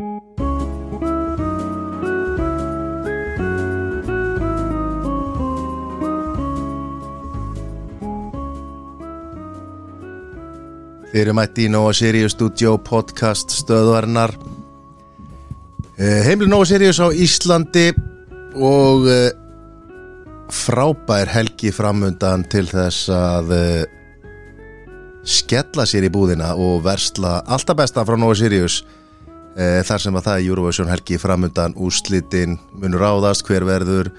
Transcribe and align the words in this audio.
Þið 0.00 0.06
eru 11.20 11.34
mætti 11.36 11.66
í 11.66 11.72
Nova 11.74 11.90
Sirius 11.92 12.32
Studio 12.32 12.78
podcast 12.80 13.52
stöðvarinnar. 13.52 14.32
Eh, 16.00 16.24
Heimli 16.24 16.48
Nova 16.48 16.64
Sirius 16.64 16.96
á 17.04 17.12
Íslandi 17.12 17.90
og 18.56 19.04
eh, 19.04 19.36
frábær 20.48 21.28
helgi 21.28 21.74
framundan 21.76 22.46
til 22.48 22.64
þess 22.72 23.12
að 23.12 23.52
eh, 23.52 23.84
skella 25.28 25.84
sér 25.84 26.08
í 26.08 26.12
búðina 26.14 26.54
og 26.56 26.86
versla 26.88 27.42
alltaf 27.44 27.82
besta 27.82 28.06
frá 28.08 28.16
Nova 28.16 28.38
Sirius 28.40 28.80
eh, 29.56 29.80
þar 29.86 30.02
sem 30.04 30.16
að 30.18 30.26
það 30.26 30.38
er 30.38 30.48
Eurovision 30.48 30.90
helgi 30.90 31.18
framundan 31.20 31.76
úrslitin 31.80 32.58
munur 32.76 33.04
ráðast 33.04 33.46
hver 33.48 33.66
verður 33.68 34.10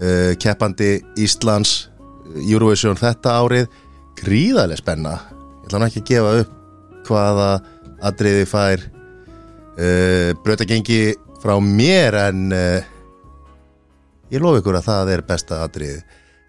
eh, 0.00 0.32
keppandi 0.40 0.98
Íslands 1.20 1.88
Eurovision 2.40 2.98
þetta 2.98 3.38
árið. 3.42 3.68
Gríðarlega 4.18 4.80
spenna. 4.80 5.14
Ég 5.64 5.68
ætla 5.68 5.80
nú 5.82 5.88
ekki 5.88 6.02
að 6.02 6.10
gefa 6.12 6.34
upp 6.42 7.08
hvaða 7.08 7.48
atriði 8.04 8.44
fær 8.48 8.82
uh, 8.84 10.30
brautagengi 10.44 11.00
frá 11.42 11.58
mér 11.60 12.16
en 12.22 12.54
ég 14.32 14.40
lofi 14.40 14.62
ykkur 14.62 14.78
að 14.78 14.86
það 14.86 15.10
er 15.12 15.24
besta 15.28 15.60
atriði 15.64 15.98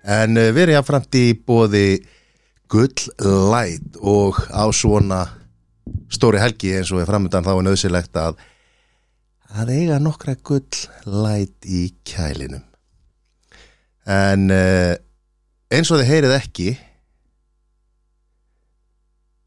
en 0.05 0.37
uh, 0.37 0.51
við 0.55 0.61
erum 0.65 0.77
jáfnframt 0.77 1.17
í 1.20 1.25
bóði 1.47 1.87
gull 2.71 3.09
light 3.51 3.99
og 4.01 4.39
á 4.51 4.65
svona 4.73 5.25
stóri 6.11 6.41
helgi 6.41 6.75
eins 6.77 6.91
og 6.93 7.01
er 7.01 7.09
framöndan 7.09 7.45
þá 7.45 7.53
er 7.55 7.65
nöðsilegt 7.65 8.19
að 8.19 8.37
að 9.55 9.71
eiga 9.75 9.99
nokkra 10.01 10.35
gull 10.43 10.65
light 11.07 11.67
í 11.69 11.87
kælinum. 12.07 12.63
En 14.05 14.49
uh, 14.53 14.93
eins 15.73 15.91
og 15.91 16.01
þið 16.01 16.12
heyrið 16.12 16.35
ekki 16.35 16.70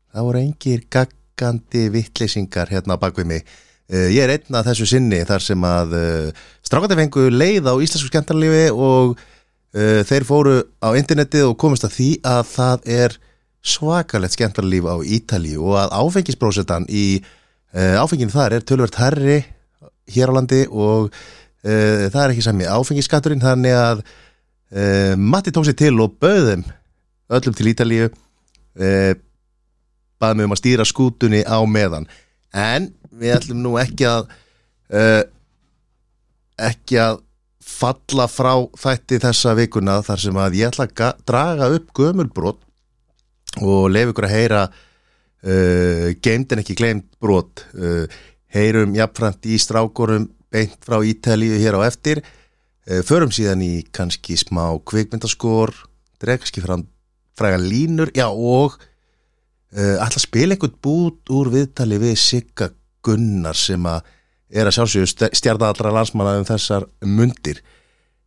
það 0.09 0.29
voru 0.29 0.43
engir 0.43 0.85
gaggandi 0.91 1.89
vittleysingar 1.95 2.73
hérna 2.73 2.97
á 2.99 3.03
bakvið 3.03 3.29
mig. 3.35 3.49
Uh, 3.89 4.09
ég 4.11 4.25
er 4.25 4.35
einn 4.37 4.59
að 4.59 4.73
þessu 4.73 4.89
sinni 4.95 5.21
þar 5.29 5.45
sem 5.45 5.67
að 5.69 5.97
uh, 5.99 6.47
strákandi 6.67 6.99
fengu 6.99 7.29
leið 7.35 7.69
á 7.71 7.75
íslensku 7.77 8.11
skemmtarlífi 8.13 8.71
og 8.75 9.19
þeir 9.69 10.25
fóru 10.25 10.53
á 10.81 10.97
internetið 10.97 11.51
og 11.51 11.59
komist 11.61 11.85
að 11.85 11.93
því 11.93 12.07
að 12.25 12.39
það 12.49 12.87
er 12.89 13.15
svakalegt 13.65 14.37
skemmtarlíf 14.37 14.87
á 14.87 14.97
Ítalíu 15.03 15.65
og 15.71 15.77
að 15.83 15.95
áfengisprósetan 15.99 16.87
í 16.89 17.19
uh, 17.21 17.97
áfenginu 18.03 18.33
þar 18.33 18.59
er 18.59 18.67
tölvert 18.67 18.99
herri 19.01 19.41
hér 20.15 20.33
á 20.33 20.37
landi 20.39 20.63
og 20.71 21.09
uh, 21.11 22.05
það 22.09 22.21
er 22.23 22.35
ekki 22.35 22.47
sami 22.47 22.69
áfengiskatturinn 22.71 23.43
þannig 23.43 23.77
að 23.77 24.03
uh, 24.05 25.15
Matti 25.19 25.53
tók 25.55 25.67
sér 25.69 25.79
til 25.79 25.95
og 26.05 26.15
bauðum 26.23 26.63
öllum 27.29 27.57
til 27.59 27.71
Ítalíu 27.75 28.13
baði 28.79 30.39
mig 30.39 30.47
um 30.47 30.53
að 30.55 30.61
stýra 30.61 30.85
skútunni 30.87 31.41
á 31.43 31.59
meðan. 31.67 32.05
En 32.55 32.89
við 33.11 33.35
ætlum 33.35 33.59
nú 33.65 33.73
ekki 33.83 34.07
að 34.07 34.29
ekki 36.59 36.99
að 37.03 37.19
falla 37.69 38.27
frá 38.31 38.53
þætti 38.81 39.19
þessa 39.23 39.53
vikuna 39.59 39.99
þar 40.07 40.23
sem 40.23 40.39
að 40.41 40.57
ég 40.61 40.71
ætla 40.71 40.87
að 40.89 40.95
ga- 41.01 41.17
draga 41.29 41.69
upp 41.77 41.91
gömulbrot 41.99 42.63
og 43.65 43.89
leif 43.93 44.13
ykkur 44.13 44.29
að 44.29 44.35
heyra 44.35 44.65
uh, 44.69 46.09
geimt 46.25 46.53
en 46.53 46.63
ekki 46.63 46.77
gleimt 46.79 47.09
brot. 47.23 47.65
Uh, 47.75 48.07
heyrum 48.55 48.95
jafnframt 48.97 49.49
í 49.49 49.59
strákorum 49.61 50.29
beint 50.53 50.79
frá 50.85 51.01
Ítalíu 51.05 51.59
hér 51.61 51.79
á 51.79 51.87
eftir. 51.89 52.23
Uh, 52.89 53.03
förum 53.07 53.33
síðan 53.35 53.65
í 53.65 53.83
kannski 53.93 54.39
smá 54.41 54.71
kvikmyndaskor 54.89 55.75
dregski 56.23 56.63
fram 56.65 56.87
fræga 57.39 57.59
línur, 57.63 58.11
já 58.15 58.27
og 58.29 58.75
uh, 58.79 59.97
ætla 60.03 60.19
að 60.19 60.25
spila 60.25 60.57
einhvern 60.57 60.79
bút 60.83 61.31
úr 61.31 61.53
viðtali 61.55 62.01
við 62.03 62.17
Sigga 62.19 62.73
Gunnar 63.05 63.59
sem 63.59 63.85
að 63.87 64.07
er 64.49 64.69
að 64.69 64.79
sjálfsögðu 64.79 65.29
stjarða 65.37 65.69
allra 65.71 65.93
landsmanna 65.93 66.39
um 66.41 66.49
þessar 66.49 66.89
mundir. 67.05 67.61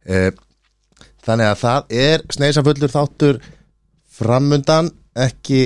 Uh, 0.05 0.29
þannig 1.25 1.49
að 1.49 1.59
það 1.61 1.95
er 2.05 2.23
sneisafullur 2.33 2.93
þáttur 2.93 3.41
framundan 4.11 4.91
ekki 5.17 5.61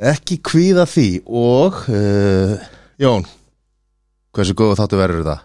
ekki 0.00 0.38
kvíða 0.40 0.86
því 0.88 1.08
og 1.26 1.82
uh, 1.92 2.56
Jón 3.00 3.26
hversu 4.34 4.54
góðu 4.56 4.78
þáttu 4.78 5.00
verður 5.00 5.24
þetta? 5.24 5.38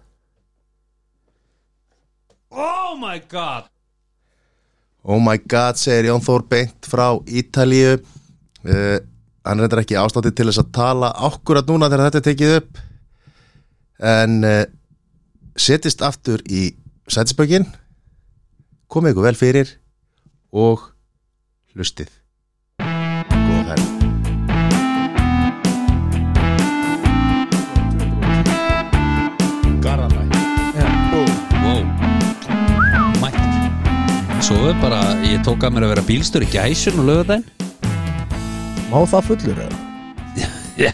Oh 2.55 2.93
my 2.99 3.19
god. 3.31 3.67
Oh 5.03 5.19
my 5.21 5.35
god, 5.37 5.77
segir 5.77 6.09
Jón 6.09 6.23
Þór 6.23 6.45
beint 6.49 6.87
frá 6.87 7.09
Ítalíu. 7.27 7.97
Uh, 8.65 8.97
hann 9.45 9.61
reyndar 9.61 9.83
ekki 9.83 9.97
ástætti 9.99 10.31
til 10.33 10.47
þess 10.49 10.63
að 10.63 10.71
tala 10.77 11.11
ákkurat 11.27 11.67
núna 11.69 11.89
þegar 11.91 12.07
þetta 12.07 12.21
er 12.21 12.27
tekið 12.29 12.55
upp. 12.61 12.83
En 14.15 14.37
uh, 14.47 14.61
setist 15.59 16.05
aftur 16.05 16.43
í 16.47 16.69
sætisbökin. 17.11 17.67
Komið 18.87 19.15
ykkur 19.15 19.27
vel 19.27 19.39
fyrir 19.39 19.75
og 20.55 20.87
hlustið 21.75 22.13
Er 34.45 34.75
bara, 34.77 34.99
ég 35.25 35.39
tók 35.41 35.63
að 35.65 35.71
mér 35.73 35.83
að 35.87 35.91
vera 35.95 36.01
bílstur 36.05 36.43
í 36.45 36.47
gæsun 36.53 36.99
og 37.01 37.07
lögudaginn 37.07 37.45
Má 38.91 38.99
það 39.09 39.23
fullur 39.31 39.61
eða? 39.63 40.91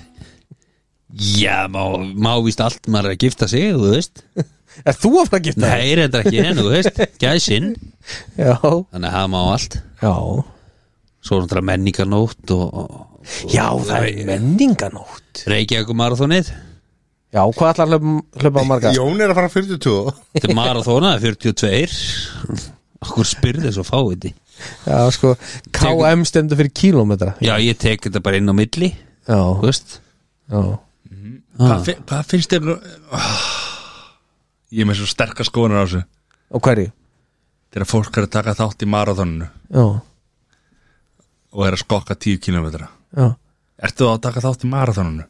Já, 1.11 1.67
má, 1.67 1.81
má 2.15 2.29
víst 2.45 2.63
allt 2.63 2.87
maður 2.87 3.09
er 3.11 3.17
að 3.17 3.25
gifta 3.25 3.49
sig, 3.51 3.73
þú 3.75 3.91
veist. 3.91 4.23
Er 4.87 4.95
þú 4.95 5.11
fara 5.27 5.41
að 5.41 5.49
gifta 5.49 5.67
Nei, 5.67 5.91
reyndar 5.99 6.23
ekki 6.23 6.39
en, 6.45 6.61
þú 6.61 6.71
veist, 6.71 7.03
gæsin 7.19 7.69
Já, 8.39 8.55
Þannig 8.55 9.09
að 9.11 9.15
það 9.19 9.29
má 9.35 9.39
allt. 9.43 9.79
Já. 9.99 10.15
Svo 11.19 11.35
er 11.35 11.43
náttúrulega 11.43 11.69
menningarnótt 11.73 12.55
og, 12.55 12.67
og 12.71 13.51
Já, 13.51 13.67
það 13.83 14.11
er 14.13 14.27
menninganótt 14.31 15.47
Reykjavík 15.51 15.97
marathonið 15.99 16.53
Já, 16.55 17.43
hvað 17.43 17.73
ætlar 17.73 17.89
að 17.89 17.97
hlaupa, 17.97 18.19
hlaupa 18.45 18.69
marga? 18.71 18.95
Jón 18.95 19.19
er 19.19 19.35
að 19.35 19.41
fara 19.43 19.57
42 19.59 19.97
Þetta 20.37 20.47
er 20.47 20.61
marathona, 20.63 21.17
42 21.19 22.79
Okkur 23.01 23.27
spyrði 23.27 23.71
svo 23.73 23.85
fáið 23.87 24.29
Já, 24.85 24.99
sko, 25.15 25.33
KM 25.73 26.21
stendur 26.27 26.59
fyrir 26.59 26.73
kílómetra. 26.75 27.33
Já, 27.41 27.55
ég 27.63 27.79
tek 27.81 28.03
þetta 28.05 28.21
bara 28.21 28.37
inn 28.37 28.51
á 28.51 28.53
milli 28.53 28.91
Já, 29.25 29.39
Þú 29.41 29.65
veist. 29.65 29.97
Já. 30.51 30.61
Hvað, 31.61 31.83
fi- 31.85 31.97
hvað 32.09 32.29
finnst 32.29 32.53
þér 32.53 32.67
nú 32.67 32.75
oh, 32.77 33.41
Ég 34.71 34.83
er 34.83 34.89
með 34.89 35.01
svo 35.01 35.09
sterkar 35.09 35.45
skoðunar 35.49 35.81
á 35.81 35.85
þessu. 35.85 36.03
Og 36.51 36.63
hverju? 36.65 36.91
Þegar 37.71 37.89
fólk 37.89 38.17
er 38.17 38.27
að 38.27 38.33
taka 38.37 38.55
þátt 38.59 38.85
í 38.85 38.89
marathoninu. 38.91 39.49
Já, 39.71 39.85
og 41.51 41.67
er 41.67 41.75
að 41.75 41.83
skokka 41.83 42.15
10 42.15 42.39
km 42.43 42.67
já. 42.71 43.27
Ertu 43.81 44.07
þá 44.07 44.13
að 44.13 44.23
taka 44.27 44.43
þátt 44.45 44.65
í 44.65 44.71
marathoninu? 44.71 45.25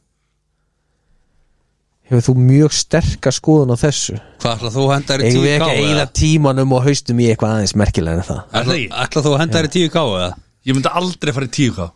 Hefur 2.11 2.23
þú 2.27 2.33
mjög 2.43 2.73
sterka 2.75 3.31
skoðun 3.31 3.71
á 3.71 3.77
þessu? 3.79 4.17
Hvað 4.43 4.55
ætla 4.57 4.71
þú 4.75 4.83
að 4.83 4.93
henda 4.97 5.13
þér 5.13 5.21
í 5.21 5.29
Eigum 5.29 5.43
við 5.45 5.51
10k? 5.51 5.61
ekki 5.61 5.71
að 5.71 5.89
eyða 5.95 6.05
tímanum 6.19 6.73
og 6.75 6.83
haustum 6.89 7.21
í 7.23 7.27
eitthvað 7.31 7.53
aðeins 7.55 7.75
merkilega 7.79 8.19
en 8.19 8.27
það? 8.27 8.41
Ekki? 8.61 8.85
Ætla 9.05 9.23
þú 9.25 9.31
að 9.31 9.41
henda 9.45 9.57
þér 9.61 9.69
í 9.69 9.73
10k 9.77 10.03
eða? 10.19 10.29
Ég 10.67 10.75
myndi 10.77 10.91
aldrei 11.01 11.33
fara 11.37 11.47
í 11.47 11.53
10k 11.55 11.89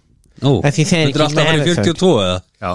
Nú, 0.45 0.53
En 0.67 0.73
því 0.75 0.83
þeir 0.89 1.01
ekki 1.09 1.21
alltaf 1.25 1.41
að 1.41 1.49
fara 1.49 1.55
í 1.55 1.61
með 1.61 1.69
42 1.75 2.13
eða? 2.25 2.39
Já 2.63 2.71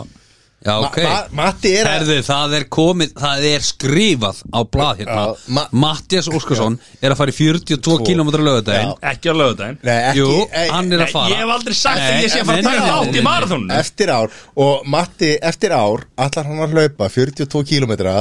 Já, 0.60 0.75
ok. 0.84 0.97
Matti 1.32 1.71
er 1.72 1.87
að 1.88 1.94
Herðu, 1.94 2.15
það 2.26 2.54
er 2.59 2.65
komið, 2.76 3.12
það 3.16 3.45
er 3.48 3.62
skrifað 3.65 4.41
á 4.53 4.60
blað 4.68 4.98
hérna. 5.01 5.15
Já, 5.24 5.45
ma- 5.57 5.68
Mattias 5.72 6.28
Óskarsson 6.28 6.74
er 7.01 7.15
að 7.15 7.16
fara 7.22 7.33
í 7.33 7.36
42 7.39 7.95
km 8.04 8.28
lögudaginn 8.45 8.92
Ekki 9.12 9.33
á 9.33 9.34
lögudaginn 9.41 9.78
Nei, 9.89 9.95
ekki, 10.10 10.18
Jú, 10.21 10.34
ei, 10.53 10.66
hann 10.74 10.92
er 10.92 11.04
að 11.07 11.15
fara. 11.15 11.30
Ég 11.33 11.41
hef 11.41 11.54
aldrei 11.54 11.78
sagt 11.80 12.03
Nei, 12.03 12.10
að 12.10 12.21
ég 12.27 12.34
sé 12.34 12.42
að 12.42 12.51
fara 12.51 12.59
að 12.59 12.60
nei, 12.60 12.68
taka 12.68 12.83
nei, 12.84 12.91
þátt 12.91 13.09
nei, 13.09 13.10
í 13.10 13.16
nei. 13.16 13.24
marathoninu 13.30 13.78
eftir 13.80 14.12
ár. 14.18 14.36
Og 14.66 14.84
Matti 14.97 15.30
eftir 15.53 15.72
ár 15.78 16.04
allar 16.27 16.51
hann 16.51 16.60
að 16.66 16.77
hlaupa 16.77 17.09
42 17.16 17.65
kilometra 17.72 18.15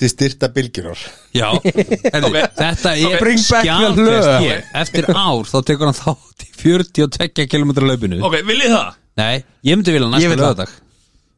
til 0.00 0.08
styrta 0.10 0.48
bylgjunar 0.56 0.98
Já, 1.36 1.50
herðu, 1.60 2.32
þetta 2.58 2.94
er 2.96 3.20
Bring 3.20 3.44
back 3.44 3.60
the 3.60 3.60
skjálfest 3.60 4.08
lög. 4.08 4.40
hér. 4.40 4.64
Eftir 4.80 5.10
ár 5.12 5.44
þá 5.52 5.58
tekur 5.68 5.92
hann 5.92 6.00
þátt 6.00 6.48
í 6.48 6.50
42 6.64 7.46
km 7.52 7.76
löpinu 7.84 8.24
Ok, 8.24 8.40
viljið 8.48 8.72
það? 8.72 8.96
Nei, 9.20 9.44
ég 9.68 9.76
myndi 9.78 9.92
vilja 9.94 10.08
Ég 10.08 10.16
næsta 10.16 10.32
vil 10.32 10.40
það. 10.40 10.48
lögadag 10.48 10.80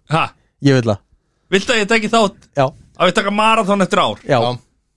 Ha? 0.06 0.24
Ég 0.64 0.78
vil 0.78 0.86
það 0.90 1.02
Viltu 1.56 1.72
að 1.74 1.80
ég 1.82 1.88
teki 1.90 2.08
þátt 2.10 2.46
Já, 2.58 2.64
að 2.98 3.10
við 3.10 3.16
taka 3.20 3.30
marathon 3.34 3.84
eftir 3.84 4.00
ár? 4.02 4.22
já. 4.26 4.38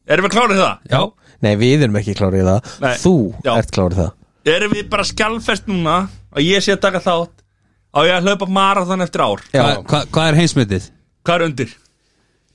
Erum 0.10 0.26
við 0.26 0.34
klárið 0.34 0.62
það? 0.64 0.78
Já, 0.90 1.02
Nei, 1.46 1.52
við 1.56 1.84
erum 1.86 1.98
ekki 2.00 2.16
klárið 2.18 2.42
í 2.42 2.48
það 2.48 2.72
Nei. 2.84 2.94
Þú 3.04 3.14
Já. 3.46 3.52
ert 3.60 3.74
klárið 3.76 4.00
í 4.00 4.00
það 4.00 4.54
Erum 4.56 4.74
við 4.74 4.88
bara 4.90 5.06
skjálfest 5.06 5.68
núna 5.70 5.98
að 6.34 6.48
ég 6.48 6.64
sé 6.66 6.74
að 6.74 6.82
taka 6.88 7.02
þátt 7.04 7.44
á 7.90 8.00
ég 8.08 8.16
að 8.16 8.26
hlaupa 8.30 8.48
marathon 8.50 9.02
eftir 9.06 9.22
ár? 9.26 9.44
Já. 9.54 9.62
Hva, 9.62 9.84
hva, 9.90 10.02
hvað 10.16 10.32
er 10.32 10.40
heimsmyndið? 10.40 10.90
Hvað 11.28 11.36
er 11.36 11.46
undir? 11.50 11.76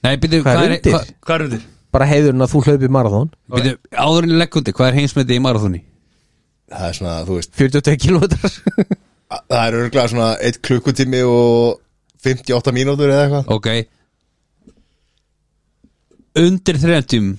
Nei, 0.05 0.17
byrju, 0.21 0.43
Hvað 0.43 0.51
er 0.51 0.59
hvað 0.59 0.65
er, 0.65 0.75
undir? 0.79 0.93
hvað, 0.97 1.15
Hvað 1.29 1.35
er 1.39 1.45
undir? 1.49 1.65
Bara 1.95 2.07
heiðurinn 2.11 2.43
að 2.45 2.51
þú 2.55 2.63
hlaupi 2.67 2.91
marathón 2.91 3.31
byrju, 3.55 3.75
áðurinn 4.05 4.39
leggundi, 4.41 4.75
hvað 4.75 4.89
er 4.91 4.99
heimsmetið 4.99 5.37
í 5.39 5.43
marathóni? 5.45 5.81
Það 6.75 6.87
er 6.89 6.97
svona, 6.99 7.15
þú 7.29 7.39
veist 7.39 7.53
42 7.61 7.97
kilometrar 8.03 8.59
Það 9.35 9.61
er 9.61 9.77
örgulega 9.79 10.11
svona 10.11 10.29
1 10.51 10.59
klukkutími 10.67 11.23
og 11.29 11.79
58 12.25 12.73
mínútur 12.73 13.09
eða 13.13 13.25
eitthvað. 13.29 13.45
Ok. 13.55 13.69
Undir 16.35 16.79
30 16.83 17.37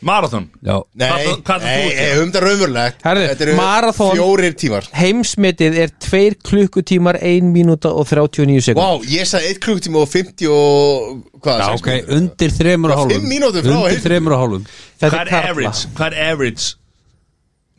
Marathon? 0.00 0.44
Já, 0.62 0.76
Nei, 0.94 1.08
Hvað- 1.10 1.40
hvað 1.42 1.56
ætlar 1.58 1.58
þú 1.58 1.64
nei, 1.64 1.90
að 1.90 1.96
nei, 1.98 2.18
um 2.22 2.28
það 2.32 2.42
raunverulegt. 2.44 3.00
Herðu, 3.02 3.22
Þetta 3.28 3.42
eru 3.46 3.54
maraþon- 3.58 4.12
fjórir 4.14 4.52
tímar. 4.54 4.84
Heimsmetið 4.94 5.78
er 5.84 5.88
2 5.98 6.34
klukkutímar 6.46 7.16
1 7.20 7.48
mínúta 7.52 7.90
og 7.90 8.06
39 8.06 8.60
sekund 8.62 8.78
Vá, 8.78 9.02
ég 9.10 9.26
sagði 9.26 9.50
1 9.50 9.58
klukkutími 9.58 9.96
og 9.98 10.08
50 10.08 10.46
og 10.46 11.24
hvað, 11.42 11.58
Já 11.58 11.66
sex 11.66 11.80
ok, 11.80 11.88
mínútur? 11.88 12.14
undir 12.16 12.50
3 12.60 12.84
og 12.84 12.90
Já, 12.90 12.96
hálfum. 12.96 13.10
fimm 13.10 13.26
mínútur 13.32 13.62
frá 13.66 13.74
Undir 13.74 13.90
heimsmetið. 13.90 14.02
3 14.06 14.32
og 14.32 14.38
hálfum. 14.38 14.66
Þetta 15.00 15.10
Hvað 15.10 15.18
er 15.18 15.26
er 15.26 15.30
karla. 15.34 15.50
average? 15.50 15.86
Hvað 15.96 16.06
er 16.12 16.30
average? 16.30 16.74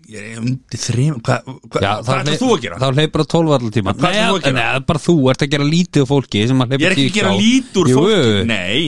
Ég 0.09 0.23
er 0.23 0.39
undir 0.41 0.79
þrjum 0.81 1.19
Hvað, 1.21 1.49
ætlar 1.77 2.31
þú 2.39 2.47
að 2.55 2.63
gera? 2.63 2.79
Þá 2.81 2.87
hleypur 2.97 3.21
á 3.21 3.25
12 3.29 3.51
allar 3.57 3.73
tíma. 3.75 3.93
Hvað 3.93 4.15
ætlar 4.15 4.31
þú 4.31 4.37
að 4.39 4.41
gera? 4.45 4.55
Nei, 4.55 4.63
það 4.63 4.79
er 4.79 4.85
bara 4.89 5.01
þú, 5.03 5.15
ert 5.29 5.43
að 5.45 5.51
gera 5.53 5.67
lítið 5.69 6.07
fólki 6.09 6.41
sem 6.49 6.63
að 6.63 6.71
hleypa 6.73 6.81
Ég 6.81 6.89
er 6.89 6.95
ekki 6.95 7.05
að 7.05 7.13
10 7.13 7.19
gera 7.19 7.33
lítur 7.37 7.91
fólki. 7.93 8.47
Nei. 8.49 8.81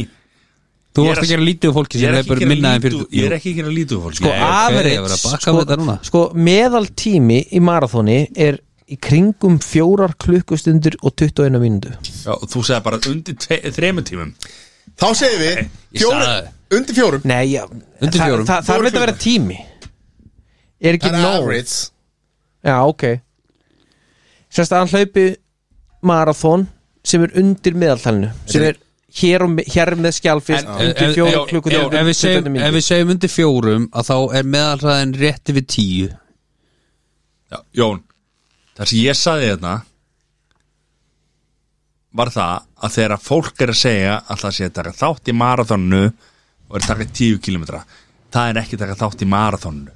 Þú 0.92 1.06
varst 1.08 1.24
að 1.24 1.30
gera 1.32 1.46
lítið 1.46 1.76
fólki 1.78 2.02
sem 2.02 2.08
ekki 2.10 2.18
hleypur 2.18 2.40
að 2.40 2.42
gera 2.42 2.52
minna 2.52 2.72
en 2.74 2.82
lítur 2.82 2.98
40 3.06 3.20
Ég 3.20 3.30
er 3.30 3.36
ekki 3.38 3.54
að 3.54 3.60
gera 3.62 3.76
lítur 3.78 4.02
fólki. 4.02 4.20
Sko, 4.22 4.32
Nei, 4.32 4.42
ok, 4.42 4.42
ég 4.42 4.66
average 4.66 5.06
verð 5.06 5.16
að 5.16 5.26
baka 5.28 5.46
sko, 5.46 5.98
sko, 6.10 6.24
meðaltími 6.50 7.40
í 7.54 7.64
marathóni 7.70 8.18
er 8.50 8.60
í 8.92 8.98
kringum 9.00 9.60
fjórar 9.64 10.18
klukkustundir 10.20 10.98
og 11.06 11.14
21 11.22 11.62
mínútu. 11.62 11.94
Já, 12.26 12.34
þú 12.50 12.66
segði 12.66 12.82
bara 12.90 13.00
undir 13.14 13.72
þremur 13.78 14.08
tímum. 14.10 14.34
Þá 15.00 15.08
segir 15.22 15.40
við 15.46 15.62
fjóri, 16.02 16.34
Undir 16.72 16.96
fjórum. 16.96 17.24
Nei, 17.28 17.52
já, 17.52 17.66
Undir 17.68 18.16
það, 18.16 18.30
fjórum. 18.30 18.46
það, 18.48 18.60
það 18.64 18.68
Fjórar 18.68 18.88
er 18.90 18.96
að 18.96 19.04
vera 19.06 19.16
tími 19.20 19.58
Er 20.82 20.98
ekki 20.98 21.10
Það 21.12 21.18
er 21.18 21.22
nóg? 21.26 21.36
average. 21.44 21.76
Já, 22.66 22.76
ok. 22.90 23.04
Sérst 24.52 24.74
að 24.74 24.80
hann 24.82 24.94
hlaupi 24.96 25.26
marathón 26.10 26.64
sem 27.06 27.24
er 27.26 27.36
undir 27.42 27.74
meðaltalinu 27.78 28.32
sem 28.50 28.64
er 28.72 28.80
hér, 29.22 29.44
og, 29.46 29.60
hér 29.74 29.92
með 29.98 30.16
skjálfist 30.18 30.68
undir 30.72 31.08
Ef- 31.08 31.14
fjórar 31.16 31.38
ef- 31.44 31.50
klukkutíma 31.52 31.94
ef 32.02 32.08
við 32.10 32.18
segjum- 32.20 32.58
ef 32.62 32.74
við 32.76 32.86
segjum 32.88 33.14
undir 33.16 33.30
fjórum 33.34 33.86
að 33.92 34.10
þá 34.10 34.18
er 34.40 34.50
meðalræðin 34.56 35.14
rétti 35.22 35.56
við 35.58 35.66
10 35.76 36.10
Já, 37.52 37.58
Jón 37.82 38.02
Það 38.78 38.88
sem 38.88 39.00
ég 39.06 39.18
saði 39.20 39.50
þetta 39.54 39.74
var 42.20 42.30
það 42.34 42.62
að 42.84 42.94
þegar 42.98 43.22
fólk 43.24 43.62
er 43.64 43.72
að 43.74 43.80
segja 43.82 44.16
að 44.28 44.42
það 44.44 44.56
sé 44.58 44.66
að 44.68 44.74
taka 44.78 44.94
þátt 45.02 45.32
í 45.32 45.36
marathonu 45.42 46.02
og 46.12 46.76
er 46.76 46.82
að 46.84 46.88
taka 46.92 47.06
10 47.22 47.40
km 47.46 47.64
það 48.32 48.50
er 48.52 48.60
ekki 48.64 48.76
að 48.78 48.84
taka 48.86 49.00
þátt 49.06 49.22
í 49.26 49.30
marathonu 49.32 49.92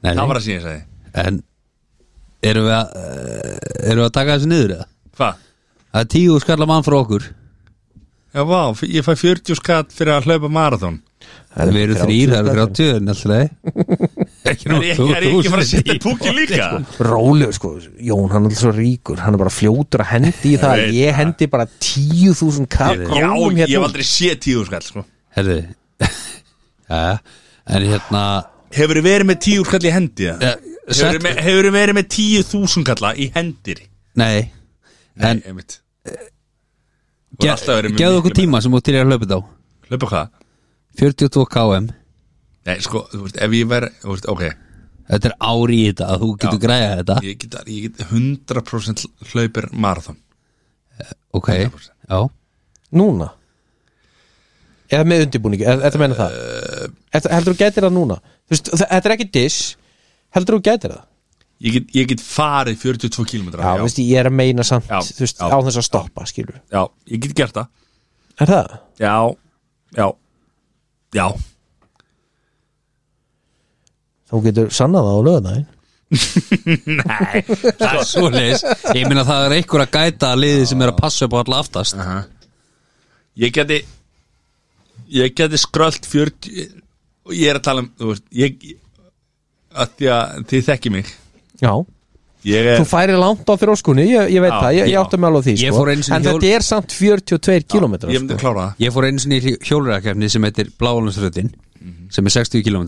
Nei, 0.00 0.14
það 0.14 0.30
var 0.30 0.38
það 0.40 0.46
sem 0.46 0.54
ég 0.54 0.64
segi 0.64 0.82
En 1.24 1.42
erum 2.50 2.66
við 2.68 2.76
að 2.78 2.96
uh, 2.96 3.58
erum 3.84 4.00
við 4.00 4.06
að 4.06 4.16
taka 4.16 4.36
þessu 4.38 4.50
niður 4.54 4.74
eða? 4.78 4.88
Hvað? 5.20 5.44
Það 5.90 6.00
er 6.04 6.10
10 6.14 6.42
skallar 6.46 6.70
mann 6.70 6.86
frá 6.86 6.96
okkur 7.02 7.28
Já, 8.30 8.42
vá, 8.46 8.60
ég 8.86 9.02
fæ 9.02 9.14
40 9.18 9.58
skatt 9.58 9.94
fyrir 9.94 10.14
að 10.14 10.28
hlaupa 10.30 10.50
marathon 10.54 11.00
Við 11.50 11.80
erum 11.82 11.98
þrýr, 11.98 12.30
það 12.30 12.48
eru 12.52 12.64
30 12.70 12.90
en 12.94 13.10
alltaf 13.10 14.46
Ekki 14.50 14.70
nú 14.70 14.76
ég, 14.86 15.00
er 15.02 15.24
ekki 15.26 15.40
að 15.40 15.48
fara 15.50 15.64
að 15.64 15.68
setja 15.68 15.96
púki 16.00 16.32
líka? 16.32 16.68
Rólegur 17.02 17.56
sko, 17.56 17.70
Jón 18.06 18.30
hann 18.30 18.46
er 18.46 18.52
alltaf 18.52 18.62
svo 18.62 18.72
ríkur 18.76 19.20
hann 19.24 19.34
er 19.34 19.42
bara 19.42 19.52
fljótur 19.52 20.04
að 20.04 20.12
hendi 20.14 20.52
í 20.54 20.60
það 20.62 20.84
ég 20.94 21.10
það. 21.10 21.16
hendi 21.18 21.48
bara 21.50 21.66
10.000 21.66 22.70
Já, 22.70 22.94
krónum 23.02 23.58
ég 23.58 23.66
hef 23.66 23.74
hérna 23.74 23.90
aldrei 23.90 24.06
séð 24.06 24.38
10 24.46 24.68
skall 24.70 24.86
sko. 24.86 25.04
Herði 25.36 25.58
ja, 26.94 27.02
En 27.66 27.88
hérna 27.90 28.24
Hefur 28.74 29.00
verið 29.02 29.26
með 29.30 29.38
10 29.46 29.64
skall 29.66 29.86
í 29.88 29.92
hendi? 29.94 30.26
ja, 30.30 30.54
Hefur 30.90 30.94
set, 30.94 31.22
verið 31.22 31.72
verið 31.74 31.96
með 31.98 32.08
10.000 32.16 32.84
kalla 32.86 33.12
í 33.14 33.30
hendir? 33.34 33.80
Nei. 34.18 34.50
Nei, 35.14 35.30
En 35.30 35.42
einmitt. 35.46 35.80
Ge, 37.40 37.54
Geðu 37.96 38.20
okkur 38.20 38.34
tíma 38.36 38.60
sem 38.62 38.72
þú 38.74 38.80
til 38.84 38.94
að 38.98 39.06
hlaupa 39.10 39.26
þetta 39.26 39.38
á. 39.38 39.42
Hlaupa 39.90 40.08
hvað? 40.10 40.32
42 41.00 41.44
km 41.54 41.90
Nei, 42.68 42.74
sko, 42.84 43.04
þú 43.12 43.22
veist, 43.24 43.38
ef 43.40 43.54
ég 43.56 43.68
verð, 43.70 43.94
þú 44.02 44.10
veist, 44.14 44.26
ok. 44.28 44.42
Þetta 45.10 45.30
er 45.30 45.36
ári 45.50 45.76
í 45.80 45.86
þetta 45.90 46.08
að 46.12 46.20
þú 46.22 46.28
getur 46.42 46.58
Já. 46.58 46.62
græða 46.66 46.90
þetta. 47.00 47.14
Ég 47.26 47.38
get, 47.40 47.54
ég 47.66 47.86
get 47.86 48.02
100% 48.10 49.04
hlaupir 49.32 49.68
marathon. 49.72 50.18
Ok, 51.34 51.48
já. 52.10 52.20
Núna? 52.92 53.30
Eða 54.90 55.06
með 55.06 55.24
undirbúningi, 55.26 55.64
eða 55.70 55.86
þetta 55.86 56.00
meina 56.02 56.18
það? 56.18 56.36
Þetta- 57.14 57.32
Heldur 57.36 57.54
þú 57.54 57.60
gætir 57.64 57.86
það 57.86 57.96
núna 57.96 58.16
veist, 58.50 58.70
Þetta 58.74 59.00
er 59.08 59.14
ekki 59.16 59.28
diss 59.34 59.60
Heldur 60.36 60.58
þú 60.58 60.64
gætir 60.68 60.94
það? 60.94 61.06
Ég 61.60 61.74
get, 61.76 61.90
ég 61.92 62.06
get 62.14 62.22
farið 62.24 62.78
42 62.80 63.26
km 63.28 63.50
Já, 63.60 63.72
Veist, 63.82 63.98
ég 64.00 64.16
er 64.22 64.30
að 64.30 64.36
meina 64.38 64.64
samt 64.64 64.88
Já, 64.88 65.00
veist, 65.04 65.36
já. 65.40 65.44
á 65.52 65.56
þess 65.66 65.80
að 65.82 65.86
stoppa, 65.90 66.24
skilur. 66.30 66.56
Já, 66.72 66.82
ég 67.12 67.20
get 67.26 67.34
gert 67.36 67.58
það. 67.58 67.68
Er 68.40 68.48
það? 68.48 68.70
Já, 69.02 69.16
já, 69.98 70.06
já. 71.18 71.26
Þú 74.30 74.40
getur 74.46 74.72
sannað 74.72 75.08
það 75.10 75.18
á 75.20 75.26
lögðaðin 75.28 75.68
Nei 76.90 77.42
Það 77.78 77.92
er 78.00 78.06
svo 78.08 78.30
leis 78.34 78.64
Ég 78.96 79.04
meina 79.06 79.22
það 79.26 79.44
er 79.46 79.52
einhver 79.60 79.84
að 79.84 79.92
gæta 79.94 80.32
að 80.34 80.40
liði 80.42 80.64
sem 80.70 80.80
er 80.82 80.90
að 80.90 80.98
passa 80.98 81.26
upp 81.28 81.36
á 81.36 81.40
alla 81.44 81.60
aftast. 81.62 82.00
Ég 83.38 83.52
geti 83.54 83.78
Ég 85.20 85.34
geti 85.38 85.60
skrölt 85.60 86.06
40 86.06 86.80
og 87.26 87.32
ég 87.36 87.48
er 87.52 87.58
að 87.60 87.64
tala 87.68 87.84
um, 87.84 87.90
þú 88.00 88.10
veist, 88.12 88.26
ég 88.32 88.60
að 89.70 89.96
því 89.98 90.08
að 90.16 90.44
þið 90.50 90.68
þekki 90.70 90.90
mig. 90.98 91.10
Já, 91.62 91.72
Ég 92.40 92.64
er, 92.64 92.78
þú 92.80 92.86
færi 92.88 93.16
langt 93.20 93.44
á 93.44 93.54
þróskunni, 93.60 94.06
ég, 94.08 94.30
ég 94.32 94.40
veit 94.40 94.48
Já, 94.54 94.60
það, 94.64 94.70
ég, 94.78 94.86
ég 94.88 94.94
já. 94.94 95.00
átti 95.02 95.18
með 95.20 95.28
alveg 95.28 95.42
því 95.44 95.52
Ég 95.60 95.74
sko. 95.74 95.76
fór 95.76 95.90
einu 95.92 96.02
sinni 96.06 96.16
En 96.16 96.22
hjól- 96.24 96.38
þetta 96.40 96.54
er 96.56 96.62
samt 96.64 96.94
42 96.96 97.66
km 97.68 97.94
ég 98.08 98.22
myndi 98.22 98.32
sko. 98.32 98.40
klára 98.40 98.62
það. 98.64 98.78
Ég 98.80 98.94
fór 98.94 99.06
einu 99.10 99.20
sinni 99.20 99.40
í 99.44 99.52
hjólræðakefni 99.68 100.30
sem 100.32 100.46
heitir 100.48 100.70
Blálandsröðin 100.80 101.50
sem 102.16 102.26
er 102.30 102.30
60 102.38 102.64
km 102.64 102.86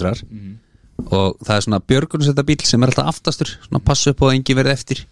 og 1.12 1.37
það 1.44 1.52
er 1.58 1.67
svona 1.67 1.81
björgunsetta 1.84 2.44
bíl 2.49 2.64
sem 2.64 2.82
er 2.82 2.88
alltaf 2.94 3.11
aftastur 3.12 3.52
svona 3.69 3.82
passa 3.84 4.11
upp 4.14 4.25
á 4.25 4.26
að 4.31 4.34
engi 4.38 4.56
verði 4.56 4.73
eftir. 4.73 5.05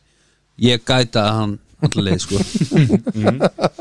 Ég 0.61 0.83
gæta 0.89 1.21
að 1.27 1.37
hann 1.37 1.55
allavega 1.89 2.19
sko. 2.21 2.37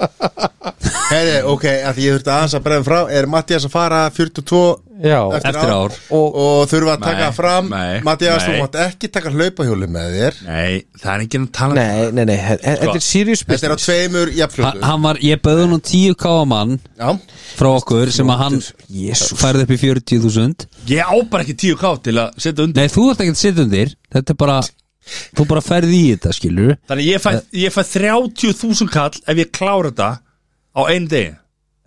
Heiði, 1.10 1.40
ok, 1.50 1.64
að 1.90 1.96
því 1.98 2.04
ég 2.06 2.14
þurfti 2.16 2.30
aðeins 2.34 2.54
að 2.56 2.64
bregðum 2.68 2.86
frá 2.86 2.98
Er 3.18 3.26
Mattias 3.30 3.64
að 3.66 3.72
fara 3.74 4.02
42 4.14 4.60
Já, 5.00 5.18
eftir 5.40 5.58
ár? 5.72 5.94
og, 6.14 6.36
Og 6.44 6.60
þurfa 6.70 6.94
að 6.98 7.04
taka 7.06 7.26
Nei, 7.30 7.36
fram? 7.38 7.70
nei, 7.72 8.02
Mattias, 8.06 8.44
þú 8.46 8.52
nei. 8.54 8.60
mátt 8.62 8.76
ekki 8.84 9.10
taka 9.16 9.32
hlaupahjóli 9.34 9.88
með 9.90 10.16
þér. 10.18 10.38
Nei, 10.46 10.74
það 11.00 11.12
er 11.14 11.24
ekki 11.26 11.40
að 11.42 11.46
tala 11.56 11.72
um 11.72 11.80
nei, 11.80 12.12
nei, 12.20 12.26
nei, 12.30 12.36
he- 12.44 12.58
he- 12.62 12.76
þetta 12.84 12.96
er 13.00 13.06
serious 13.06 13.44
Þetta 13.46 13.56
er 13.56 13.74
á 13.74 13.78
business. 13.80 13.88
tveimur 13.90 14.28
Ha- 14.34 14.38
jafnfljótu 14.42 14.84
hann 14.90 15.02
var, 15.08 15.22
ég 15.24 15.42
bauði 15.48 15.68
hann 15.72 15.86
10 15.90 16.18
káa 16.20 16.44
mann 16.52 16.76
Já, 17.00 17.10
frá 17.58 17.70
okkur 17.80 18.12
sem 18.14 18.28
að 18.36 18.42
hann 18.44 18.60
færði 19.40 19.66
upp 19.66 19.74
í 19.74 19.80
40.000 19.86 20.68
Ég 20.94 21.02
á 21.10 21.16
bara 21.32 21.44
ekki 21.48 21.58
10k 21.64 21.94
til 22.04 22.18
að 22.20 22.36
setja 22.38 22.68
undir. 22.68 22.82
Nei, 22.84 22.92
þú 22.92 23.08
ert 23.14 23.24
ekki 23.26 23.34
að 23.38 23.42
setja 23.46 23.64
undir. 23.66 23.96
Þetta 24.14 24.36
er 24.36 24.40
bara, 24.46 24.60
þú 25.38 25.46
bara 25.50 25.64
ferði 25.66 26.00
í 26.00 26.14
þetta 26.14 26.34
skilur 26.38 26.76
Þannig 26.90 27.10
ég 27.10 27.24
fæ, 27.24 27.32
ég 27.64 27.76
fæ 27.76 27.82
30.000 27.96 28.94
kall 28.94 29.20
ef 29.26 29.42
ég 29.44 29.52
klára 29.56 29.92
þetta 29.92 30.10
á 30.76 30.82
einu 30.90 31.10
degi. 31.12 31.34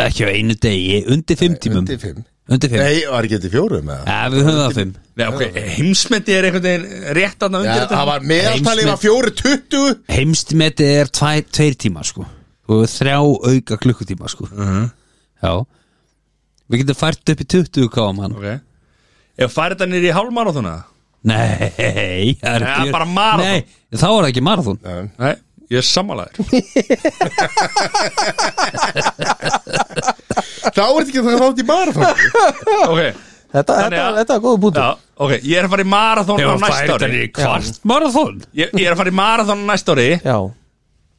Ekki 0.02 0.26
á 0.26 0.29
einu 0.33 0.57
degi, 0.59 1.00
undir 1.12 1.38
5 1.38 1.59
tímum. 1.62 1.83
undir 1.85 2.00
fimm. 2.02 2.25
Undir 2.52 2.73
5 2.73 2.81
Nei, 2.83 3.05
var 3.07 3.26
ekki 3.29 3.38
undir 3.38 3.52
fjórum 3.52 3.91
eða? 3.95 4.02
Ja, 4.09 4.21
við 4.33 4.47
höfum 4.49 4.61
það 4.62 4.79
5 4.81 4.95
Nei, 5.12 5.26
ok, 5.29 5.43
heimsmeti 5.76 6.35
er 6.35 6.49
einhvern 6.49 6.64
veginn 6.67 7.14
rétt 7.19 7.45
aðna 7.47 7.61
Já, 7.61 7.62
undir 7.62 7.83
þetta. 7.85 7.99
það 8.00 8.09
var 8.11 8.26
meðaltalið 8.33 8.88
var 8.91 9.00
fjóri 9.02 9.35
tuttu 9.38 9.83
Heimstmetið 10.11 10.93
er 11.02 11.12
2 11.21 11.76
tíma 11.85 12.02
sko. 12.07 12.26
Þú 12.67 12.81
hefur 12.81 12.93
þrjá 12.97 13.17
auka 13.21 13.79
klukkutíma 13.83 14.31
sko. 14.33 14.49
Já. 15.43 15.52
Við 16.71 16.83
getum 16.83 16.99
fært 16.99 17.33
upp 17.35 17.43
í 17.43 17.47
20 17.55 17.88
káum 17.93 18.21
hann. 18.23 18.37
Ok. 18.38 18.61
Ef 19.43 19.52
færi 19.55 19.75
þetta 19.76 19.88
niður 19.91 20.09
í 20.09 20.14
hálfmarathona 20.17 20.75
Nei, 21.23 22.35
það 22.43 22.55
er 22.57 22.64
Nei, 22.67 22.91
bara 22.93 23.07
maraþon. 23.07 23.47
Nei, 23.47 23.61
þá 23.95 24.07
er 24.09 24.14
það 24.17 24.31
ekki 24.33 24.43
marathon. 24.43 24.79
Nei, 25.23 25.35
ég 25.71 25.79
er 25.79 25.87
sammálaður. 25.87 26.35
Þá 30.73 30.81
er 30.83 30.97
þetta 30.97 31.02
ekki 31.05 31.23
það 31.26 31.37
þátt 31.43 31.61
í 31.62 31.67
marathon. 31.69 32.25
Ok, 32.88 33.02
Þetta, 33.52 33.75
Þannig 33.76 33.93
þetta, 33.93 34.05
að- 34.09 34.14
þetta 34.17 34.33
er 34.35 34.41
góða 34.47 34.59
bútu 34.62 34.81
já, 34.81 34.91
ok, 35.26 35.33
ég 35.45 35.59
er 35.61 35.67
að 35.67 35.73
fara 35.75 35.83
í 35.85 35.88
marathon 35.93 36.38
á 36.41 36.57
næsta 36.62 36.95
ári. 36.97 37.19
Kvart 37.37 37.81
marathon. 37.91 38.38
Ég, 38.57 38.71
ég 38.81 38.87
er 38.88 38.95
að 38.95 39.00
fara 39.02 39.12
í 39.12 39.17
marathon 39.19 39.61
á 39.61 39.64
næsta 39.69 39.93
ári 39.93 40.07
Já, 40.25 40.37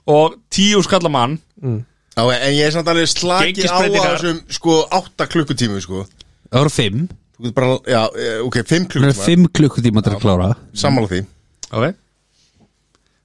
og 0.10 0.34
tíu 0.50 0.82
skallamann 0.82 1.36
Já, 1.62 2.24
en 2.26 2.54
ég 2.58 2.66
er 2.66 2.74
samt 2.74 2.90
alveg 2.90 3.06
slaki 3.12 3.46
á 3.46 3.54
Gengisbreytingar. 3.54 4.18
þessum 4.18 4.40
sko 4.58 4.80
átta 4.98 5.28
klukkutími 5.30 5.78
sko. 5.86 6.08
Það 6.50 6.58
voru 6.64 6.74
5 6.74 6.98
Þú 6.98 6.98
getur 6.98 7.23
bara, 7.52 7.78
já, 7.90 8.02
eh, 8.16 8.40
ok, 8.48 8.60
fimm 8.68 8.88
Það 8.88 9.04
eru 9.04 9.14
klukkutíma 9.14 9.48
5 9.48 9.52
klukkutíma 9.60 10.04
til 10.04 10.14
að 10.16 10.24
klára. 10.24 10.50
Sammála 10.74 11.12
því. 11.12 11.26
Ok. 11.72 11.96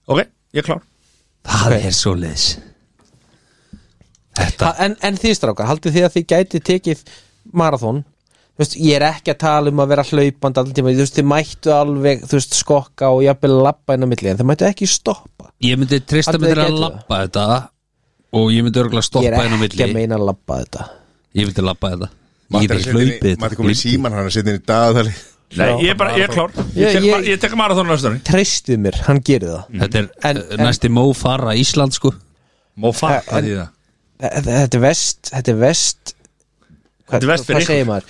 Ok, 0.08 0.18
ég 0.52 0.62
er 0.62 0.66
klár. 0.66 0.82
Það 1.48 1.78
er 1.78 1.94
svo 1.96 2.14
leis 2.18 2.56
þetta 4.38 4.68
Ha- 4.70 4.84
en, 4.86 4.94
en 5.02 5.18
þið 5.18 5.34
strákar, 5.38 5.68
haldið 5.70 5.96
þið 5.96 6.06
að 6.08 6.14
þið 6.16 6.26
gæti 6.32 6.60
tekið 6.68 7.02
marathón 7.58 8.02
veist, 8.58 8.76
ég 8.78 8.98
er 8.98 9.06
ekki 9.12 9.32
að 9.34 9.40
tala 9.44 9.72
um 9.72 9.82
að 9.82 9.90
vera 9.94 10.04
hlaupand 10.10 10.60
allir 10.60 10.76
tíma, 10.76 10.92
þú 10.94 11.04
veist, 11.04 11.18
þið 11.18 11.28
mættu 11.32 11.74
alveg 11.74 12.24
veist, 12.32 12.58
skokka 12.58 13.10
og 13.14 13.24
jafnvel 13.26 13.56
labba 13.68 13.96
inn 13.96 14.06
á 14.06 14.08
milli 14.10 14.32
en 14.32 14.40
þið 14.40 14.50
mættu 14.50 14.68
ekki 14.68 14.90
stoppa. 14.90 15.50
Ég 15.64 15.80
myndi 15.80 16.00
trista 16.02 16.34
Haldið 16.34 16.46
mig 16.46 16.54
þið 16.54 16.62
að 16.62 16.70
gætu 16.70 16.84
labba 16.84 17.20
þetta 17.24 17.48
og 18.38 18.48
ég 18.54 18.66
myndi 18.66 18.82
örgulega 18.82 19.04
ég 19.04 19.10
stoppa 19.10 19.26
er 19.28 19.48
inn 19.48 19.54
á 19.54 19.58
ekki 19.58 19.64
milli. 19.64 19.88
að 19.88 19.98
meina 19.98 20.18
að 20.18 20.26
labba 20.30 20.62
þetta. 20.62 20.88
Ég 21.38 21.50
myndi 21.50 21.66
labba 21.66 21.92
þetta 21.94 22.10
Ég 22.48 22.70
í- 22.72 22.84
hlaupið 22.92 23.40
Matti 23.42 23.56
komið 23.58 23.74
í 23.74 23.78
síman 23.82 24.12
hann 24.16 24.26
að 24.28 24.32
setja 24.38 24.54
inn 24.54 24.60
í 24.60 24.64
dagaðali 24.64 25.12
Nei, 25.58 25.68
ég 25.80 25.90
er 25.94 25.96
bara, 25.96 26.10
ég 26.12 26.26
er 26.26 26.32
klár. 26.34 26.50
Ég 26.76 26.92
Ég- 26.98 27.04
ég- 27.08 27.26
ég 27.32 27.38
tek 27.40 27.54
marathónu 27.56 27.88
næstu 27.88 28.10
ári 28.10 28.18
treystið 28.20 28.78
mér, 28.84 28.96
hann 29.06 29.20
gerir 29.24 29.48
það. 29.48 29.62
Þetta 29.80 29.98
er 30.02 30.08
En- 30.28 30.42
en, 30.52 30.58
næsti 30.66 30.90
Mó 30.92 31.04
fara 31.16 31.54
Ísland 31.56 31.92
sko. 31.96 32.10
Má 32.76 32.92
fara, 32.94 33.22
En- 33.22 33.22
hvað 33.30 33.48
er 33.48 33.56
það? 33.56 34.44
þetta 34.44 34.74
er 34.76 34.80
vest 34.80 35.30
þetta 35.32 35.48
er 35.48 35.58
vest 35.62 36.14
hvað, 37.08 37.08
Þetta 37.08 37.22
er 37.22 37.30
vest 37.32 37.46
fyrir 37.46 37.60
hvað 37.62 37.66
segir 37.66 37.86
maður? 37.86 38.04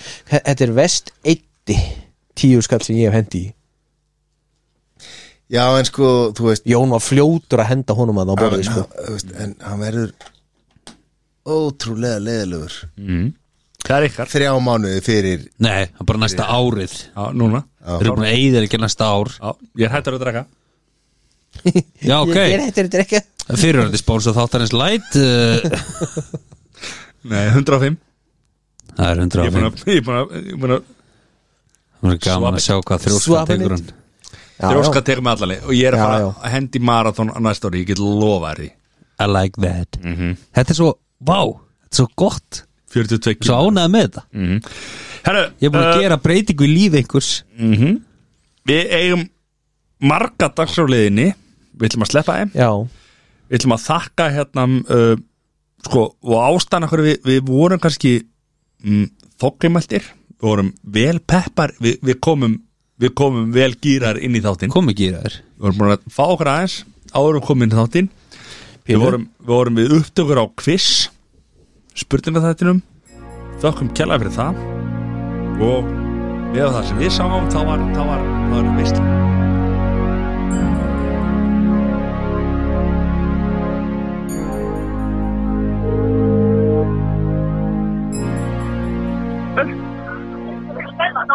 Þetta 0.49 0.61
er 0.67 0.73
vest 0.73 1.11
eitti 1.23 1.77
tíu 2.35 2.61
skall 2.61 2.81
sem 2.83 2.95
ég 2.97 3.07
hef 3.07 3.13
hendi 3.13 3.39
í. 3.45 3.53
Já 5.49 5.63
en 5.79 5.85
sko, 5.85 6.31
þú 6.35 6.49
veist 6.51 6.65
Jón 6.67 6.89
var 6.91 6.99
fljótur 6.99 7.63
að 7.63 7.69
henda 7.71 7.95
honum 7.95 8.19
að 8.19 8.33
á 8.33 8.35
borðið 8.35 8.65
sko. 8.67 8.83
hann, 8.83 9.05
þú 9.07 9.11
veist, 9.15 9.31
En 9.39 9.55
hann 9.63 9.79
verður 9.79 10.11
ótrúlega 11.47 12.19
leiðilegur 12.19 12.75
Það 13.85 13.95
er 13.95 14.05
ykkar. 14.09 14.29
Þrjá 14.29 14.53
mánuði 14.61 15.01
fyrir 15.05 15.43
Nei, 15.63 15.87
það 15.89 16.01
er 16.03 16.07
bara 16.11 16.21
næsta 16.25 16.47
árið. 16.51 16.95
Já, 17.09 17.23
núna. 17.39 17.61
Þeir 17.79 18.05
eru 18.05 18.15
búin 18.17 18.27
að 18.29 18.37
eyða 18.37 18.63
ekki 18.67 18.79
næsta 18.81 19.07
ár. 19.09 19.31
Já, 19.39 19.53
ég 19.79 19.87
er 19.87 19.93
hættur 19.95 20.17
að 20.17 20.25
drekka. 20.25 20.45
Já, 22.05 22.17
ok. 22.21 22.35
Ég 22.49 22.53
er 22.55 22.63
hættur 22.67 22.87
þetta 22.87 23.01
ekki 23.03 23.21
Fyrirhandi 23.59 23.99
spóns 23.99 24.27
og 24.29 24.35
þáttarins 24.37 24.73
light 24.77 25.15
uh, 25.17 25.57
Nei, 27.25 27.47
105 27.55 27.97
Það 28.93 29.09
er 29.09 29.21
Ég 29.23 29.49
er 29.49 29.55
búin 29.55 29.65
105 29.65 29.65
að, 29.65 29.81
ég 29.89 29.97
er 29.97 30.05
búin 30.05 30.19
að, 30.19 30.35
ég 30.37 30.53
er 30.53 30.61
búin 30.61 30.75
að 30.77 30.85
Það 31.99 32.13
er 32.13 32.21
gaman 32.23 32.59
að 32.59 32.63
sjá 32.63 32.75
hvað 32.77 33.03
þrjóskan 33.07 33.25
Swap 33.25 33.49
tekur 33.49 33.75
hann. 33.75 33.87
Já, 34.59 34.67
þrjóska 34.69 35.01
já. 35.01 35.05
tekur 35.09 35.25
með 35.25 35.33
allalegi 35.35 35.65
Og 35.65 35.73
ég 35.75 35.89
er 35.89 35.97
að 35.97 35.99
Já, 35.99 36.05
fara 36.05 36.21
já. 36.21 36.29
að 36.45 36.53
hendi 36.55 36.83
marathón 36.91 37.33
á 37.33 37.39
næsta 37.43 37.71
ári. 37.71 37.81
Ég 37.81 37.89
get 37.89 37.99
lofa 38.03 38.53
þér 38.53 38.61
því. 38.61 38.69
I 39.19 39.27
like 39.27 39.63
that. 39.65 39.99
Þetta 40.55 40.75
er 40.75 40.77
svo, 40.77 40.91
vá, 41.27 41.39
þetta 41.49 41.91
er 41.91 41.99
svo 41.99 42.07
gott 42.21 42.61
42 42.93 43.47
Svo 43.47 43.57
ánægð 43.69 43.91
með 43.93 44.05
þetta? 44.07 44.23
Herru, 45.25 45.43
Ég 45.59 45.67
er 45.67 45.73
búin 45.73 45.83
að 45.85 45.91
uh, 45.91 46.03
gera 46.03 46.17
breytingu 46.23 46.65
í 46.65 46.71
lífi 46.71 47.01
einhvers. 47.01 47.31
Við 48.69 48.93
eigum 48.99 49.25
marga 49.99 50.49
dagsráliðinni 50.55 51.33
Við 51.79 51.89
ætlum 51.89 52.05
að 52.05 52.11
sleppa 52.13 52.37
þeim. 52.39 52.53
Já, 52.55 52.69
Við 53.49 53.59
ætlum 53.59 53.75
að 53.75 53.83
þakka 53.87 54.29
hérna 54.35 54.67
uh, 54.69 55.17
Sko, 55.79 56.05
og 56.27 56.39
ástæðan 56.43 56.89
okkur 56.89 57.03
við, 57.05 57.19
við 57.23 57.43
vorum 57.47 57.79
kannski 57.83 58.15
mm, 58.83 59.05
Þokklimæltir 59.39 60.07
Við 60.09 60.47
vorum 60.47 60.73
vel 60.83 61.19
peppar. 61.23 61.75
Við, 61.83 61.99
við 62.03 62.19
komum 62.23 62.57
Við 62.99 63.13
komum 63.15 63.51
vel 63.55 63.71
gýrar 63.79 64.17
inn 64.19 64.35
í 64.35 64.41
þáttinn. 64.43 64.71
Kom 64.73 64.91
ekki 64.91 65.07
í 65.07 65.13
þær 65.15 65.37
Við 65.39 65.63
vorum 65.63 65.79
búin 65.79 65.93
að 65.95 66.09
fá 66.11 66.25
okkur 66.25 66.51
aðeins 66.51 66.81
komum 67.09 67.63
inn 67.65 67.71
í 67.71 67.77
þáttinn. 67.77 68.09
Við 68.89 68.99
vorum, 69.03 69.23
við 69.39 69.53
vorum 69.53 69.77
við 69.79 69.95
upptökur 69.99 70.41
á 70.41 70.45
quiz 70.57 70.87
Spurningaþættinum. 71.99 72.83
Þökkum 73.59 73.89
kjærlega 73.97 74.23
fyrir 74.23 74.35
það. 74.37 74.59
Og 75.59 75.89
við 76.53 76.67
það 76.73 76.85
sem 76.89 77.01
við 77.01 77.11
sáum 77.17 77.49
Þá 77.51 77.59
var, 77.67 77.81
þá 77.95 78.03
var, 78.07 78.21
þá 78.49 78.53
var 78.55 78.69
veist 78.79 79.01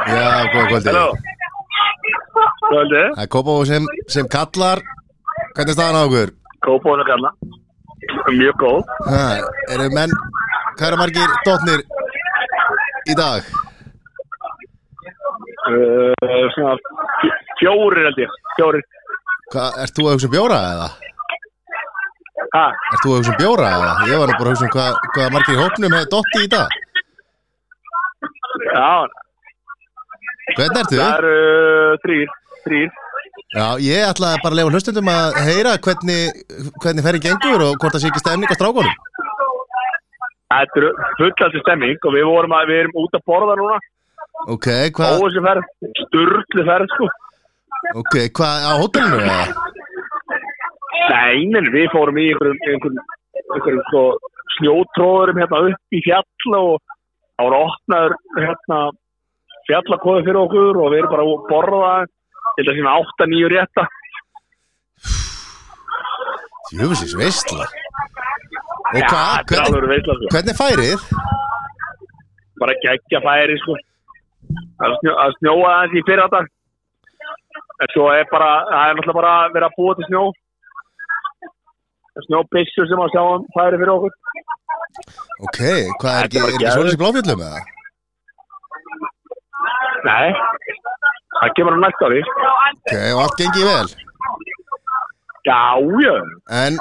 Já, 0.05 0.45
góða 0.53 0.67
kvöldi 0.69 0.91
Halló. 0.93 1.07
Kvöldi, 2.65 3.03
Það 3.15 3.23
er 3.23 3.29
Kópá 3.33 3.53
sem, 3.69 3.87
sem 4.09 4.29
kallar. 4.31 4.83
Hvernig 5.55 5.73
er 5.73 5.77
staðan 5.77 6.01
á 6.01 6.03
okkur? 6.05 6.33
Kópóin 6.65 7.03
að 7.05 7.11
kalla. 7.13 7.31
Mjög 8.33 8.57
góð. 8.61 8.93
Ha, 9.09 9.25
eru 9.75 9.89
menn 9.95 10.13
Hvað 10.75 10.89
eru 10.91 10.99
margir 11.01 11.35
dotnir 11.47 11.81
í 13.11 13.15
dag? 13.19 13.43
uh, 15.71 16.13
Svona 16.55 16.75
fj- 17.23 17.39
Fjórir 17.61 18.05
held 18.09 18.19
ég 18.25 18.31
Fjórir 18.59 18.85
Hvað, 19.53 19.77
ert 19.85 19.95
þú 19.99 20.07
að 20.09 20.15
hugsa 20.17 20.29
um 20.29 20.33
bjóra 20.35 20.59
eða? 20.75 20.89
Ha, 22.55 22.65
Ert 22.95 23.03
þú 23.05 23.13
að 23.13 23.19
hugsa 23.21 23.33
um 23.35 23.39
bjóra 23.41 23.69
eða? 23.77 23.93
Ég 24.11 24.19
var 24.23 24.31
nú 24.33 24.39
bara 24.39 24.49
að 24.51 24.55
hugsa 24.55 24.67
um 24.69 24.73
hvað, 24.75 24.99
hvað 25.15 25.33
margir 25.37 25.55
í 25.55 25.61
hópnum 25.63 25.97
hefur 25.99 26.11
dotti 26.17 26.45
í 26.45 26.51
dag 26.55 26.81
já 28.65 28.89
Hvernig 30.55 30.79
ertu? 30.83 30.99
Það 31.01 31.17
eru 31.19 31.37
þrýr 32.05 32.29
Þrýr 32.65 33.01
Já, 33.55 33.67
ég 33.79 34.03
ætlaði 34.11 34.41
bara 34.43 34.53
að 34.55 34.59
lefa 34.59 34.73
hlustundum 34.75 35.09
að 35.13 35.37
heyra 35.47 35.73
hvernig, 35.85 36.43
hvernig 36.83 37.05
ferði 37.07 37.21
gengur 37.29 37.63
og 37.69 37.77
hvort 37.79 37.95
það 37.95 38.03
sé 38.05 38.09
ekki 38.11 38.23
stemning 38.25 38.51
á 38.51 38.57
strákunum 38.59 38.97
Þetta 40.55 40.81
eru 40.81 40.91
fullandi 41.19 41.63
stemming 41.65 42.09
Og 42.09 42.17
við 42.17 42.31
vorum 42.31 42.57
að 42.57 42.71
Við 42.71 42.81
erum 42.85 42.99
út 43.03 43.19
að 43.19 43.27
borða 43.31 43.59
núna. 43.61 43.79
Ok, 44.51 44.67
hvað, 44.97 45.21
Óþessi 45.23 45.43
ferð 45.45 45.69
Sturlu 46.01 46.65
ferð 46.67 46.91
sko. 46.95 47.07
Ok, 48.01 48.17
hvað 48.37 48.65
á 48.65 48.73
hótelinu 48.81 49.21
eða? 49.21 49.39
Nei, 51.05 51.45
men 51.53 51.69
við 51.73 51.87
fórum 51.93 52.19
í 52.19 52.27
einhverjum 52.33 52.61
einhverjum, 52.65 53.01
einhverjum 53.55 53.83
sko, 53.91 54.03
snjótróðurum 54.57 55.41
hérna 55.43 55.61
upp 55.69 55.97
í 55.99 56.01
fjall 56.05 56.57
og 56.59 56.71
það 56.81 57.45
voru 57.45 57.61
opnaður 57.69 58.17
hérna 58.41 58.79
fjallakóði 59.69 60.25
fyrir 60.29 60.41
okkur 60.45 60.81
og 60.81 60.93
við 60.93 61.03
erum 61.03 61.15
bara 61.15 61.27
að 61.27 61.47
borða 61.51 61.93
til 62.57 62.67
að 62.67 62.79
sína 62.81 62.97
8-9 63.05 63.53
rétta. 63.55 63.87
Jöfusins 66.75 67.17
veistla 67.21 67.69
Og 68.95 69.01
Já, 69.03 69.09
hvað, 69.11 69.31
er 69.35 69.45
hvernig, 69.51 70.03
sko. 70.07 70.29
hvernig 70.35 70.55
færið? 70.63 71.01
bara 72.61 72.75
geggja 72.85 73.21
færi 73.25 73.57
sko. 73.63 73.77
Að, 74.85 74.95
snjó, 75.01 75.15
að 75.25 75.37
snjóa 75.39 75.73
aðeins 75.73 75.99
í 75.99 76.05
fyrra 76.09 76.27
dag. 76.33 76.49
En 77.83 77.93
svo 77.93 78.07
er 78.15 78.27
bara 78.31 78.51
það 78.71 78.91
er 78.91 78.99
náttúrulega 78.99 79.19
bara 79.19 79.35
verið 79.55 79.69
að 79.69 79.77
búa 79.79 79.97
til 79.99 80.09
snjó. 80.09 80.25
Snjóbissur 82.29 82.87
sem 82.91 83.03
að 83.03 83.13
sjá 83.15 83.23
um 83.27 83.47
færi 83.57 83.81
fyrir 83.81 83.95
okkur. 83.97 84.15
Ok, 85.49 85.61
hvað 86.01 86.13
er 86.15 86.29
ekki, 86.29 86.43
er 86.45 86.53
ekki 86.55 86.75
svolítið 86.77 87.01
bláfjöldum 87.03 87.47
eða? 87.49 87.63
nei 90.05 90.29
það 91.41 91.55
kemur 91.57 91.75
á 91.75 91.79
næsta 91.83 92.07
ári. 92.07 92.21
Ok, 92.23 92.93
og 93.17 93.23
allt 93.25 93.39
gengið 93.41 93.71
vel 93.73 93.89
já, 95.45 95.61
já, 96.05 96.15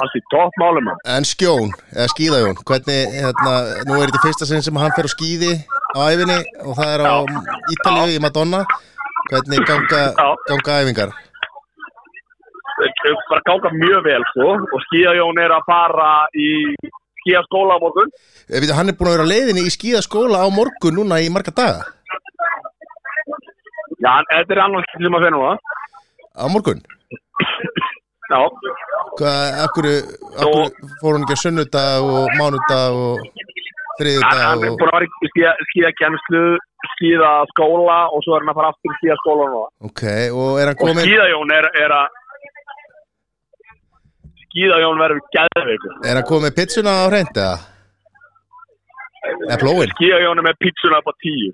allt 0.00 0.16
í 0.18 0.22
topp 0.32 0.56
málum 0.60 0.86
mann. 0.88 1.00
en 1.16 1.26
skjón, 1.28 1.70
eða 1.92 2.08
skíðajón 2.14 2.56
Hvernig, 2.64 3.14
hérna, 3.20 3.52
nú 3.88 3.98
er 4.00 4.08
þetta 4.08 4.24
fyrsta 4.24 4.48
sinn 4.48 4.64
sem 4.64 4.80
hann 4.80 4.94
fer 4.96 5.08
á 5.08 5.14
skíði 5.14 5.52
á 5.94 6.00
æfinni 6.10 6.38
og 6.64 6.74
það 6.78 6.90
er 6.94 7.04
á 7.04 7.14
Ítalíu 7.74 8.16
í 8.16 8.22
Madonna. 8.24 8.64
Hvernig 9.30 9.64
ganga, 9.68 10.02
ganga 10.48 10.80
æfingar? 10.82 11.14
Bara 13.30 13.42
ganga 13.46 13.70
mjög 13.72 14.04
vel 14.04 14.24
sko 14.32 14.48
og 14.58 14.80
skíðajón 14.88 15.40
er 15.44 15.54
að 15.54 15.66
fara 15.68 16.10
í 16.34 16.50
skíðaskóla 17.24 17.76
á 17.76 17.82
morgun. 17.84 18.10
Eh, 18.50 18.60
Við, 18.60 18.74
hann 18.76 18.90
er 18.90 18.98
búin 18.98 19.12
að 19.12 19.16
vera 19.18 19.30
leiðinni 19.30 19.64
í 19.68 19.72
skíðaskóla 19.72 20.44
á 20.44 20.48
morgun 20.52 20.98
núna 20.98 21.20
í 21.24 21.30
marga 21.32 21.54
daga. 21.54 21.86
Já, 24.04 24.12
þetta 24.28 24.52
er 24.52 24.60
annars 24.66 24.90
sem 24.92 25.16
að 25.16 25.24
finna 25.24 25.54
Á 26.34 26.44
morgun? 26.50 26.82
Já, 28.30 28.40
Hvað, 29.18 29.42
akkur, 29.64 29.88
akkur 30.42 30.92
fór 31.00 31.12
hann 31.16 31.24
ekki 31.26 31.36
á 31.38 31.42
sunnudag 31.44 32.06
og 32.08 32.32
mánudag 32.38 32.96
og 32.98 33.18
hann, 33.20 33.50
þriðudag 34.00 34.40
hann 34.42 34.64
er 34.64 34.72
og 34.72 34.78
búin 34.80 34.90
að 34.90 34.96
vera 34.96 35.08
í 35.08 35.30
skíða, 35.32 35.52
skíðakenslu 35.70 36.44
skíðaskóla 36.94 37.98
og 38.14 38.24
svo 38.24 38.34
er 38.36 38.42
hann 38.44 38.52
að 38.54 38.58
fara 38.60 38.72
aftur 38.74 38.94
í 38.94 38.98
skíðaskóla 39.02 39.46
núna 39.52 39.68
Ok, 39.90 40.02
og 40.34 40.50
er 40.60 40.70
hann 40.70 40.76
og 40.78 40.82
komin 40.82 41.06
skíðajón 41.06 41.54
er, 41.58 41.68
er 41.84 41.96
að 42.00 42.20
skíðajón 44.48 45.00
verður 45.04 45.22
gæðveikur 45.36 45.94
Er 46.08 46.18
hann 46.18 46.28
komin 46.28 46.46
með 46.48 46.58
pizzuna 46.58 46.92
á 46.98 47.04
hreint 47.10 47.40
eða? 47.44 47.56
Eða 49.48 49.58
plóin? 49.62 49.94
skíðajón 49.96 50.40
er 50.42 50.46
með 50.50 50.60
pizzuna 50.60 51.00
upp 51.00 51.08
á 51.08 51.14
tíu. 51.24 51.50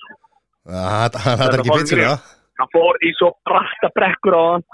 Hann 0.70 1.16
hann 1.24 1.38
hattar 1.40 1.60
ekki 1.62 1.76
pizzuna 1.76 2.02
grið. 2.08 2.28
hann 2.60 2.70
fór 2.74 2.98
í 3.06 3.12
svo 3.18 3.30
bratta 3.46 3.90
brekkur 3.96 4.34
á 4.36 4.42
hann 4.48 4.64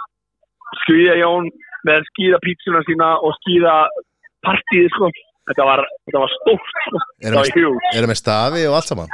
skíðajón 0.87 1.51
með 1.89 2.05
skíðapizzuna 2.11 2.83
sína 2.89 3.09
og 3.23 3.35
skíðapartíð 3.41 4.91
sko. 4.97 5.11
þetta 5.47 5.67
var, 5.69 5.85
þetta 6.09 6.23
var 6.25 6.33
stórt 6.41 6.77
sko. 6.87 7.03
Er 7.23 7.39
hjúl 7.55 8.09
með, 8.11 8.19
stafi 8.21 8.67
og 8.67 8.79
allt 8.81 8.91
saman? 8.91 9.11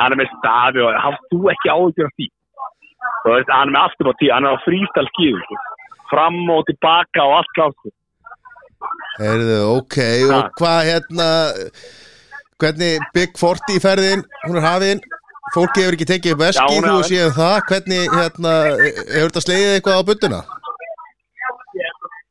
hann 0.00 0.12
er 0.12 0.20
með 0.20 0.32
stafi 0.38 0.82
og 0.84 0.96
hafð 1.04 1.28
þú 1.32 1.38
ekki 1.52 1.72
áhugjur 1.72 2.08
af 2.08 2.16
því 2.16 2.26
veist, 3.26 3.52
hann 3.52 3.70
er 3.70 3.74
með 3.74 3.84
upp 4.04 4.10
á 4.12 4.18
tíu 4.20 4.32
hann 4.34 4.48
er 4.48 4.56
á 4.56 4.64
frístal 4.66 5.06
skíðu 5.12 5.44
sko. 5.44 5.60
fram 6.10 6.40
og 6.54 6.64
tilbaka 6.68 7.24
og 7.26 7.36
allt 7.40 7.54
klátt 7.56 7.78
sko. 7.80 7.92
Heyrðu, 9.18 9.56
ok, 9.80 9.96
og 10.26 10.34
Ha. 10.36 10.40
hvað 10.60 10.80
hérna 10.90 11.28
hvernig 12.60 13.06
Big 13.14 13.30
40 13.40 13.80
ferðin 13.86 14.22
hún 14.46 14.58
er 14.60 14.66
hafin, 14.66 15.00
fólki 15.54 15.82
hefur 15.82 15.96
ekki 15.96 16.10
tekið 16.12 16.34
upp 16.36 16.44
er 16.84 16.92
þú 16.92 17.02
séð 17.08 17.30
það 17.40 17.56
hvernig, 17.70 18.04
hérna, 18.18 18.52
hefur 19.16 19.30
þetta 19.30 19.44
slegið 19.46 19.74
eitthvað 19.74 20.00
á 20.00 20.08
budduna? 20.10 20.40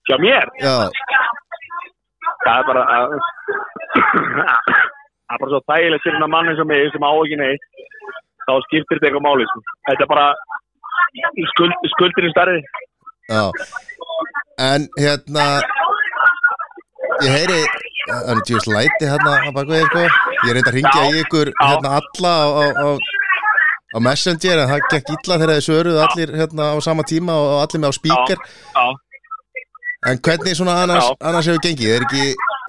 Hjá 0.06 0.18
mér, 0.22 0.52
Já, 0.62 0.76
það 2.46 2.58
er 2.60 2.68
bara 2.70 2.84
að 2.96 3.16
það 5.26 5.34
er 5.34 5.40
bara 5.42 5.52
svo 5.54 5.62
þægilegt 5.72 6.04
fyrir 6.06 6.18
hennar 6.18 6.34
mann 6.34 6.52
eins 6.52 6.62
og 6.62 6.70
mig 6.70 6.92
sem 6.94 7.08
á 7.08 7.12
ekki 7.14 7.40
neitt. 7.42 7.66
Þá 8.46 8.54
skiptir 8.68 9.00
þetta 9.00 9.10
eitthvað 9.10 9.26
máli 9.26 9.48
sko. 9.50 9.64
þetta 9.90 10.06
er 10.06 10.12
bara 10.12 10.28
skuld, 11.56 11.90
skuldin 11.96 12.28
er 12.30 12.36
stærri. 12.36 12.60
Já. 13.34 13.44
En 14.62 14.86
hérna 15.02 15.46
ég 17.24 17.32
heyri 17.32 17.60
það 18.06 18.32
er 18.32 18.42
tjóðs 18.48 18.68
læti 18.70 19.10
hérna 19.10 19.34
á 19.42 19.50
bakvið 19.56 19.86
sko. 19.90 20.06
ég 20.46 20.54
reyndi 20.54 20.70
að 20.70 20.78
ringja 20.78 21.06
í 21.10 21.22
ykkur 21.24 21.52
hérna 21.58 21.94
alla 22.00 22.34
á, 22.36 22.48
á, 22.86 22.88
á 23.96 23.98
Messenger 24.06 24.62
en 24.62 24.72
það 24.72 24.88
gekk 24.92 25.14
illa 25.16 25.40
þegar 25.40 25.54
þið 25.56 25.68
söruðu 25.70 26.04
allir 26.06 26.36
hérna 26.42 26.70
á 26.70 26.78
sama 26.86 27.06
tíma 27.08 27.38
og 27.42 27.56
allir 27.64 27.84
með 27.84 27.94
á 27.94 28.00
spíker 28.00 28.38
já, 28.38 28.86
En 30.06 30.20
hvernig 30.22 30.58
svona 30.58 30.80
annars, 30.84 31.12
annars 31.20 31.48
hefur 31.50 31.64
gengið? 31.66 31.96
Er 31.96 32.06
ekki, 32.06 32.26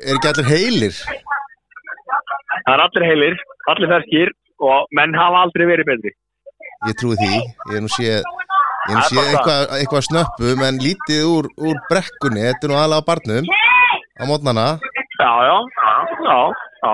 er 0.07 0.19
ekki 0.19 0.31
allir 0.33 0.51
heilir? 0.51 1.01
það 2.67 2.75
er 2.75 2.85
allir 2.85 3.07
heilir 3.07 3.37
allir 3.73 3.93
ferskir 3.93 4.33
og 4.71 4.97
menn 4.99 5.15
hafa 5.19 5.45
aldrei 5.47 5.69
verið 5.71 5.91
betri 5.93 6.15
Ég 6.87 6.97
trúi 7.01 7.17
því, 7.19 7.31
ég 7.41 7.71
hef 7.73 7.83
nú 7.83 7.89
séð, 7.91 8.19
er 8.21 8.99
bara 9.01 9.23
eitthvað, 9.31 9.63
eitthvað 9.79 10.03
snöppum 10.07 10.65
en 10.67 10.81
lítið 10.83 11.23
úr, 11.25 11.49
úr 11.57 11.79
brekkunni, 11.89 12.43
þetta 12.45 12.69
er 12.69 12.73
nú 12.73 12.77
á 12.77 13.01
barnum, 13.07 13.49
á 14.21 14.23
mótnana, 14.29 14.67
já, 15.17 15.31
já, 15.49 15.57
já, 15.57 15.95
já, 16.29 16.37
já. 16.85 16.93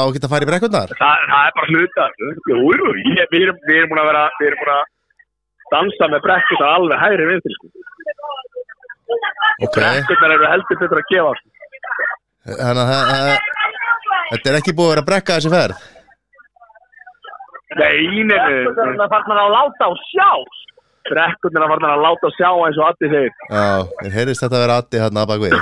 að 0.00 0.12
geta 0.16 0.28
að 0.28 0.34
fara 0.34 0.48
í 0.48 0.50
brekkunnar. 0.50 0.96
Það, 0.98 1.24
það 1.30 1.46
er 1.46 1.56
bara 1.60 1.70
hluta 1.70 2.08
við, 2.18 2.26
erum, 3.38 3.62
búin 3.92 4.02
að 4.02 4.10
vera 4.10 4.24
við 4.40 4.50
erum 4.50 4.62
búin 4.64 4.74
að 4.74 4.84
dansa 5.76 6.10
með 6.10 6.24
brekkur 6.26 6.60
það 6.64 6.76
alveg 6.80 7.02
hægri 7.04 7.30
vinstri 7.30 7.54
sko. 7.54 7.72
Ok, 9.58 9.76
brekkurnar 9.78 10.34
eru 10.36 10.50
heldur 10.52 10.80
betur 10.82 11.00
að 11.00 11.08
gefa 11.12 11.32
sko. 11.38 11.48
þannig 12.48 12.92
að 12.94 13.30
þetta 14.30 14.50
er 14.50 14.58
ekki 14.60 14.74
búið 14.76 14.88
að 14.88 14.92
vera 14.92 15.04
að 15.04 15.08
brekka 15.10 15.38
þessi 15.38 15.52
ferð. 15.54 15.86
Nei, 17.78 18.24
nei, 18.24 18.38
nei. 18.38 18.70
Það 18.76 19.04
er 19.04 19.12
farnar 19.12 19.42
að 19.42 19.54
láta 19.56 19.88
á 19.88 19.92
sjá. 20.08 20.30
Brekkurnar 21.08 21.70
farnar 21.72 21.96
að 21.96 22.04
láta 22.06 22.30
á 22.30 22.36
sjá 22.36 22.48
eins 22.52 22.80
og 22.80 22.88
Addi 22.88 23.10
segir. 23.12 23.34
Já, 23.48 23.66
mér 24.02 24.16
heyrðist 24.18 24.44
þetta 24.44 24.58
að 24.58 24.64
vera 24.64 24.78
addi 24.82 25.02
hérna 25.02 25.24
að 25.24 25.30
bakvið. 25.32 25.58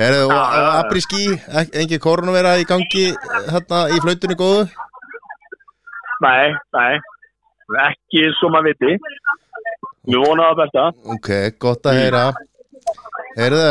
Herðu, 0.00 0.26
og, 0.26 0.36
og 0.36 0.68
abriski, 0.80 1.24
engin 1.80 2.02
koronavera 2.02 2.56
í 2.60 2.66
gangi 2.68 3.06
hérna 3.52 3.84
í 3.94 4.00
flautunni 4.04 4.36
góðu? 4.40 4.66
Nei, 6.24 6.52
nei. 6.76 7.00
Ekki 7.86 8.26
svo 8.40 8.50
maður 8.52 8.72
viti. 8.72 8.96
Við 10.10 10.22
vonum 10.24 10.42
það 10.44 10.56
besta. 10.60 10.86
Ok, 11.14 11.28
gott 11.62 11.86
að 11.86 12.00
heyra. 12.00 12.24
Heyrðu, 13.36 13.66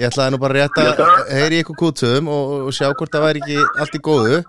ég 0.00 0.06
ætlaði 0.08 0.32
nú 0.32 0.40
bara 0.40 0.56
rétt 0.56 0.80
að 0.80 1.02
heyri 1.34 1.60
ykkur 1.60 1.76
kútum 1.82 2.30
og, 2.32 2.54
og 2.70 2.72
sjá 2.76 2.88
hvort 2.88 3.12
það 3.12 3.26
væri 3.26 3.44
ekki 3.44 3.58
allt 3.84 3.98
í 3.98 4.02
góðu. 4.06 4.40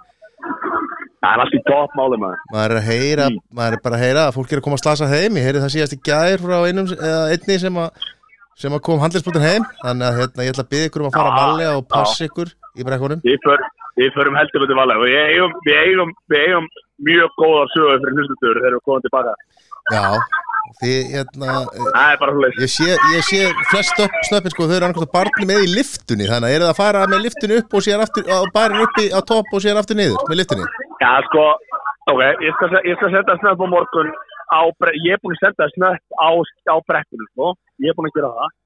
Það 1.21 1.35
er 1.35 1.43
allt 1.43 1.57
í 1.57 1.61
topp 1.67 1.97
máli 1.99 2.17
maður. 2.21 2.39
maður 2.53 2.71
er 2.71 2.79
að 2.79 2.87
heyra, 2.87 3.27
maður 3.53 3.75
er 3.75 3.83
bara 3.83 3.97
að 3.99 4.05
heyra 4.07 4.23
að 4.29 4.37
fólk 4.39 4.53
er 4.55 4.61
að 4.61 4.65
koma 4.65 4.79
að 4.79 4.83
slasa 4.85 5.09
heim, 5.11 5.37
ég 5.37 5.45
heyri 5.45 5.61
það 5.61 5.73
síðast 5.75 5.93
í 5.93 5.99
gær 6.07 6.41
frá 6.41 6.55
einum, 6.65 6.87
eða 6.95 7.19
einni 7.35 7.57
sem 7.61 7.77
að 7.83 8.07
sem 8.61 8.73
að 8.75 8.83
kom 8.87 9.01
handlisbútin 9.01 9.45
heim. 9.45 9.67
Þannig 9.83 10.07
að 10.07 10.17
hérna, 10.21 10.45
ég 10.45 10.55
ætla 10.55 10.65
að 10.65 10.71
byggja 10.71 10.89
ykkur 10.89 11.03
um 11.03 11.09
að 11.09 11.17
fara 11.17 11.31
Já, 11.31 11.37
varlega 11.41 11.75
og 11.77 11.85
passa 11.91 12.27
ykkur 12.27 12.53
í 12.77 12.87
brekkunum. 12.87 13.23
Við, 13.25 13.37
för, 13.45 13.63
förum 14.15 14.39
heldur 14.39 14.65
betur 14.65 14.79
valega. 14.79 15.03
Og 15.03 15.11
ég 15.11 15.33
eigum, 15.35 15.55
við, 15.67 15.77
eigum, 15.85 16.13
við 16.31 16.45
eigum 16.47 16.69
mjög 17.09 17.35
góðar 17.41 17.71
sögur 17.75 18.01
fyrir 18.03 18.17
hlustutur 18.19 18.61
þegar 18.61 18.77
við 18.77 18.83
komum 18.87 19.05
tilbaka. 19.05 19.35
Já, 19.91 20.03
því 20.79 20.93
hérna 21.11 21.57
ég 22.61 22.71
sé, 22.71 22.87
ég 23.15 23.27
sé 23.27 23.41
flest 23.71 23.95
stöpp, 23.95 24.15
snöppin 24.29 24.55
sko, 24.55 24.69
þau 24.69 24.77
eru 24.77 24.87
annars 24.87 25.11
barni 25.13 25.49
með 25.49 25.65
í 25.65 25.73
liftunni 25.75 26.29
þannig 26.29 26.47
að 26.47 26.55
eru 26.55 26.67
það 26.69 26.73
að 26.73 26.81
fara 26.81 27.03
með 27.11 27.25
liftinu 27.27 27.59
upp 27.61 27.75
og 27.75 27.85
síðan 27.85 28.05
aftur, 28.05 28.31
á 28.31 28.39
barinn 28.55 28.85
uppi 28.85 29.09
á 29.11 29.19
topp 29.33 29.51
og 29.51 29.65
síðan 29.65 29.81
aftur 29.83 29.99
niður 29.99 30.25
með 30.29 30.41
liftunni 30.43 30.69
Já, 31.01 31.11
sko, 31.25 31.43
ok, 32.13 32.19
ég 32.45 32.53
skal, 32.57 32.69
ég 32.85 32.99
skal 32.99 33.09
senda 33.15 33.35
snöpp 33.41 33.63
á 33.65 33.67
morgun 33.73 34.11
á, 34.53 34.59
ég 35.01 35.15
er 35.15 35.21
búin 35.23 35.33
að 35.33 35.45
senda 35.45 35.67
snöpp 35.73 36.17
á, 36.21 36.29
á 36.69 36.75
brekkunum, 36.85 37.29
sko. 37.33 37.53
Ég 37.81 37.89
er 37.89 37.97
búin 37.97 38.09
að 38.11 38.17
gera 38.19 38.31
það. 38.35 38.57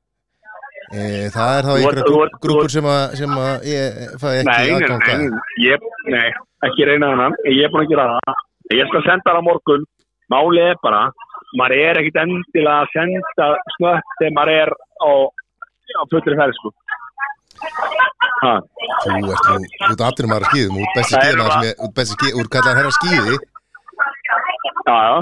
E, 0.86 1.04
það 1.34 1.52
er 1.58 1.68
þá 1.68 1.72
einhverja 1.76 2.40
grúpur 2.44 2.74
sem 2.74 2.90
að, 2.92 3.04
sem 3.22 3.38
að 3.42 3.64
ég 3.72 4.02
fæ 4.22 4.28
ekki 4.34 4.50
Nei, 4.50 4.66
nei, 4.68 4.90
nei, 4.92 5.22
nei, 5.24 5.40
ég, 5.64 5.88
nei, 6.14 6.28
ekki 6.68 6.90
reyna 6.90 7.14
þennan, 7.14 7.38
ég 7.54 7.64
er 7.64 7.72
búin 7.74 7.86
að 7.86 7.94
gera 7.94 8.10
það. 8.18 8.44
Ég 8.76 8.92
skal 8.92 9.06
senda 9.08 9.32
það 9.32 9.40
á 9.40 9.48
morgun, 9.48 9.88
málið 10.34 10.70
er 10.74 10.82
bara, 10.84 11.02
maður 11.60 11.84
er 11.90 12.00
ekkit 12.02 12.20
endilega 12.24 12.76
að 12.84 12.92
senda 12.96 13.48
snöpp 13.78 14.16
þegar 14.20 14.36
maður 14.40 14.54
er 14.64 14.72
á, 14.76 15.12
á 16.00 16.02
fullri 16.12 16.38
ferð, 16.42 16.58
sko. 16.60 16.74
Ha, 18.46 18.54
Þú 19.06 19.14
ert 19.32 19.46
nú, 19.50 19.60
þú 19.80 19.92
ert 19.94 20.04
allir 20.10 20.28
maður 20.32 20.46
að 20.46 20.52
skýðum, 20.52 20.82
ert 20.84 21.96
besti 21.96 22.18
skýðum 22.18 22.44
ert 22.44 22.52
kallar 22.58 22.80
herra 22.82 22.92
skýði. 23.00 23.38
já, 24.86 24.98
já, 25.10 25.16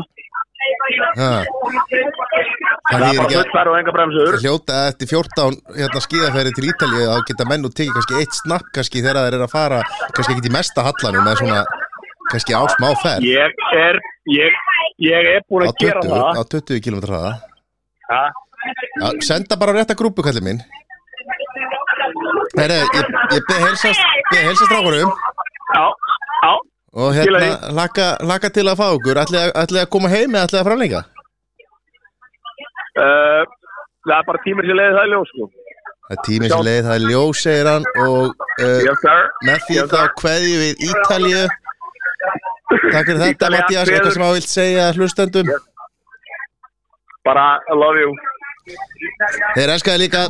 Ha. 1.13 1.43
Það 2.87 3.01
er 3.03 3.03
bara 3.03 3.07
ekki 3.11 3.23
að 3.23 3.33
full 3.35 3.51
ferð 3.53 3.71
og 3.71 3.77
enga 3.79 3.93
bremsur. 3.95 4.35
hljóta 4.39 4.77
eftir 4.89 5.09
14 5.11 5.57
hérna, 5.75 6.01
skýðaferði 6.05 6.53
til 6.55 6.67
Ítalíu 6.69 7.07
þá 7.09 7.25
geta 7.29 7.47
menn 7.49 7.67
og 7.67 7.73
tekið 7.75 7.97
kannski 7.97 8.19
eitt 8.21 8.37
snapp 8.37 8.69
kannski 8.77 9.03
þegar 9.03 9.27
þeir 9.27 9.37
eru 9.39 9.47
að 9.47 9.51
fara 9.57 9.81
kannski 10.15 10.35
ekki 10.37 10.47
í 10.47 10.53
mesta 10.55 10.85
hallanum 10.87 11.27
en 11.33 11.39
svona 11.41 11.59
kannski 12.31 12.55
á 12.55 12.63
smá 12.77 12.87
ferð 13.03 13.27
Ég 13.27 13.59
er, 13.83 13.99
ég, 14.31 14.55
ég 15.01 15.29
er 15.33 15.41
búin 15.49 15.65
á 15.65 15.71
að 15.71 15.79
gera 15.81 16.01
20, 16.03 16.13
á 16.13 16.33
það. 16.37 16.43
20 16.53 16.81
km 16.85 16.99
hraða. 17.07 17.33
Já, 19.01 19.09
senda 19.25 19.57
bara 19.59 19.73
á 19.73 19.77
rétta 19.79 19.95
grúpu 19.99 20.23
kallið 20.23 20.45
minn. 20.45 20.61
Herre, 22.57 22.79
ég, 22.83 23.07
ég 23.33 23.47
beð 23.49 23.63
helsast 23.65 24.71
rákurum 24.71 25.09
og 26.93 27.09
hérna 27.17 27.71
laka, 27.73 28.05
laka 28.21 28.49
til 28.53 28.67
að 28.69 28.77
fá 28.77 28.85
okkur. 28.93 29.17
Ætlið 29.23 29.51
ætli 29.57 29.79
að 29.81 29.89
koma 29.95 30.11
heim 30.13 30.35
eða 30.35 30.45
ætlið 30.45 30.59
að 30.61 30.67
framleika 30.69 30.99
uh, 33.01 33.41
það 34.05 34.15
er 34.19 34.27
bara 34.29 34.41
tímir 34.45 34.67
sem 34.69 34.77
leiði 34.77 34.93
það 34.97 35.07
í 35.07 35.13
ljós, 35.13 35.31
sko. 35.33 35.47
það 36.03 36.15
er 36.17 36.21
tíminn 36.27 36.53
sem 36.53 36.65
leið, 36.67 36.81
það 36.85 36.95
er 36.99 37.05
ljós 37.09 37.41
segir 37.47 37.69
hann 37.71 37.87
og 38.03 38.23
uh, 38.27 38.79
Yes, 38.85 39.05
með 39.49 39.65
því 39.67 39.79
Yes, 39.79 39.89
þá 39.89 39.97
sir. 40.03 40.13
kveðjum 40.21 40.63
við 40.63 40.85
Ítalíu 40.91 41.43
Takk 42.93 43.05
fyrir 43.09 43.21
þetta 43.21 43.49
Mattias, 43.53 43.89
eitthvað 43.89 44.13
sem 44.15 44.25
að 44.25 44.33
vilt 44.37 44.49
segja 44.51 44.83
hlustendum? 44.97 45.47
Bara, 47.23 47.45
I 47.71 47.73
love 47.77 47.97
you. 48.01 48.09
Þeir 49.55 49.69
elskaði 49.75 49.97
líka. 50.05 50.21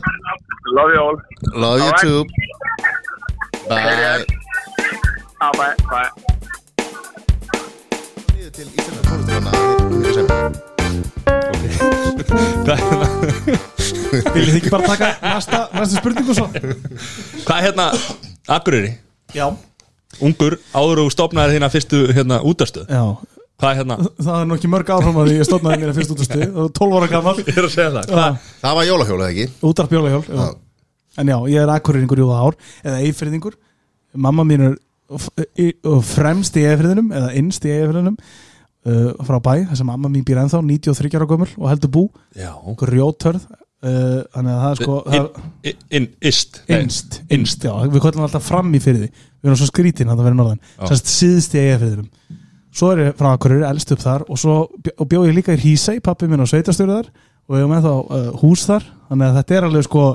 Love 0.73 0.91
you 0.93 1.01
all. 1.01 1.17
Love 1.53 1.77
you 1.79 1.87
Alright. 1.87 2.01
too. 2.01 2.19
Bye. 3.69 4.25
Ah, 5.41 5.51
bye, 5.57 5.75
bye. 5.89 6.11
Niður 8.33 8.51
til 8.57 8.67
Íslandar 8.73 9.03
tónlistarana 9.07 9.51
Viljið 14.33 14.49
þið 14.53 14.57
ekki 14.59 14.71
bara 14.71 14.87
taka 14.87 15.07
næsta, 15.23 15.59
næsta 15.73 15.99
spurningu 15.99 16.33
svo? 16.37 16.47
Hvað 16.53 17.57
er 17.57 17.63
hérna, 17.67 17.85
Akureyri, 18.53 18.91
Já, 19.33 19.47
ungur, 20.21 20.57
áður 20.75 21.03
og 21.05 21.13
stopnaði 21.13 21.57
þína 21.57 21.69
fyrstu 21.73 22.01
hérna 22.13 22.41
útastöð 22.45 22.91
já. 22.91 23.03
Hvað 23.63 23.69
er 23.69 23.77
hérna, 23.79 23.97
Það 24.17 24.37
er 24.41 24.47
nú 24.49 24.55
ekki 24.57 24.69
mörg 24.73 24.89
áfram 24.91 25.19
að 25.21 25.27
því 25.29 25.35
ég 25.39 25.47
stofnaði 25.47 25.81
mér 25.83 25.93
fyrst 25.95 26.13
út 26.13 26.23
á 26.23 26.25
stuð 26.27 26.57
og 26.63 26.71
12 26.79 26.95
ára 26.99 27.09
gammal 27.11 27.35
ég 27.39 27.51
er 27.53 27.67
að 27.67 27.73
segja 27.73 27.91
það. 27.93 28.09
Hvað, 28.13 28.39
Það 28.63 28.77
var 28.79 28.87
jólahjólið 28.89 29.27
ekki? 29.29 29.45
Útarp 29.69 29.93
jólahjól 29.93 30.23
já. 30.27 30.41
En 31.21 31.29
já, 31.29 31.37
ég 31.53 31.61
er 31.61 31.71
akkurýringur 31.75 32.23
það 32.23 32.41
ár 32.41 32.57
eða 32.83 33.03
eifriðingur 33.05 33.59
Mamma 34.13 34.43
mín 34.45 34.61
er 34.67 34.73
fremst 36.05 36.57
í 36.57 36.65
eifriðinum 36.67 37.11
eða 37.13 37.33
innst 37.39 37.65
í 37.65 37.73
eifriðinum 37.73 38.17
uh, 38.17 39.09
frá 39.25 39.39
bæ, 39.43 39.53
þess 39.69 39.81
að 39.83 39.89
mamma 39.89 40.11
mín 40.11 40.25
býr 40.27 40.41
ennþá 40.43 40.61
93 40.65 41.17
ára 41.17 41.27
gömul 41.29 41.49
og 41.57 41.67
heldur 41.71 41.91
bú. 41.93 42.03
Já. 42.37 42.51
Grjótörð 42.79 43.45
uh, 43.47 44.21
þannig 44.33 44.53
að 44.53 44.63
það 44.63 44.69
er 44.71 44.81
sko 44.81 44.97
það, 45.07 45.29
In, 45.63 45.69
in, 45.73 45.77
in, 45.99 46.09
ist 46.31 46.59
Nei, 46.67 46.79
innst, 46.81 47.19
innst, 47.33 47.67
já, 47.67 47.73
við 47.87 48.03
kvöldum 48.03 48.25
alltaf 48.27 48.47
fram 48.47 48.73
í 48.73 48.81
fyrir 48.83 49.05
því 49.05 49.11
við 49.43 49.51
erum 49.51 49.59
svo 49.59 49.69
skrítin 49.69 50.09
að 50.09 50.21
það 50.21 50.29
verið 50.29 50.39
norðan. 50.39 50.63
Sérst 50.87 51.11
síðst 51.11 51.57
í 51.57 51.63
eigafriðurum 51.67 52.09
svo 52.73 52.89
er 52.93 53.03
ég 53.03 53.19
frá 53.19 53.29
Akureyri, 53.33 53.65
elst 53.67 53.93
upp 53.93 54.01
þar 54.01 54.25
og 54.31 54.39
svo 54.41 54.55
og 54.65 55.09
bjóð 55.09 55.27
ég 55.29 55.37
líka 55.37 55.53
í 55.53 55.61
Hísei, 55.61 55.99
pappi 56.03 56.29
minn 56.29 56.41
og 56.41 56.49
sveitastöru 56.49 56.97
þar 56.97 57.11
og 57.43 57.59
ég 57.59 57.67
var 57.67 57.71
með 57.75 57.85
þá 57.85 57.93
uh, 57.93 58.29
hús 58.41 58.65
þar. 58.69 58.87
Þannig 59.11 59.27
að 59.27 59.37
þetta 59.39 59.55
er 59.57 59.67
alveg 59.67 59.85
sko 59.87 60.05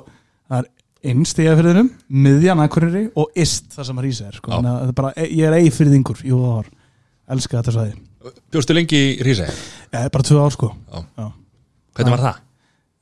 það 0.49 0.59
er 0.59 0.69
innst 1.13 1.39
í 1.39 1.47
eigafriðurum, 1.47 1.91
miðjan 2.27 2.65
Akureyri 2.65 3.05
og 3.21 3.39
ist 3.39 3.71
þar 3.77 3.91
sem 3.91 4.03
Hísei 4.09 4.27
er 4.27 4.41
sko. 4.41 4.59
Er 4.59 4.95
bara, 4.99 5.13
ég 5.23 5.45
er 5.47 5.59
eigafriðingur 5.61 6.25
jú 6.27 6.41
það 6.43 6.57
var, 6.57 6.71
elska 7.37 7.61
þetta 7.61 7.77
sæði 7.77 7.97
Bjóstu 8.51 8.75
lengi 8.75 8.99
í 8.99 9.13
Rísæ 9.25 9.47
ég 9.47 10.01
er 10.01 10.11
bara 10.13 10.27
tvö 10.27 10.41
ár 10.43 10.53
sko. 10.53 10.73
Já. 10.91 11.05
Já. 11.21 11.29
Hvernig 11.99 12.15
var 12.17 12.25
það? 12.25 12.41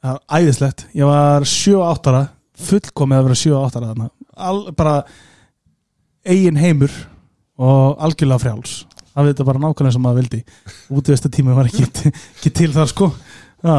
Það 0.05 0.19
var 0.19 0.43
æðislegt, 0.43 0.85
ég 0.95 1.09
var 1.09 1.47
7-8 1.51 2.13
ára 2.13 2.21
fullkomið 2.67 3.19
að 3.19 3.27
vera 3.27 3.39
7-8 3.41 3.81
þarna. 3.87 4.11
Al, 4.37 4.59
bara 4.77 4.93
eigin 6.33 6.59
heimur 6.61 6.93
og 7.57 8.03
algjörlega 8.07 8.43
frjáls. 8.43 8.75
Það 9.17 9.31
veit 9.31 9.41
bara 9.49 9.63
nákvæmlega 9.63 9.95
sem 9.95 10.05
maður 10.05 10.21
vildi. 10.21 10.43
Útvista 10.93 11.31
tími 11.33 11.55
var 11.57 11.71
ekki, 11.71 11.87
ekki 12.11 12.53
til 12.53 12.69
þar 12.75 12.91
sko. 12.93 13.09
Já, 13.65 13.77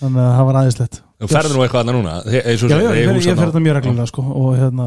þannig 0.00 0.24
að 0.24 0.34
það 0.34 0.48
var 0.50 0.60
aðeinslegt 0.62 1.00
Þú 1.20 1.28
ferður 1.28 1.52
nú 1.56 1.62
eitthvað 1.66 1.82
annað 1.84 1.96
núna? 1.98 2.12
Og 2.24 2.32
já, 2.32 2.40
já, 2.40 2.92
ég 2.96 3.08
ég 3.20 3.26
þarna. 3.26 3.40
fer 3.42 3.50
þetta 3.50 3.60
mjög 3.60 3.74
reglulega 3.76 4.08
sko 4.08 4.22
og 4.40 4.54
hérna, 4.56 4.86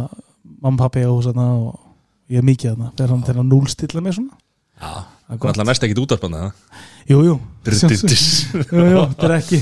mamma, 0.65 0.79
pappi 0.81 1.03
og 1.05 1.19
hús 1.19 1.27
og 1.29 1.75
ég 2.33 2.41
er 2.41 2.47
mikið 2.47 2.71
þarna. 2.71 2.89
Fer 2.97 3.13
hann 3.13 3.25
til 3.27 3.35
að 3.37 3.49
núlstilla 3.51 4.01
mig 4.01 4.15
svona. 4.17 4.39
Já, 4.81 4.93
Það 5.23 5.37
er 5.37 5.49
alltaf 5.53 5.67
næst 5.69 5.83
ekkit 5.85 5.99
útvarpanda 6.03 6.39
jú, 7.07 7.19
jú, 7.23 7.35
Druttis. 7.63 8.27
jú, 8.53 8.83
jú, 8.83 9.03
þetta 9.13 9.27
er 9.29 9.35
ekki 9.37 9.59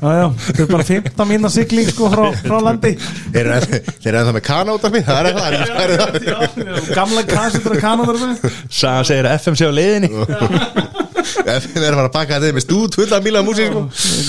já, 0.00 0.10
já, 0.20 0.26
þetta 0.46 0.62
er 0.64 0.70
bara 0.72 0.86
15 0.90 1.28
mínna 1.30 1.50
sigling 1.52 1.88
sko 1.92 2.08
frá, 2.12 2.24
frá 2.44 2.58
landi. 2.64 2.92
Þeir 3.34 3.40
eru 3.44 3.56
enn- 3.58 3.90
þeir 4.00 4.10
eru 4.14 4.20
ennþá 4.22 4.34
með 4.38 4.44
kana 4.50 4.76
út 4.78 4.84
af 4.88 4.92
mig 4.94 5.04
Það 5.10 5.20
er 5.20 5.24
það, 5.36 5.42
það 5.70 5.82
er 5.84 5.90
það. 6.00 6.94
Gamla 6.96 7.22
kassetur 7.30 7.76
að 7.76 7.82
kanadar 7.84 8.20
með 8.24 8.48
Saga 8.80 9.04
segir 9.10 9.28
að 9.30 9.36
FM 9.40 9.58
sé 9.60 9.68
á 9.68 9.72
leiðinni. 9.76 10.10
Við 11.40 11.84
erum 11.84 11.84
að 11.84 11.98
fara 12.00 12.08
að 12.08 12.14
baka 12.14 12.38
þetta 12.40 12.56
með 12.56 12.64
stút 12.64 12.96
fulla 12.98 13.18
míla 13.24 13.40
músík 13.44 13.68
sko. 13.70 13.82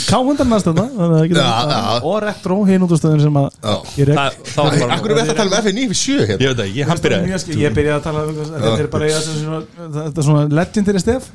K100 0.10 0.48
næst 0.52 0.68
þarna 0.68 0.86
þannig 0.96 1.16
að 1.16 1.22
það 1.22 1.42
Já, 1.42 1.48
já. 1.72 1.96
og 2.12 2.18
retro 2.26 2.58
hinn 2.68 2.86
út 2.86 2.94
á 2.94 2.98
stöðun 3.00 3.24
sem 3.24 3.40
að 3.42 3.48
Já. 3.62 3.76
er 4.04 4.12
Akkur 4.22 5.14
er 5.14 5.20
þetta 5.22 5.34
að 5.34 5.40
tala 5.40 5.50
um 5.50 5.58
FM 5.62 5.80
97 5.80 6.28
hérna? 6.30 6.42
Ég 6.42 6.52
veit 6.52 6.60
það 6.62 6.68
Ég 6.76 7.76
byrjaði. 7.78 7.96
að 7.96 8.04
tala 8.06 8.24
um 8.26 8.30
þetta 8.38 8.76
er 8.76 8.92
bara 8.92 9.06
þetta 9.08 10.12
er 10.12 10.28
svona 10.30 10.44
legendary 10.62 11.04
stef 11.04 11.30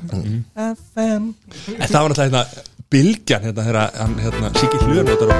FM 0.55 1.29
En 1.77 1.87
það 1.87 2.01
var 2.01 2.09
náttúrulega 2.15 2.45
Bilgjan 2.87 3.43
hérna 3.43 3.63
þegar 3.65 3.95
hann 3.99 4.13
hérna 4.21 4.49
Siggi 4.55 4.77
Hlur 4.79 5.03
notar 5.03 5.31
á 5.31 5.39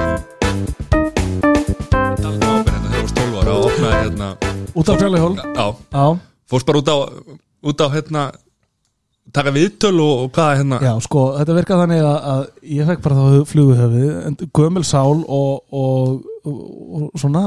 Daldi 2.18 2.44
ábyrð 2.44 2.74
hérna 2.74 2.90
þegar 2.90 2.90
þú 2.90 2.98
varst 2.98 3.16
12 3.20 3.38
ára 3.40 3.54
og 3.54 3.68
opnaði 3.70 4.00
hérna 4.02 4.28
út 4.76 4.90
á 4.90 4.92
frjálega 4.92 5.22
hól 5.24 5.38
Já, 5.40 5.66
Já, 5.94 6.04
fórst 6.52 6.68
bara 6.68 6.82
út 6.82 6.90
á 6.92 6.96
út 7.72 7.80
á 7.80 7.86
hérna 7.94 8.24
taka 9.32 9.54
viðtöl 9.56 9.94
og, 9.96 10.12
og 10.26 10.28
hvað 10.36 10.52
hérna? 10.58 10.80
Já, 10.84 10.92
sko, 11.04 11.24
þetta 11.38 11.56
virkaði 11.56 11.84
þannig 11.86 12.04
að, 12.10 12.18
að 12.34 12.44
ég 12.76 12.92
fekk 12.92 13.02
bara 13.06 13.16
þá 13.16 13.50
fluguhöfið 13.54 14.44
gömul 14.60 14.84
sál 14.88 15.24
og, 15.24 15.64
og, 15.72 16.22
og, 16.44 16.60
og 17.00 17.18
svona 17.20 17.44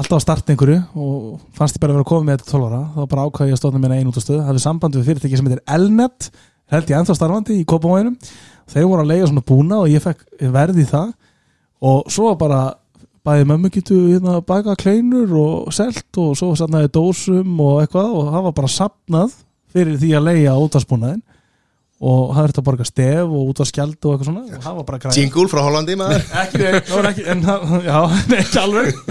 alltaf 0.00 0.16
að 0.16 0.24
starta 0.24 0.52
einhverju 0.54 0.78
og 1.00 1.40
fannst 1.56 1.76
ég 1.76 1.82
bara 1.82 1.92
að 1.92 1.98
vera 1.98 2.06
að 2.06 2.12
koma 2.12 2.28
með 2.28 2.40
þetta 2.40 2.54
12 2.54 2.68
ára. 2.70 2.84
Þá 2.94 3.00
bara 3.12 3.26
ákvæði 3.26 3.50
ég 3.50 3.56
að 3.56 3.60
stóna 3.60 3.82
mér 3.82 3.96
einu 3.98 4.12
út 4.12 4.20
á 4.20 4.24
stöð 4.24 4.46
hafði 4.46 4.62
samband 4.64 4.96
við 4.96 5.10
fyrirtæki 5.10 5.40
sem 5.40 5.50
heitir 5.50 5.64
Elnet 5.76 6.30
held 6.70 6.90
ég 6.92 7.00
ennþá 7.00 7.16
starfandi 7.18 7.58
í 7.60 7.66
Kópamóinum 7.68 8.16
þeir 8.70 8.86
voru 8.90 9.04
að 9.04 9.10
leiða 9.12 9.30
svona 9.30 9.46
búna 9.50 9.80
og 9.82 9.90
ég 9.90 10.04
fekk 10.04 10.24
verði 10.54 10.84
í 10.84 10.90
það. 10.90 11.10
Og 11.90 12.12
svo 12.12 12.34
bara 12.38 12.62
bæði 13.26 13.46
mömmu 13.50 13.70
getu 13.72 13.98
hérna 14.08 14.38
baka 14.46 14.76
kleinur 14.80 15.32
og 15.36 15.72
selt 15.76 16.20
og 16.20 16.32
svo 16.38 16.54
sannaði 16.58 16.92
dósum 16.94 17.58
og 17.60 17.82
eitthvað 17.82 18.14
og 18.16 18.30
það 18.32 18.46
var 18.46 18.56
bara 18.56 18.72
sapnað 18.72 19.34
fyrir 19.70 19.98
því 20.00 20.14
að 20.16 20.26
leiða 20.30 20.56
útvarsbúnaðin 20.64 21.22
og 22.00 22.30
það 22.32 22.40
verður 22.40 22.60
að 22.60 22.66
borga 22.68 22.86
stef 22.88 23.24
og 23.26 23.48
útvarskjald 23.52 23.98
og 23.98 24.14
eitthvað 24.14 24.28
svona. 24.30 24.44
Og 24.56 24.62
það 24.64 24.76
var 24.78 24.86
bara 24.88 25.00
græð 25.02 25.18
Jingle 25.20 25.48
frá 25.52 25.60
Hollandi 25.66 25.96
maður. 26.00 26.22
Ekki, 26.42 26.62
ekki 27.10 27.26
en, 27.34 27.42
já, 27.84 27.98
ekki 28.40 28.62
alveg. 28.62 29.02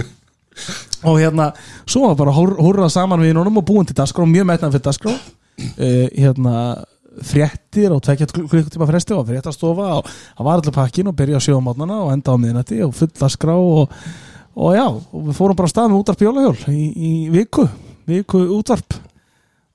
Og 1.08 1.20
hérna, 1.22 1.52
svo 1.88 2.10
var 2.10 2.18
bara 2.20 2.34
húrrað 2.36 2.90
saman 2.92 3.22
við 3.24 3.38
honum 3.38 3.62
og 3.62 3.68
búin 3.68 3.88
til 3.88 3.96
dagskrá 3.98 4.26
mjög 4.28 4.50
metnað 4.50 4.76
fyrir 4.76 4.88
dagskrá. 4.90 5.14
Uh, 5.60 6.08
hérna, 6.16 6.56
fréttir 7.26 7.94
og 7.96 8.02
tvekja 8.06 8.30
klukkutíma 8.32 8.88
fresti 8.90 9.16
og 9.18 9.28
fréttastofa 9.28 9.92
og 10.00 10.10
það 10.10 10.48
var 10.48 10.58
allir 10.60 10.76
pakkin 10.76 11.12
og 11.12 11.18
byrja 11.20 11.42
á 11.42 11.60
mótnana 11.62 12.02
og 12.06 12.14
enda 12.14 12.34
á 12.34 12.42
miðnætti 12.42 12.82
og 12.86 12.96
full 12.98 13.12
dagskrá 13.20 13.56
og, 13.58 13.94
og 14.56 14.74
já, 14.76 14.88
og 14.88 15.30
við 15.30 15.38
fórum 15.38 15.60
bara 15.60 15.70
á 15.70 15.74
stað 15.74 15.92
með 15.92 16.02
útvarp 16.04 16.26
jólahjól 16.26 16.58
í, 16.74 16.88
í 16.96 17.14
viku 17.34 17.68
viku 18.10 18.42
útvarp. 18.58 18.98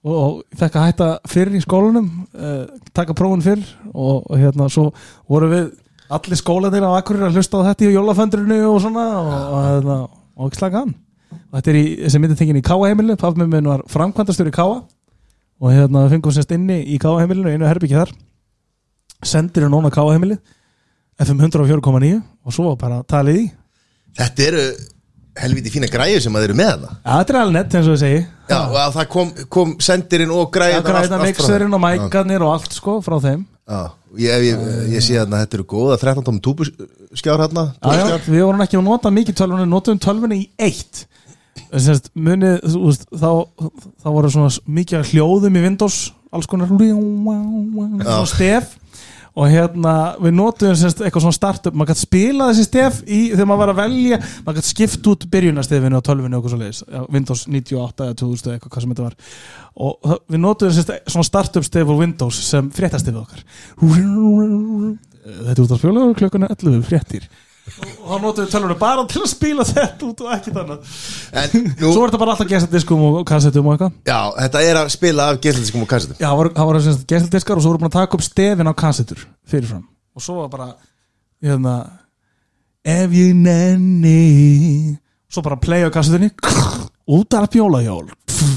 Og, 0.05 0.43
fekk 0.61 0.75
að 0.77 0.87
hætta 0.91 1.07
fyrr 1.33 1.55
í 1.57 1.63
skólanum 1.65 2.11
uh, 2.37 2.67
taka 2.93 3.15
prófun 3.17 3.41
fyrr 3.45 3.63
og, 3.95 4.27
og 4.29 4.35
hérna 4.37 4.67
svo 4.69 4.91
voru 5.31 5.49
við 5.49 5.71
allir 6.13 6.37
skólanir 6.37 6.85
á 6.85 6.93
Akureyri 6.99 7.31
að 7.31 7.39
hlusta 7.39 7.63
á 7.65 7.67
þetta 7.71 7.87
í 7.87 7.95
jólaföndrinu 7.95 8.59
og 8.69 8.83
svona 8.85 9.05
og, 9.23 9.31
og, 9.33 9.63
hérna, 9.71 9.97
ekki 10.45 10.61
slaka 10.61 10.83
hann. 10.83 10.93
Og 11.33 11.57
þetta 11.57 11.73
er 11.73 11.79
í, 11.79 11.87
þessi 12.03 12.21
myndi 12.21 12.37
tengin 12.37 12.61
í 12.61 12.67
Káa 12.67 12.91
heimilu 12.91 13.17
pafmið 13.21 13.49
minn 13.55 13.71
var 13.71 13.87
framkvæmdastur 13.91 14.53
í 14.53 14.55
Káa 14.55 14.83
og 15.61 15.73
hérna 15.73 16.07
fengum 16.13 16.35
sérst 16.35 16.55
inni 16.57 16.81
í 16.95 16.99
Káa 17.03 17.21
heimilinu 17.23 17.53
einu 17.53 17.69
herbyggi 17.69 17.99
þar. 17.99 18.15
Sendir 19.25 19.67
er 19.67 19.73
núna 19.73 19.93
Káa 19.95 20.15
heimili 20.15 20.39
FM 21.23 21.45
104.9 21.47 22.17
og 22.45 22.57
svo 22.57 22.75
bara 22.79 23.03
talið 23.07 23.45
í. 23.45 23.47
Þetta 24.19 24.47
eru 24.49 24.67
helviti 25.41 25.73
fína 25.75 25.89
græður 25.91 26.23
sem 26.23 26.37
að 26.37 26.45
þeir 26.45 26.53
eru 26.53 26.59
með 26.61 26.69
hana 26.71 26.91
ja, 26.93 27.17
þetta 27.17 27.33
er 27.33 27.39
alveg 27.41 27.55
nett 27.57 27.77
eins 27.79 27.89
og 27.89 27.97
ég 27.97 28.03
segi 28.05 28.21
Já, 28.45 28.59
og 28.61 28.77
að 28.79 28.93
það 28.99 29.09
kom, 29.15 29.31
kom 29.57 29.73
sendirinn 29.83 30.33
og 30.35 30.51
græðan 30.55 30.85
græna 30.87 31.19
mixerinn 31.23 31.75
og 31.75 31.81
mækarnir 31.83 32.45
og 32.45 32.53
allt 32.53 32.75
sko 32.77 32.99
frá 33.01 33.17
þeim. 33.25 33.47
Já, 33.65 33.81
ég, 34.21 34.45
ég, 34.51 34.65
ég 34.93 35.05
sé 35.07 35.17
að 35.17 35.33
þetta 35.33 35.59
eru 35.59 35.67
góða 35.73 35.97
13 36.03 36.27
tómi 36.27 36.43
túbuskjár 36.45 37.41
hérna 37.47 37.65
við 38.29 38.45
vorum 38.45 38.63
ekki 38.67 38.79
að 38.79 38.85
nota 38.91 39.13
mikið 39.17 39.39
tölvunni, 39.41 39.67
notum 39.73 40.03
tölvunni 40.05 40.43
í 40.43 40.47
eitt 40.61 41.07
Sérst, 41.75 42.13
munið, 42.15 42.61
þú 42.71 42.85
veist, 42.87 43.09
þá, 43.11 43.31
þá 44.05 44.09
voru 44.15 44.31
svona 44.31 44.51
mikið 44.77 45.01
af 45.01 45.11
hljóðum 45.11 45.59
í 45.59 45.65
Windows 45.65 45.99
alls 46.35 46.49
konar 46.51 46.71
svona 46.71 48.25
stef. 48.31 48.75
Og 49.35 49.49
hérna 49.51 49.93
við 50.23 50.37
notum 50.39 50.77
sérst, 50.79 51.01
eitthvað 51.03 51.25
svona 51.25 51.35
startup, 51.35 51.75
maður 51.75 51.91
gæti 51.91 52.05
spila 52.05 52.47
þessi 52.53 52.67
stef 52.69 53.01
í, 53.03 53.33
þegar 53.33 53.49
maður 53.51 53.63
var 53.65 53.73
að 53.73 53.81
velja 53.81 54.19
maður 54.21 54.61
gæti 54.61 54.71
skipt 54.71 55.09
út 55.11 55.25
byrjunarstefinu 55.33 55.99
á 55.99 56.07
tölvunni 56.07 56.39
og 56.39 56.45
eitthvað 56.45 56.55
svo 56.55 56.61
leiðis, 56.61 56.83
Windows 57.11 57.43
98 57.51 58.07
eða 58.07 58.19
2000 58.21 58.47
eða 58.47 58.55
eitthvað 58.61 58.75
hvað 58.77 58.85
sem 58.85 58.93
þetta 58.95 59.09
var. 59.09 59.17
Og 59.89 60.15
við 60.31 60.43
notum 60.45 60.71
sérst, 60.77 60.95
svona 61.11 61.27
startup 61.27 61.67
stef 61.67 61.91
úr 61.91 61.99
Windows 62.05 62.39
sem 62.47 62.71
fréttastefið 62.79 63.25
okkar. 63.25 63.43
Þetta 65.25 65.57
er 65.57 65.65
út 65.65 65.75
á 65.75 65.79
spjóla 65.83 66.07
klukkan 66.21 66.47
er 66.47 66.55
11 66.55 66.87
fréttir 66.87 67.27
og 67.65 68.09
þá 68.11 68.17
notum 68.21 68.45
við 68.45 68.51
tölvunni 68.53 68.77
bara 68.81 69.05
til 69.09 69.23
að 69.23 69.31
spila 69.31 69.65
þetta 69.69 70.09
út 70.09 70.21
og 70.21 70.33
En 70.35 71.55
nú, 71.81 71.89
svo 71.89 72.05
er 72.05 72.11
þetta 72.11 72.21
bara 72.21 72.35
alltaf 72.35 72.51
gestaldiskum 72.51 73.05
og 73.09 73.23
kassettum 73.29 73.71
og 73.71 73.77
eitthvað. 73.77 73.95
Já, 74.07 74.19
þetta 74.39 74.65
er 74.69 74.81
að 74.83 74.91
spila 74.95 75.29
af 75.33 75.41
geslandiskum 75.45 75.87
og 75.87 75.91
kassetum. 75.91 76.19
Já, 76.21 76.29
það 76.29 76.41
voru, 76.41 76.53
það 76.59 76.69
voru 76.71 76.83
semst 76.85 77.07
gestaldiskar 77.15 77.61
og 77.61 77.65
svo 77.65 77.73
voru 77.73 77.83
búin 77.83 77.91
að 77.93 77.97
taka 77.99 78.19
upp 78.19 78.27
stefin 78.27 78.71
á 78.71 78.75
kassettur 78.85 79.25
fyrirfram. 79.49 79.87
Og 80.15 80.27
svo 80.27 80.37
var 80.43 80.53
bara 80.53 80.69
hérna 81.45 81.79
ef 82.85 83.17
ég 83.17 83.33
nenni. 83.39 84.19
Svo 85.33 85.43
bara 85.43 85.59
play 85.59 85.89
á 85.89 85.91
kassettunni 85.91 86.31
út 87.07 87.35
af 87.35 87.51
pjólahjól 87.51 88.13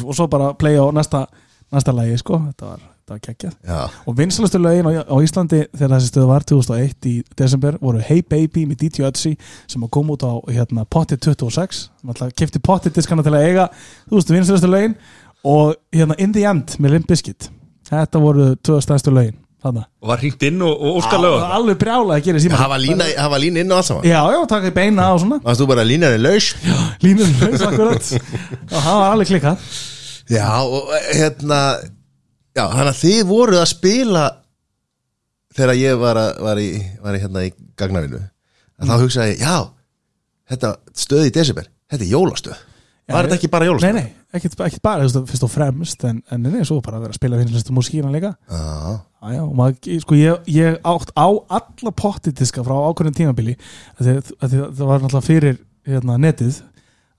og 0.05 0.15
svo 0.15 0.27
bara 0.27 0.53
play 0.53 0.77
á 0.79 0.85
næsta, 0.91 1.25
næsta 1.71 1.95
lagi 1.95 2.17
sko, 2.19 2.39
þetta 2.47 2.69
var, 2.71 2.83
þetta 3.07 3.15
var 3.15 3.21
geggjað 3.23 3.93
og 4.07 4.15
vinsalastu 4.17 4.59
lögin 4.59 4.87
á, 4.91 4.91
á 5.07 5.15
Íslandi 5.23 5.61
þegar 5.71 5.93
þessi 5.95 6.09
stöðu 6.11 6.27
var 6.27 6.45
2001 6.49 7.07
í 7.07 7.13
desember 7.39 7.77
voru 7.79 8.01
Hey 8.03 8.21
Baby 8.21 8.65
með 8.67 8.83
DJ 8.83 9.07
Ötzi 9.07 9.33
sem 9.69 9.85
að 9.85 9.93
koma 9.95 10.17
út 10.17 10.25
á 10.27 10.35
hérna, 10.51 10.83
Potted 10.83 11.23
26 11.23 11.85
maður 12.03 12.35
kefti 12.35 12.59
Potted 12.59 12.97
diskana 12.97 13.23
til 13.23 13.31
að 13.37 13.47
eiga 13.47 13.69
þú 14.09 14.19
veist 14.19 14.33
vinsalastu 14.33 14.71
lögin. 14.71 14.97
Og 15.47 15.75
hérna 15.95 16.17
In 16.19 16.33
the 16.35 16.43
End 16.49 16.75
með 16.81 16.97
Limp 16.97 17.07
Bizkit. 17.07 17.47
Þetta 17.87 18.19
voru 18.19 18.47
tvö 18.59 18.79
stærstu 18.83 19.13
lögin 19.15 19.37
þannig 19.63 19.85
og 20.03 20.09
var 20.11 20.19
hringt 20.21 20.43
inn 20.45 20.59
og, 20.61 20.73
og 20.75 20.99
óskar 20.99 21.17
að 21.17 21.23
lögum 21.23 21.53
alveg 21.57 21.77
brjála 21.81 22.17
að 22.17 22.25
gera 22.27 22.41
síma 22.43 22.79
lína, 22.81 23.07
hafa 23.17 23.39
lína 23.41 23.61
inn 23.63 23.71
allt 23.73 23.87
saman? 23.87 24.05
Já, 24.05 24.19
já, 24.35 24.39
taka 24.51 24.69
í 24.69 24.75
beina 24.75 25.07
og 25.15 25.21
svona. 25.23 25.39
Varst 25.45 25.63
þú 25.63 25.69
bara 25.71 25.85
línar 25.87 26.17
er 26.17 26.21
laus? 26.21 26.51
Línur 27.05 27.31
laus 27.39 27.63
akkurat. 27.63 28.11
Og 28.67 28.75
það 28.75 28.99
var 28.99 29.07
alveg 29.13 29.31
klikkað. 29.31 29.69
Já, 30.27 30.49
og 30.59 30.91
hérna 31.07 31.61
Já, 32.57 32.63
þannig 32.73 32.91
að 32.91 33.01
þið 33.03 33.19
voruð 33.29 33.61
að 33.61 33.69
spila 33.69 34.23
þegar 35.57 35.77
ég 35.77 35.99
var, 36.01 36.19
að, 36.21 36.31
var, 36.47 36.61
í, 36.61 36.69
var 37.03 37.17
í, 37.17 37.21
hérna 37.21 37.43
í 37.45 37.51
gagnavinu 37.77 38.21
að 38.77 38.89
þá 38.89 38.95
hugsaði 39.03 39.33
ég, 39.35 39.43
já 39.43 39.57
þetta 40.47 40.71
stöð 40.97 41.27
í 41.27 41.33
desember, 41.35 41.67
þetta 41.91 42.05
er 42.05 42.11
jólastöð. 42.13 42.63
Var 43.07 43.27
þetta 43.27 43.37
ekki 43.37 43.49
bara 43.51 43.65
nei, 43.65 43.69
jólastöð? 43.71 43.97
nei, 43.99 44.07
ekkert, 44.35 44.63
ekkert 44.67 44.83
bara 44.83 45.05
þú 45.05 45.07
veist, 45.07 45.29
fyrst 45.31 45.45
og 45.47 45.51
fremst 45.53 46.07
en, 46.09 46.23
en 46.33 46.47
nei, 46.47 46.63
svo 46.67 46.79
bara 46.83 46.99
að 46.99 47.05
vera 47.05 47.15
að 47.15 47.19
spila 47.19 47.39
vinsalastu 47.39 47.75
músíkina 47.77 48.11
líka. 48.13 48.33
Já, 48.49 48.97
Já, 49.27 49.41
og 49.43 49.53
maður, 49.57 49.99
sko, 50.03 50.17
ég, 50.17 50.49
ég 50.53 50.75
átt 50.85 51.09
á 51.17 51.27
alla 51.27 51.93
pottitiska 51.97 52.61
frá 52.65 52.75
ákveðin 52.85 53.15
tímabili 53.17 53.55
það 53.97 54.19
var 54.77 55.01
náttúrulega 55.01 55.25
fyrir 55.25 55.57
hérna, 55.87 56.19
netið 56.21 56.59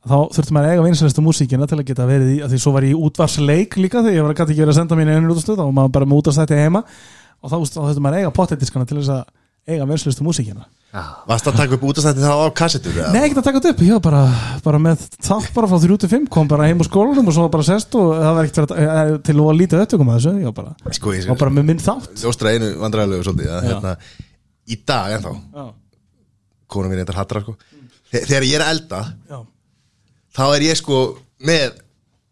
þá 0.09 0.17
þurfti 0.37 0.55
maður 0.57 0.69
að 0.69 0.75
eiga 0.77 0.87
vinsælistu 0.89 1.25
músíkina 1.25 1.69
til 1.71 1.79
að 1.81 1.87
geta 1.91 2.07
verið 2.09 2.31
í 2.35 2.39
að 2.45 2.53
því 2.55 2.61
svo 2.65 2.73
var 2.75 2.87
ég 2.89 2.95
í 2.95 3.01
útvarsleik 3.09 3.77
líka 3.81 4.03
þegar 4.05 4.17
ég 4.19 4.25
var 4.27 4.33
að 4.35 4.41
gæti 4.41 4.55
ekki 4.55 4.63
verið 4.65 4.75
að 4.75 4.81
senda 4.81 4.99
mín 4.99 5.13
einu 5.13 5.35
útastöð 5.35 5.61
var 5.63 5.75
maður 5.79 5.95
bara 5.99 6.09
með 6.09 6.23
útastætti 6.23 6.59
heima. 6.59 6.83
Og 7.39 7.53
þá, 7.53 7.57
þurfti 7.77 8.03
maður 8.03 8.17
að 8.19 8.25
eiga 8.25 8.35
pottitiskana 8.39 8.89
til 8.89 8.99
þess 8.99 9.13
að 9.15 9.23
eiga 9.69 9.85
vinsælistu 9.85 10.25
músíkina. 10.25 10.65
Varst 11.29 11.49
að 11.51 11.59
taka 11.61 11.77
upp 11.77 11.83
útastætti 11.85 12.23
þá 12.25 12.33
á 12.41 12.49
kassetur? 12.57 12.95
Nei, 13.13 13.21
ekki 13.29 13.37
að 13.37 13.45
taka 13.45 13.61
þetta 13.61 13.73
upp, 13.75 13.83
ég 13.85 13.93
var 13.99 14.05
bara, 14.07 14.23
bara 14.65 14.79
með 14.81 15.03
þátt 15.21 15.51
bara 15.55 15.69
frá 15.69 15.77
3-5, 15.83 16.25
kom 16.33 16.49
bara 16.49 16.65
heim 16.71 16.81
úr 16.81 16.89
skólanum 16.89 17.29
og 17.29 17.37
svo 17.37 17.49
bara 17.53 17.67
sest 17.69 17.93
og 18.01 18.15
það 18.17 18.39
var 18.39 18.49
ekkert 18.49 18.73
að- 18.73 19.19
til 19.29 19.35
að 19.37 19.59
lítið 19.61 19.83
upptökum 19.85 20.09
að 20.09 20.17
þessu, 20.23 20.33
ég 20.41 20.49
var 20.49 20.57
bara, 20.57 20.73
Sko, 20.97 21.13
ég 21.13 21.29
var 21.29 21.37
bara 21.45 21.53
með 21.59 21.69
minn 21.69 21.83
þátt. 21.85 22.09
Ljóstra 22.25 22.55
einu 22.57 22.71
hérna, 23.69 23.93
sko. 27.45 27.55
Þe- 28.09 28.25
þegar 28.25 28.49
ég 28.49 28.57
er 28.57 28.67
elda 28.73 29.03
Já. 29.29 29.39
Þá 30.39 30.47
er 30.55 30.67
ég 30.69 30.79
sko 30.79 31.03
með 31.49 31.69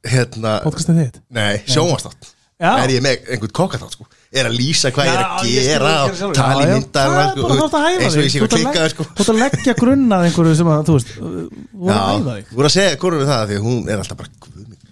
hérna, 0.07 0.61
podcastið 0.65 1.03
þitt? 1.03 1.21
Nei, 1.35 1.61
sjónvastátt 1.67 2.33
er 2.57 2.93
ég 2.95 3.03
með 3.05 3.27
einhvern 3.35 3.53
kokkatátt 3.53 3.93
sko. 3.93 4.07
Er 4.37 4.49
að 4.49 4.57
lýsa 4.57 4.91
hvað 4.95 5.11
ég 5.11 5.17
er 5.17 5.25
að 5.27 5.49
gera 5.51 5.91
hvað 6.07 6.23
og 6.25 6.37
tala 6.37 6.63
í 6.65 6.71
myndar 6.71 7.17
eins 7.21 8.17
og 8.17 8.23
ég 8.23 8.31
sé 8.33 8.41
þig. 8.41 8.47
að 8.47 8.55
klikka 8.55 8.87
sko. 8.93 9.07
Þú 9.11 9.25
ert 9.25 9.33
að 9.33 9.41
leggja 9.43 9.75
grunna 9.77 10.21
að 10.21 10.29
einhverju 10.31 10.57
sem 10.57 10.71
að, 10.73 10.83
þú 10.89 10.97
veist, 10.97 11.13
voru 11.21 11.93
að 11.93 12.09
æfa 12.17 12.37
þig. 12.39 12.49
þú 12.49 12.61
voru 12.61 12.71
að 12.71 12.75
segja 12.77 12.99
konum 13.03 13.23
við 13.23 13.31
það? 13.33 13.45
Því 13.51 13.61
hún 13.67 13.83
er 13.93 14.03
alltaf 14.03 14.21
bara 14.23 14.31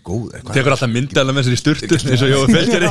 góð 0.05 0.35
eitthvað. 0.37 0.57
Tekur 0.59 0.75
alltaf 0.75 0.90
myndaðlega 0.93 1.37
með 1.38 1.47
sér 1.49 1.55
í 1.55 1.61
sturtu 1.61 1.99
eins 1.99 2.25
og 2.25 2.33
Jói 2.33 2.47
Felgeri 2.53 2.90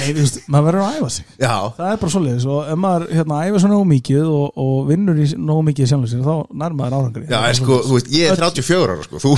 Nei, 0.00 0.12
þú 0.14 0.20
veist, 0.22 0.36
maður 0.48 0.66
verður 0.68 0.84
að 0.84 0.96
æfa 1.00 1.08
sig. 1.12 1.24
Já, 1.40 1.54
Það 1.76 1.88
er 1.90 1.96
bara 2.00 2.12
svoleiðis 2.14 2.44
og 2.48 2.68
ef 2.70 2.78
maður 2.80 3.04
hérna, 3.18 3.38
æfa 3.50 3.60
svo 3.60 3.70
nógu 3.72 3.86
mikið 3.90 4.28
og, 4.30 4.60
og 4.64 4.76
vinnur 4.88 5.18
í 5.20 5.26
nógu 5.34 5.64
mikið 5.66 5.84
í 5.84 5.90
sjálfum 5.90 6.10
sér 6.12 6.22
þá 6.24 6.54
nær 6.62 6.76
maður 6.78 6.96
árangri. 7.00 7.24
Já, 7.26 7.38
en 7.50 7.58
sko, 7.58 7.80
þú 7.88 7.98
veist, 7.98 8.12
ég 8.14 8.30
er 8.30 8.40
34 8.40 8.94
ára 8.94 9.08
sko, 9.08 9.22
þú, 9.24 9.34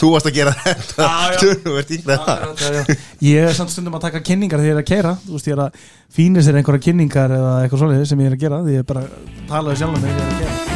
þú 0.00 0.12
varst 0.14 0.30
að 0.30 0.38
gera 0.38 0.54
þetta. 0.62 1.10
þú 1.66 1.74
ert 1.82 1.92
yngrið 1.98 2.24
það. 2.30 2.94
Ég 3.26 3.50
er 3.50 3.58
samt 3.58 3.74
stundum 3.74 3.98
að 3.98 4.06
taka 4.06 4.22
kynningar 4.30 4.62
þegar 4.62 4.70
ég 4.70 4.78
er 4.78 4.82
að 4.84 4.88
keira 4.92 5.16
Þú 5.26 5.36
veist, 5.36 5.50
ég 5.50 5.58
er 5.58 5.64
að 5.66 5.84
fýna 6.16 6.46
sér 6.46 6.60
einhverja 6.62 6.86
kynningar 6.86 7.36
eða 7.40 7.52
eitthvað 7.64 7.84
svoleiðis 7.84 8.14
sem 8.14 8.24
ég 8.24 8.30
er 8.32 8.38
að 8.38 8.46
gera 8.46 8.62
því 8.62 8.78
ég 8.78 8.86
er 8.86 8.88
bara 8.94 9.04
að 9.04 9.44
tala 9.50 9.74
við 9.74 9.82
sjálfum 9.82 10.06
mig 10.06 10.16
þegar 10.16 10.26
ég 10.26 10.32
er 10.32 10.56
að 10.56 10.64
gera 10.64 10.75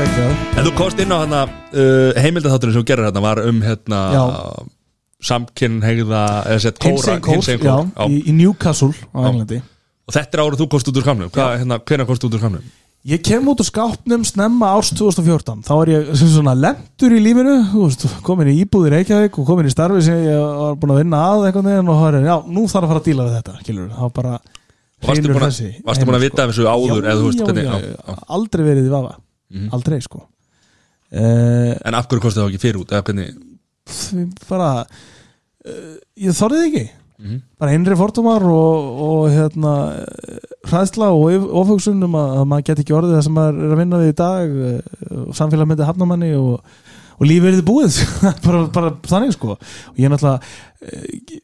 En 0.00 0.64
þú 0.64 0.70
komst 0.78 1.00
inn 1.02 1.10
á 1.12 1.20
hérna 1.20 1.40
uh, 1.44 2.14
heimildathátturinn 2.16 2.72
sem 2.72 2.80
þú 2.80 2.88
gerir 2.88 3.04
hérna 3.10 3.20
var 3.20 3.40
um 3.44 3.58
hérna 3.60 3.98
samkynhegða 5.20 6.22
eða 6.48 6.60
sett 6.64 6.78
kóra 6.80 6.94
Hinsegin 6.94 7.24
Kór, 7.26 7.34
hinsegin 7.36 7.66
já, 7.66 7.74
kór, 7.74 7.90
já. 7.92 8.06
í, 8.08 8.20
í 8.24 8.32
Newcastle 8.38 8.94
á 9.12 9.20
Englandi. 9.28 9.58
Og 10.08 10.14
þetta 10.16 10.38
er 10.38 10.42
árið 10.46 10.62
þú 10.62 10.68
komst 10.72 10.88
út 10.88 11.00
úr 11.00 11.04
skamnum 11.04 11.32
hérna, 11.34 11.78
hvenær 11.84 12.08
komst 12.08 12.24
þú 12.24 12.30
út 12.30 12.38
úr 12.38 12.42
skamnum? 12.46 12.70
Ég 13.10 13.20
kem 13.24 13.50
út 13.52 13.60
úr 13.60 13.68
skápnum 13.68 14.24
snemma 14.28 14.70
árs 14.78 14.94
2014 14.96 15.66
þá 15.68 15.72
er 15.76 15.92
ég 15.92 16.10
svona 16.22 16.56
lendur 16.56 17.16
í 17.16 17.20
lífinu 17.20 17.58
veist, 17.74 18.08
komin 18.24 18.54
í 18.54 18.56
íbúðir 18.64 18.96
Reykjavík 18.96 19.36
og 19.36 19.48
komin 19.52 19.68
í 19.68 19.74
starfi 19.74 20.00
sem 20.08 20.24
ég 20.30 20.40
var 20.40 20.80
búin 20.80 20.96
að 20.96 21.02
vinna 21.04 21.24
að 21.28 21.46
einhvern 21.50 21.72
veginn 21.74 21.92
og 21.92 22.00
það 22.00 22.18
er, 22.22 22.28
já, 22.30 22.36
nú 22.48 22.64
þarf 22.72 22.88
að 22.88 22.94
fara 22.94 23.04
að 23.04 23.10
díla 23.10 23.28
við 23.28 23.38
þetta 23.38 23.66
kilur, 23.68 23.92
þá 23.96 24.04
bara 24.16 24.38
Varstu 25.00 25.16
hrynur 25.16 25.36
búin 25.36 25.46
að, 25.46 25.60
varstu 25.84 26.08
búin 26.08 26.18
að 26.18 26.24
vita 26.26 26.44
þessu 26.50 26.68
áður 26.68 26.98
já, 26.98 27.06
eða 27.06 27.18
þú 27.20 27.28
veist 27.30 27.40
já, 27.40 27.46
hvernig 27.48 27.68
já, 27.70 27.76
já. 27.88 28.16
aldrei 28.36 28.64
verið 28.66 28.88
í 28.88 28.92
vafa 28.92 29.14
Mhm. 29.50 29.68
aldrei 29.74 30.00
sko. 30.04 30.24
Uh, 31.10 31.74
En 31.84 31.96
af 31.98 32.06
hverju 32.06 32.22
kostið 32.22 32.44
það 32.44 32.50
ekki 32.52 32.62
fyrir 32.62 32.80
út? 32.84 32.92
Bara 34.48 34.70
uh, 34.86 35.94
ég 36.16 36.36
þorðið 36.38 36.66
ekki. 36.68 36.86
Mhm. 37.20 37.40
bara 37.60 37.72
einri 37.76 37.96
fordómar 38.00 38.40
og, 38.48 39.00
og 39.04 39.24
hérna 39.28 39.72
hræðsla 40.70 41.10
og 41.12 41.50
ofhugsun 41.60 42.00
um 42.06 42.14
að, 42.16 42.30
að 42.38 42.46
maður 42.48 42.64
get 42.70 42.80
ekki 42.80 42.94
orðið 42.96 43.12
það 43.18 43.26
sem 43.26 43.34
maður 43.36 43.58
er 43.60 43.74
að 43.74 43.80
vinna 43.82 43.98
við 44.00 44.08
í 44.08 44.14
dag 44.16 44.54
og 45.26 45.34
samfélag 45.36 45.68
myndi 45.68 45.84
hafna 45.84 46.08
manni 46.08 46.30
og, 46.38 46.62
og 47.20 47.28
lífið 47.28 47.50
er 47.50 47.58
þið 47.58 47.66
búið. 47.68 47.98
Bara, 48.46 48.62
bara 48.72 48.94
þannig 49.04 49.34
sko. 49.36 49.58
Og 49.58 50.00
ég 50.00 50.08
er 50.08 50.14
náttúrulega 50.14 50.40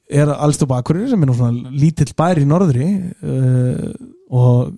er 0.08 0.32
alls 0.32 0.62
upp 0.64 0.72
á 0.72 0.80
Akureyri 0.80 1.10
sem 1.12 1.20
er 1.20 1.28
nú 1.28 1.36
svona 1.36 1.74
lítill 1.76 2.08
bær 2.16 2.40
í 2.40 2.48
norðri 2.48 2.88
uh, 3.20 3.92
og 4.32 4.72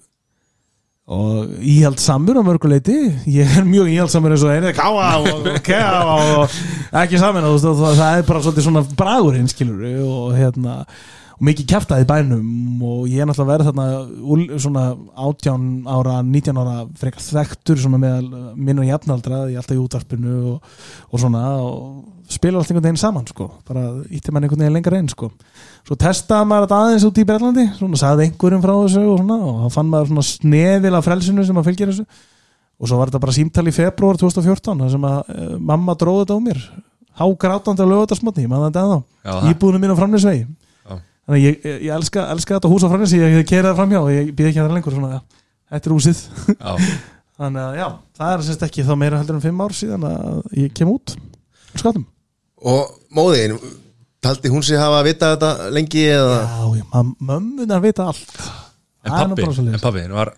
og 1.08 1.52
íhald 1.64 2.00
samur 2.02 2.36
á 2.36 2.44
mörguleiti 2.44 2.96
ég 3.32 3.48
er 3.56 3.64
mjög 3.64 3.88
íhald 3.94 4.12
samur 4.12 4.34
eins 4.34 4.44
og 4.44 4.52
einið 4.52 4.74
káa 4.76 5.12
og 5.22 5.46
kea 5.64 6.02
og 6.04 6.58
ekki 7.00 7.20
það, 7.20 7.38
það 7.56 8.10
er 8.10 8.26
bara 8.28 8.42
svolítið 8.44 8.66
svona 8.66 8.82
bragurinn 8.98 9.48
skilur 9.48 9.86
og 10.04 10.34
hérna 10.36 10.82
og 11.38 11.46
mikið 11.46 11.66
kæftað 11.70 12.02
í 12.02 12.06
bænum 12.08 12.82
og 12.82 13.04
ég 13.10 13.22
er 13.22 13.28
náttúrulega 13.30 13.52
verið 13.52 13.68
þarna 13.70 14.58
svona 14.58 14.84
18 15.14 15.66
ára, 15.86 16.16
19 16.26 16.58
ára 16.58 16.76
frekar 16.98 17.22
þekktur 17.22 17.78
svona 17.82 18.00
meðal 18.02 18.54
minnur 18.58 18.86
jafnaldra 18.88 19.44
í 19.52 19.54
alltaf 19.58 19.76
í 19.76 19.82
útvarpinu 19.82 20.34
og, 20.54 20.72
og 21.12 21.22
svona 21.22 21.42
og 21.62 22.02
spila 22.28 22.58
allt 22.60 22.68
einhvern 22.72 22.84
veginn 22.90 23.00
saman 23.00 23.24
sko. 23.30 23.46
Bara 23.68 23.86
ítti 24.12 24.34
mann 24.34 24.44
einhvern 24.44 24.60
veginn 24.66 24.74
lengra 24.76 24.98
einn 24.98 25.08
sko. 25.08 25.30
Svo 25.86 25.96
testaði 25.96 26.50
maður 26.50 26.66
þetta 26.66 26.80
aðeins 26.84 27.06
út 27.08 27.22
í 27.22 27.26
Breitlandi 27.30 27.68
svona 27.78 28.00
sagði 28.02 28.26
einhverjum 28.28 28.64
frá 28.66 28.74
þessu 28.82 29.04
og 29.14 29.22
svona 29.22 29.38
og 29.48 29.62
þá 29.62 29.78
fann 29.78 29.88
maður 29.94 30.10
svona 30.12 30.26
snefil 30.28 30.94
af 30.98 31.06
frelsinu 31.06 31.46
sem 31.48 31.62
að 31.62 31.70
fylgja 31.70 31.88
þessu. 31.92 32.04
Og 32.78 32.86
svo 32.90 32.98
var 33.00 33.08
þetta 33.10 33.22
bara 33.24 33.34
símtal 33.38 33.64
í 33.70 33.74
februar 33.74 34.18
2014 34.20 34.82
þar 34.84 34.92
sem 34.92 35.06
að 35.08 35.32
uh, 35.32 35.54
mamma 35.70 35.94
dróði 35.98 36.26
þetta 36.26 36.36
á 36.36 36.46
mér. 36.50 36.60
Hágrátandi 37.18 37.82
að 37.82 37.88
löga 37.94 38.04
þetta 38.06 38.18
smotni, 38.20 38.44
ég 38.44 38.50
maður 38.52 38.68
þetta 38.68 38.82
ennþá. 38.84 38.98
Það- 39.24 39.48
íbúðinu 39.54 39.80
mín 39.82 39.94
á 39.94 40.00
framnesvegi. 40.02 40.44
Já. 40.44 40.67
Þannig 41.28 41.44
ég, 41.44 41.58
ég, 41.62 41.80
ég 41.86 41.94
elska, 41.94 42.26
elska 42.34 42.56
þetta 42.56 42.72
hús 42.72 42.86
á 42.86 42.92
framnesvegi 42.92 43.24
ég 43.24 43.38
hef 43.38 43.48
kerað 43.52 43.78
framhjá 43.78 44.02
og 44.02 44.12
ég 44.14 44.30
býð 44.34 44.50
ekki 44.50 44.62
að 44.62 44.68
það 44.68 44.78
lengur 44.78 44.96
svona, 44.98 45.22
þetta 45.68 45.90
er 45.90 45.96
húsið 45.96 46.22
þannig 47.38 47.64
að 47.64 47.80
já, 47.80 47.88
það 48.18 48.34
er 48.34 48.46
sérst 48.48 48.68
ekki 48.68 48.86
þá 48.88 48.94
meira 48.98 49.20
heldur 49.20 49.38
en 49.38 49.44
fimm 49.44 49.64
ár 49.64 49.76
síðan 49.76 50.08
að 50.08 50.40
ég 50.58 50.72
kem 50.76 50.90
út 50.92 51.14
skatum 51.74 52.08
og 52.58 52.96
móðin, 53.14 53.54
taldi 54.24 54.50
hún 54.50 54.64
sig 54.66 54.80
hafa 54.80 55.00
að 55.02 55.08
vita 55.12 55.30
þetta 55.36 55.70
lengi 55.74 56.04
eða? 56.10 56.40
Já, 56.42 56.80
já, 56.80 56.84
mömmunar 57.22 57.82
vita 57.84 58.08
allt. 58.10 58.36
En 59.06 59.14
Það 59.14 59.34
pappi 59.78 60.02
þinn 60.02 60.16
var 60.16 60.32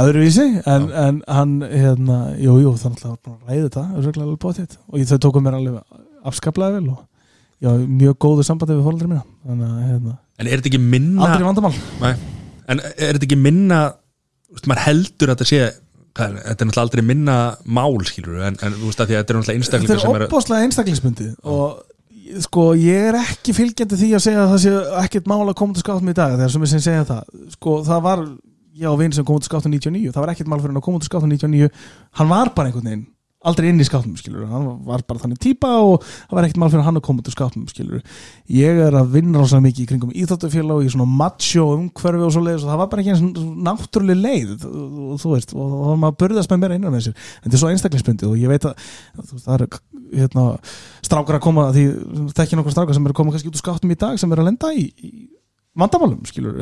öðruvísi, 0.00 0.46
en, 0.70 0.88
en 0.94 1.20
hann 1.26 1.54
hérna, 1.66 2.18
jú, 2.38 2.56
jú, 2.62 2.74
þannig 2.78 3.04
að 3.06 3.14
hann 3.26 3.38
ræði 3.48 3.62
þetta 3.64 3.84
og 4.86 5.06
þau 5.10 5.18
tóku 5.24 5.42
mér 5.42 5.56
alveg 5.58 6.02
afskaplega 6.30 6.76
vel 6.76 6.92
og 6.92 7.00
já, 7.60 7.70
mjög 8.00 8.18
góðu 8.24 8.46
sambandi 8.46 8.76
við 8.78 8.88
fólaldri 8.88 9.10
mína. 9.10 9.24
Þannig 9.46 9.70
að, 9.70 9.86
hérna, 9.90 10.16
En 10.40 10.48
er 10.48 10.60
þetta 10.60 10.70
ekki 10.72 10.82
minna 10.82 11.26
aldrei 11.26 11.46
vandamál. 11.46 11.74
Nei. 12.00 12.12
En 12.70 12.80
er 12.80 13.16
þetta 13.16 13.26
ekki 13.28 13.40
minna 13.40 13.80
þú 14.50 14.56
veist, 14.58 14.68
maður 14.70 14.84
heldur 14.88 15.30
að 15.30 15.38
þetta 15.38 15.48
sé 15.50 15.62
hvað 16.16 16.26
er, 16.26 16.42
þetta 16.42 16.64
er 16.64 16.68
náttúrulega 16.68 16.86
aldrei 16.86 17.06
minna 17.06 17.36
mál 17.78 18.04
skilur 18.08 18.42
en, 18.48 18.56
en 18.58 18.74
þú 18.74 18.88
veist 18.88 19.02
að 19.02 19.10
því 19.10 19.16
að 19.16 19.20
þetta 19.20 19.32
er 19.34 19.38
náttúrulega 19.38 19.46
þetta 19.46 19.60
einstaklingar 19.60 20.02
sem 20.02 20.16
er 20.16 20.24
er 20.24 20.26
opbáslega 20.26 20.66
einstaklingsbundið 20.66 21.30
og 21.54 22.42
sko, 22.44 22.64
ég 22.78 23.08
er 23.10 23.18
ekki 23.20 23.54
fylgjandi 23.54 23.98
því 23.98 24.10
að 24.16 24.24
segja 24.26 24.42
að 24.44 24.52
það 24.54 24.62
sé 24.64 24.74
ekkert 25.04 25.30
mál 25.30 25.40
að 25.44 25.56
koma 25.58 25.74
til 25.74 25.82
skáttum 25.82 26.10
í 26.10 26.14
dag. 26.14 26.36
Þegar 26.38 26.52
sem 26.54 26.66
ég 26.66 26.70
sem 26.72 26.82
segja 26.84 27.06
það 27.08 27.46
sko, 27.56 27.76
það 27.86 28.02
var, 28.06 28.24
já, 28.82 28.90
vinn 29.00 29.16
sem 29.16 29.26
kom 29.26 29.40
til 29.40 29.50
skáttum 29.50 29.74
99 29.74 30.12
það 30.14 30.24
var 30.24 30.34
ekkert 30.34 30.50
mál 30.50 30.60
fyrir 30.60 30.74
hann 30.74 30.82
að 30.82 30.86
koma 30.86 31.02
til 31.02 31.10
skáttum 31.10 31.32
99 31.32 31.70
hann 32.20 32.30
var 32.30 32.52
bara 32.54 32.70
einhvern 32.70 32.90
veginn 32.90 33.06
aldrei 33.48 33.70
inn 33.70 33.80
í 33.80 33.86
skáttum, 33.88 34.12
skilur, 34.20 34.44
hann 34.50 34.66
var 34.84 35.00
bara 35.08 35.22
þannig 35.22 35.38
típa 35.40 35.70
og 35.80 36.02
það 36.04 36.34
var 36.36 36.46
ekkert 36.46 36.58
mál 36.60 36.68
fyrir 36.68 36.84
hann 36.84 36.98
að 37.00 37.04
koma 37.06 37.22
til 37.24 37.32
skáttum 37.32 37.62
skilur, 37.70 38.02
ég 38.52 38.80
er 38.84 38.96
að 38.98 39.14
vinna 39.14 39.40
rosalega 39.40 39.64
mikið 39.64 39.84
í 39.84 39.88
kringum 39.88 40.10
íþáttufélag 40.12 40.82
og 40.82 40.84
í 40.84 40.90
svona 40.92 41.06
macho 41.08 41.64
umhverfi 41.78 42.26
og 42.26 42.34
svo 42.34 42.42
leiðis 42.44 42.66
og 42.66 42.72
það 42.72 42.82
var 42.82 42.90
bara 42.92 43.04
ekki 43.04 43.14
eins 43.14 43.22
náttúrulega 43.64 44.20
leið 44.26 44.66
og 44.68 45.22
þú 45.22 45.32
veist, 45.32 45.54
og 45.56 45.72
þá 45.72 45.78
var 45.86 46.02
maður 46.02 46.12
að 46.12 46.20
burðast 46.24 46.52
með 46.52 46.60
mér 46.64 46.74
innan 46.76 46.94
með 46.96 47.06
sér, 47.06 47.16
en 47.16 47.46
þetta 47.46 47.56
er 47.56 47.62
svo 47.62 47.72
einstaklingsbundið 47.72 48.34
og 48.34 48.42
ég 48.42 48.52
veit 48.52 48.68
að 48.68 48.84
veist, 49.22 49.32
það 49.46 49.56
er 49.56 49.64
hérna, 50.20 50.44
strákar 51.08 51.40
að 51.40 51.44
koma 51.48 51.66
því 51.72 51.86
þekki 52.36 52.60
nokkar 52.60 52.76
strákar 52.76 52.98
sem 52.98 53.08
eru 53.08 53.16
að 53.16 53.20
koma 53.22 53.34
kannski 53.34 53.48
út 53.48 53.56
úr 53.56 53.64
skáttum 53.64 53.96
í 53.96 53.98
dag 54.04 54.20
sem 54.20 54.36
eru 54.36 54.44
að 54.44 54.50
lenda 54.50 54.74
í, 54.76 54.84
í 55.00 55.30
vandamálum 55.80 56.28
skilur, 56.28 56.60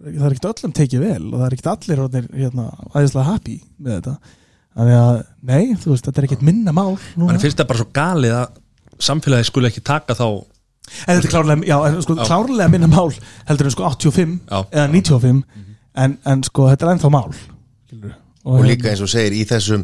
það 0.00 0.26
er 0.30 0.32
ekkert 0.32 0.50
öllum 0.54 0.74
tekið 0.80 1.02
vel 1.02 1.22
og 1.28 1.36
það 1.36 1.46
er 1.46 1.56
ekkert 1.56 1.70
allir 1.74 2.02
hérna, 2.40 2.66
aðeinslega 2.94 3.28
happy 3.34 3.60
með 3.76 3.98
þetta 3.98 4.44
þannig 4.76 4.98
að, 5.00 5.22
nei, 5.48 5.62
þú 5.80 5.94
veist, 5.94 6.06
þetta 6.08 6.22
er 6.22 6.28
ekkert 6.28 6.44
minna 6.46 6.74
mál 6.76 6.92
núna. 7.16 7.30
mann 7.30 7.40
finnst 7.42 7.60
það 7.60 7.70
bara 7.70 7.80
svo 7.82 7.88
galið 7.96 8.36
að 8.36 8.60
samfélagi 9.06 9.48
skulle 9.48 9.70
ekki 9.72 9.82
taka 9.86 10.16
þá 10.16 10.26
en 10.26 11.18
þetta 11.18 11.26
er 11.26 11.32
klárlega, 11.32 11.66
já, 11.66 11.76
en 11.88 11.96
sko, 12.04 12.16
klárlega 12.22 12.68
minna 12.72 12.88
mál 12.90 13.08
heldur 13.48 13.68
en 13.70 13.74
sko 13.74 13.86
85 13.88 14.36
Já. 14.46 14.58
eða 14.70 14.86
95 14.92 15.40
en, 16.04 16.18
en 16.32 16.44
sko 16.46 16.68
þetta 16.70 16.86
er 16.86 16.92
ennþá 16.94 17.10
mál 17.14 17.32
skilur, 17.36 18.12
og 18.46 18.66
líka 18.68 18.92
eins 18.92 19.02
og 19.04 19.10
segir 19.10 19.34
í 19.34 19.42
þessum 19.48 19.82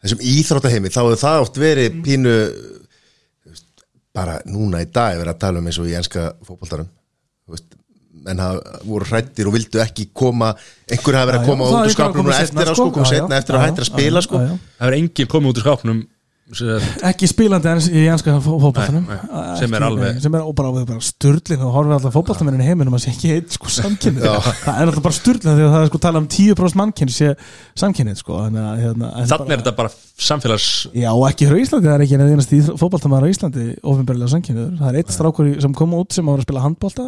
þessum 0.00 0.22
íþróttaheimi, 0.32 0.92
þá 0.92 1.00
hefur 1.02 1.20
það 1.20 1.42
oft 1.44 1.58
verið 1.60 1.98
pínu 2.06 2.36
þú 2.46 3.50
veist, 3.52 3.66
bara 4.16 4.38
núna 4.48 4.84
í 4.84 4.88
dag 4.88 5.16
er 5.16 5.22
verið 5.24 5.34
að 5.34 5.42
tala 5.42 5.60
um 5.60 5.68
eins 5.68 5.80
og 5.82 5.90
í 5.90 5.96
enska 5.98 6.30
fótboltarum 6.46 6.88
þú 6.88 7.56
veist, 7.56 7.68
menn 8.26 8.42
hafa, 8.42 8.78
voru 8.84 9.08
hrættir 9.08 9.48
og 9.50 9.56
vildu 9.56 9.82
ekki 9.82 10.08
koma 10.12 10.52
einhver 10.90 11.18
hafa 11.18 11.30
verið 11.30 11.40
að 11.40 11.50
koma 11.50 11.68
það 11.68 11.76
út 11.76 11.90
úr 11.90 11.94
skápnum 11.96 12.24
komið 12.24 12.36
eftir 12.36 12.50
seinna, 12.50 12.66
að 12.66 12.74
sko, 12.74 12.86
sko. 12.86 12.94
koma 12.96 13.10
setna 13.10 13.40
eftir 13.40 13.58
að 13.58 13.64
hættir 13.66 13.86
að 13.86 13.90
spila 13.90 14.24
sko 14.26 14.40
það 14.46 14.88
er 14.88 14.98
enginn 14.98 15.30
komið 15.34 15.52
út 15.52 15.60
úr 15.60 15.66
skápnum 15.66 16.02
ekki 17.10 17.28
spilandi 17.30 17.68
eins 17.70 17.86
í 17.90 18.00
Nei, 19.06 19.18
nei, 19.30 19.56
sem 19.60 19.74
er 19.76 19.84
alveg- 19.86 20.20
sem 20.24 20.34
er 20.34 20.42
og 20.42 20.54
bara, 20.58 20.70
og 20.74 21.74
horfið 21.76 21.94
alltaf 21.96 22.14
fótballtamennin 22.16 22.62
í 22.64 22.66
heiminum 22.66 22.96
að 22.96 23.04
sé 23.04 23.12
ekki 23.12 23.30
eitt 23.36 23.54
sko 23.54 23.70
samkynni 23.70 24.24
Já. 24.24 24.32
það 24.64 24.80
er 24.80 24.90
alltaf 24.90 25.04
bara 25.04 25.14
sturlin 25.14 25.54
því 25.58 25.66
að 25.66 25.74
það 25.74 25.84
er 25.84 25.90
sko 25.92 26.00
tala 26.02 26.22
um 26.22 26.26
10% 26.34 26.78
mannkynni 26.80 27.14
sé 27.14 27.28
samkynnið 27.78 28.18
sko 28.22 28.38
þannig 28.44 28.64
að 28.66 28.80
hérna, 28.84 29.10
er 29.54 29.62
þetta 29.62 29.74
bara 29.78 29.92
samfélags 30.30 30.66
Já, 30.90 31.10
og 31.14 31.26
ekki 31.30 31.46
hér 31.46 31.54
á 31.54 31.62
Íslandi, 31.62 31.86
það 31.90 31.94
er 31.94 32.04
ekki 32.06 32.18
einast 32.20 32.52
í 32.56 32.60
fótballtamaður 32.82 33.26
á 33.26 33.32
Íslandi 33.34 33.66
ofinberlega 33.92 34.32
samkynniður, 34.34 34.74
það 34.80 34.88
er 34.90 34.98
eitt 35.00 35.14
strákur 35.14 35.52
sem 35.62 35.76
kom 35.78 35.94
út 36.00 36.12
sem 36.18 36.26
var 36.26 36.40
að 36.42 36.48
spila 36.48 36.64
handbólta 36.66 37.06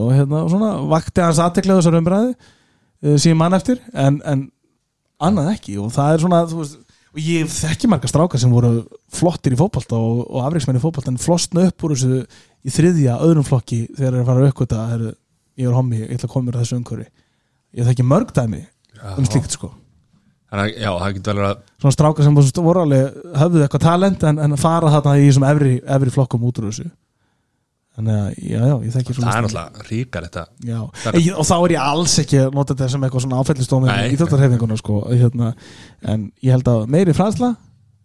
og 0.00 0.12
hérna, 0.16 0.44
og 0.46 0.50
svona 0.54 0.72
vakti 0.90 1.20
hans 1.24 1.38
aðteklega 1.44 1.80
þessar 1.82 1.98
umræði 2.00 2.32
uh, 2.32 3.16
síðan 3.20 3.40
mann 3.42 3.54
eftir, 3.58 3.80
en, 3.92 4.20
en 4.24 4.48
og 7.10 7.18
það 7.18 7.24
er 7.24 7.40
ég 7.40 7.50
þekki 7.50 7.88
marga 7.90 8.08
strákar 8.10 8.40
sem 8.40 8.52
voru 8.54 8.84
flottir 9.10 9.56
í 9.56 9.58
fótbolta 9.58 9.98
og, 9.98 10.22
og 10.30 10.44
afriksmenn 10.46 10.78
í 10.78 10.82
fótbolta 10.82 11.10
en 11.10 11.18
flostna 11.18 11.66
upp 11.66 11.86
úr 11.86 11.96
þessu 11.96 12.20
í 12.62 12.74
þriðja 12.74 13.18
öðrum 13.26 13.46
flokki 13.46 13.82
þegar 13.96 13.98
þeir 13.98 14.12
eru 14.12 14.22
að 14.22 14.30
fara 14.30 14.44
að 14.44 14.50
aukvita 14.52 14.84
ég 15.60 15.66
er 15.66 15.76
hommi, 15.76 16.00
ég 16.04 16.14
ætla 16.14 16.28
að 16.28 16.34
koma 16.34 16.46
mér 16.46 16.58
að 16.58 16.64
þessu 16.64 16.78
umhverfi. 16.78 17.08
Ég 17.76 17.88
þekki 17.90 18.06
mörg 18.06 18.32
dæmi 18.36 18.62
um 19.16 19.26
slíkt 19.26 19.56
sko. 19.56 19.72
Að, 20.50 20.72
já, 20.74 20.90
það 20.90 21.28
að 21.30 21.58
svona 21.78 21.94
strákar 21.94 22.26
sem 22.26 22.64
voru 22.66 22.82
alveg 22.82 23.18
höfðu 23.38 23.60
eitthvað 23.64 23.84
talent 23.84 24.24
en, 24.26 24.40
en 24.42 24.58
fara 24.58 24.90
þarna 24.96 25.18
í 25.20 25.28
þessum 25.28 25.46
efri, 25.46 25.76
efri 25.86 26.14
flokkum 26.14 26.46
út 26.48 26.58
úr 26.58 26.70
þessu 26.70 26.88
þannig 28.00 28.16
að, 28.16 28.40
já, 28.42 28.58
já, 28.64 28.74
ég 28.88 28.96
þekki 28.96 29.14
Það 29.20 29.30
er 29.36 29.46
náttúrulega 29.46 29.86
ríkar 29.90 30.26
þetta 30.26 30.44
ég, 31.20 31.30
og 31.36 31.46
þá 31.46 31.54
er 31.60 31.74
ég 31.76 31.86
alls 31.92 32.16
ekki 32.24 32.40
að 32.42 32.58
nota 32.58 32.74
þetta 32.74 32.88
sem 32.96 33.06
eitthvað 33.06 33.24
svona 33.26 33.40
áfællistómi 33.44 33.86
Nei. 33.92 34.02
í 34.08 34.16
íþjóttarhefinguna 34.16 34.80
sko, 34.80 34.98
hérna, 35.12 35.52
en 36.02 36.26
ég 36.42 36.56
held 36.56 36.70
að 36.74 36.84
meiri 36.96 37.14
fræðsla 37.16 37.54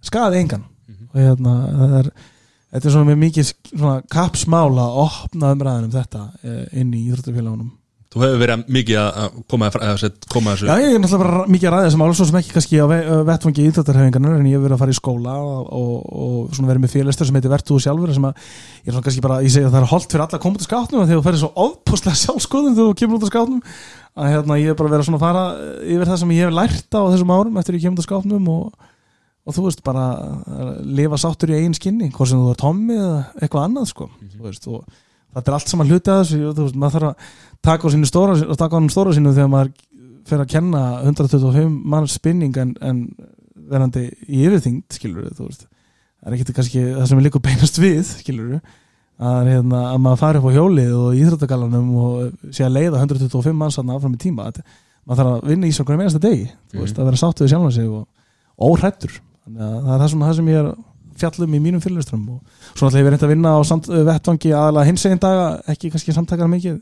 skaði 0.05 0.43
engan 0.43 0.65
Mhm. 0.86 1.05
og 1.10 1.17
hérna, 1.17 1.53
það 1.81 1.93
er 1.99 2.10
þetta 2.75 2.86
er 2.86 2.93
svona 2.93 3.10
með 3.10 3.15
mikið 3.23 3.47
svona 3.71 3.95
kapsmál 4.12 4.75
að 4.77 4.97
opna 5.01 5.53
umræðin 5.55 5.88
um 5.88 5.93
þetta 5.95 6.21
eh, 6.43 6.65
inn 6.81 6.91
í 6.93 6.99
íþjóttarfélagunum 7.10 7.71
Þú 8.15 8.21
hefur 8.23 8.38
verið 8.39 8.62
mikið 8.71 8.95
að 9.01 9.34
koma, 9.51 9.67
að, 9.67 9.75
að, 10.08 10.13
koma 10.32 10.54
að 10.54 10.56
þessu. 10.56 10.67
Já, 10.69 10.75
ég 10.80 10.93
er 10.95 11.01
náttúrulega 11.04 11.19
bara 11.25 11.43
mikið 11.51 11.67
að 11.67 11.73
ræða 11.75 11.84
þessum 11.89 11.99
mál 11.99 12.13
svo 12.15 12.23
sem 12.30 12.38
ekki 12.39 12.54
kannski 12.56 12.78
á 12.80 12.88
ve- 12.88 13.08
ö, 13.12 13.17
vettvangi 13.28 13.65
íþjóttarhefingarnar 13.67 14.38
en 14.39 14.47
ég 14.47 14.56
hef 14.56 14.63
verið 14.63 14.75
að 14.78 14.84
fara 14.86 14.93
í 14.93 14.95
skóla 14.95 15.34
og, 15.43 15.67
og, 15.75 15.99
og 16.15 16.47
verið 16.69 16.80
með 16.86 16.93
félagstur 16.95 17.28
sem 17.28 17.36
heitir 17.36 17.51
Vertu 17.51 17.75
sjálfur 17.84 18.15
sem 18.15 18.23
að 18.30 18.39
ég 18.39 18.88
er 18.88 18.95
svona 18.95 19.04
kannski 19.10 19.19
bara, 19.28 19.41
ég 19.43 19.51
segi 19.51 19.67
að 19.67 19.75
það 19.75 19.84
er 19.84 19.91
holdt 19.91 20.08
fyrir 20.15 20.23
alla 20.23 20.39
að 20.39 20.43
koma 20.45 20.56
út 20.56 20.63
af 20.63 20.67
skátnum 20.69 21.04
en 21.04 21.10
þegar 21.12 21.19
þú 21.19 21.28
ferði 21.28 21.43
svo 21.43 21.51
ofpúslega 21.65 22.15
sjálfskoðum 22.23 22.71
þegar 22.80 22.88
þú 22.88 22.95
kemur 23.04 23.19
út 23.19 23.28
af 23.28 23.32
skátnum 23.34 23.60
að 24.15 24.32
hérna, 24.32 24.56
ég 24.63 24.71
hef 24.71 24.80
bara 24.80 24.93
verið 24.95 25.12
að 25.12 25.19
fara 25.25 25.43
yfir 25.84 26.08
það 26.08 26.15
sem 26.23 26.32
ég 26.32 26.39
hef 26.47 26.56
lært 26.56 26.88
á 26.95 27.04
þessum 27.12 27.36
árum 27.36 27.60
eftir 27.60 27.75
ég 27.75 27.84
kemur 27.84 27.99
út 27.99 27.99
af 27.99 28.08
skátnum 28.08 28.47
og, 28.47 28.71
og 29.43 29.51
sem 35.36 35.41
og 35.41 35.41
þetta 35.41 35.52
er 35.52 35.58
allt 35.58 35.71
saman 35.74 35.91
hluti 35.91 36.12
að 36.12 36.21
þessu, 36.21 36.54
þú 36.56 36.65
veist, 36.65 36.80
maður 36.80 36.95
þarf 36.95 37.10
að 37.10 37.65
taka 37.67 37.89
á 37.91 37.93
sínu 37.93 38.08
stóra, 38.10 38.36
taka 38.56 38.71
á 38.71 38.80
hann 38.80 38.89
stóra 38.93 39.15
sínu 39.15 39.34
þegar 39.36 39.52
maður 39.52 39.74
fer 40.26 40.41
að 40.41 40.52
kenna 40.56 40.84
125 41.04 41.76
manns 41.93 42.15
spinning 42.15 42.56
en, 42.62 42.71
en 42.80 43.04
verandi 43.69 44.08
í 44.26 44.45
yfirþyngd, 44.48 44.88
skilur 44.95 45.28
þú 45.36 45.50
veist. 45.50 45.67
Það 46.24 46.32
er 46.32 46.38
ekkert 46.38 46.56
kannski 46.58 46.86
það 46.88 47.12
sem 47.12 47.19
er 47.19 47.28
líka 47.28 47.43
beinast 47.43 47.78
við, 47.82 48.15
skilur 48.24 48.56
að, 48.56 49.52
hérna, 49.52 49.84
að 49.91 50.00
maður 50.08 50.24
fari 50.24 50.39
upp 50.39 50.48
á 50.50 50.56
hjólið 50.56 50.95
og 50.98 51.19
íþróttagallanum 51.19 51.91
og 52.00 52.50
sé 52.56 52.65
að 52.65 52.76
leiða 52.80 53.04
125 53.04 53.60
manns 53.60 53.78
þarna 53.78 54.00
áfram 54.00 54.15
í 54.15 54.21
tíma. 54.24 54.48
Þetta, 54.50 54.65
maður 55.06 55.21
þarf 55.21 55.36
að 55.36 55.52
vinna 55.52 55.69
í 55.69 55.76
svo 55.76 55.86
hverjum 55.86 56.04
einasta 56.04 56.21
degi 56.24 56.45
þú 56.71 56.82
veist, 56.82 57.00
að 57.00 57.10
vera 57.10 57.21
sáttu 57.21 57.45
við 57.45 57.52
sjálfan 57.54 57.76
sig 57.76 57.89
og 57.93 58.69
óhrættur 58.69 59.13
þannig 59.45 59.65
að 59.65 59.76
það 59.76 59.93
er 59.93 60.02
það, 60.02 60.12
svona, 60.13 60.30
það 60.30 60.38
sem 60.39 60.50
ég 60.50 60.62
er 60.62 60.69
fjallum 61.19 61.54
í 61.56 61.62
mínum 61.63 61.82
fyrirlistrum 61.84 62.23
og 62.36 62.41
svo 62.75 62.88
náttúrulega 62.88 63.01
ég 63.04 63.08
verið 63.10 63.25
að 63.28 63.34
vinna 63.34 63.54
á 63.56 63.60
samt, 63.65 63.88
vettvangi 63.89 64.51
aðalega 64.54 64.89
hins 64.89 65.06
egin 65.10 65.21
daga, 65.23 65.47
ekki 65.71 65.91
kannski 65.93 66.13
samtakar 66.15 66.51
mikið. 66.51 66.80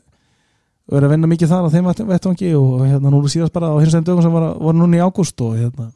Verið 0.92 1.08
að 1.08 1.12
vinna 1.14 1.30
mikið 1.30 1.48
þar 1.54 1.64
á 1.64 1.72
þeim 1.72 1.86
vett- 1.88 2.06
vettvangi 2.12 2.50
og 2.58 2.82
hérna 2.84 3.10
nú 3.14 3.22
síðast 3.32 3.54
bara 3.54 3.70
á 3.72 3.76
hins 3.80 3.94
egin 3.94 4.04
dögum 4.04 4.22
sem 4.26 4.32
var, 4.34 4.50
voru 4.60 4.78
núna 4.82 4.98
í 4.98 5.04
ágúst 5.06 5.40
og 5.40 5.54
hérna 5.56 5.90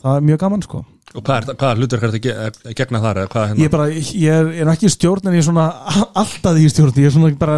það 0.00 0.16
er 0.16 0.26
mjög 0.30 0.38
gaman 0.44 0.62
sko. 0.64 0.84
Og 1.10 1.24
hvað, 1.26 1.48
er, 1.58 1.78
hlutverk 1.80 2.04
er 2.06 2.12
þetta 2.14 2.30
að 2.38 2.58
ge- 2.62 2.74
gegna 2.78 3.00
þar 3.02 3.18
hérna? 3.18 3.46
ég 3.58 3.66
er 3.66 3.72
bara, 3.74 3.86
ég 3.90 4.30
er, 4.30 4.50
er 4.62 4.68
ekki 4.70 4.90
stjórn 4.94 5.26
en 5.26 5.34
ég 5.34 5.42
er 5.42 5.46
svona 5.48 5.64
alltaf 6.22 6.60
í 6.62 6.68
stjórn. 6.70 6.94
Ég 7.02 7.08
er 7.10 7.14
svona 7.16 7.32
bara 7.40 7.56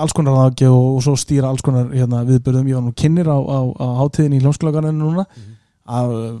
alls 0.00 0.14
konar 0.16 0.38
aðgjöf 0.46 0.72
og, 0.72 0.86
og 0.96 1.04
svo 1.04 1.14
stýra 1.20 1.50
alls 1.52 1.60
konar 1.66 1.90
hérna, 1.92 2.22
viðbörðum 2.24 2.70
ég 2.72 2.78
var 2.80 2.86
nú 2.88 2.94
kynir 2.96 3.28
á, 3.28 3.36
á, 3.36 3.58
á 3.76 3.86
hátíðin 4.00 4.38
í 4.38 4.40
hljómskulagarinu 4.40 4.96
núna. 4.96 5.26
Af 5.28 5.59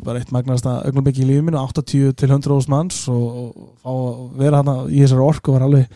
bara 0.06 0.20
eitt 0.20 0.30
magnasta 0.34 0.76
augnablikki 0.86 1.24
í 1.24 1.28
lífið 1.28 1.46
mínu 1.48 1.60
80 1.62 2.14
til 2.20 2.30
100 2.30 2.68
manns 2.72 3.02
og, 3.10 3.24
og 3.50 3.74
fá 3.82 3.90
að 3.90 4.22
vera 4.42 4.60
hana 4.62 4.74
í 4.88 5.02
þessari 5.02 5.24
orku 5.26 5.54
var 5.56 5.64
alveg, 5.66 5.86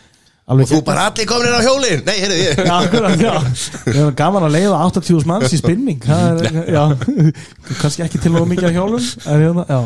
alveg 0.50 0.66
Og 0.66 0.72
þú 0.72 0.80
bara 0.88 1.06
allir 1.10 1.28
komin 1.30 1.50
inn 1.50 1.58
á 1.58 1.66
hjólin 1.66 2.04
Nei, 2.08 2.16
heyrðu 2.22 2.38
ég 2.40 2.62
Já, 2.64 2.74
akkurat, 2.78 3.24
já. 3.24 4.06
Gaman 4.20 4.48
að 4.48 4.56
leiða 4.56 4.80
80.000 4.88 5.30
manns 5.30 5.54
í 5.54 5.60
spinning. 5.60 6.02
Er, 6.04 6.96
kannski 7.80 8.06
ekki 8.06 8.22
til 8.24 8.34
og 8.40 8.48
mikið 8.50 8.70
að 8.70 8.80
hjólum 8.80 9.12
en 9.24 9.44
hérna, 9.46 9.66
já. 9.68 9.82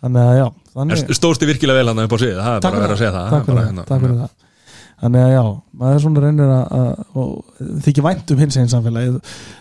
Þannig 0.00 0.22
að 0.26 0.38
já, 0.38 0.46
þannig 0.76 1.02
Er 1.02 1.50
virkilega 1.50 1.82
vel 1.82 1.90
hann 1.92 2.04
upp 2.06 2.14
á 2.14 2.18
sig 2.22 2.36
Það 2.36 2.54
er 2.54 2.62
bara 2.64 2.78
að 2.78 2.86
vera 2.86 2.94
að 2.94 3.02
segja 3.02 3.16
það. 3.16 3.34
takk 3.34 3.50
fyrir 3.50 4.22
það, 4.22 4.38
þannig 5.00 5.24
að 5.24 5.32
já, 5.32 5.42
maður 5.80 6.02
svona 6.04 6.22
reynir 6.24 6.52
að, 6.54 7.34
þykir 7.86 8.06
vænt 8.06 8.32
um 8.34 8.42
hins 8.42 8.58
einn 8.60 8.72
samfélagið. 8.72 9.18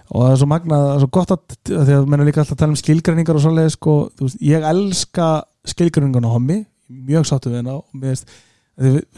Og 0.09 0.23
það 0.23 0.31
er 0.33 0.39
svo 0.41 0.49
magnað, 0.51 0.85
það 0.85 0.95
er 0.95 1.03
svo 1.03 1.11
gott 1.17 1.33
að 1.35 1.85
því 1.89 1.97
að 1.97 2.09
menn 2.11 2.23
er 2.23 2.29
líka 2.29 2.41
alltaf 2.43 2.55
að 2.55 2.61
tala 2.63 2.75
um 2.75 2.79
skilgreiningar 2.81 3.39
og 3.39 3.45
svoleiðis 3.45 3.77
sko, 3.77 3.97
þú 4.17 4.27
veist, 4.27 4.41
ég 4.49 4.65
elska 4.71 5.29
skilgreiningarna 5.73 6.31
á 6.31 6.35
hommi, 6.35 6.57
mjög 7.09 7.29
sáttu 7.29 7.53
við 7.53 7.61
hennar 7.61 7.79
og 7.79 8.01
mér 8.01 8.15
veist, 8.15 8.35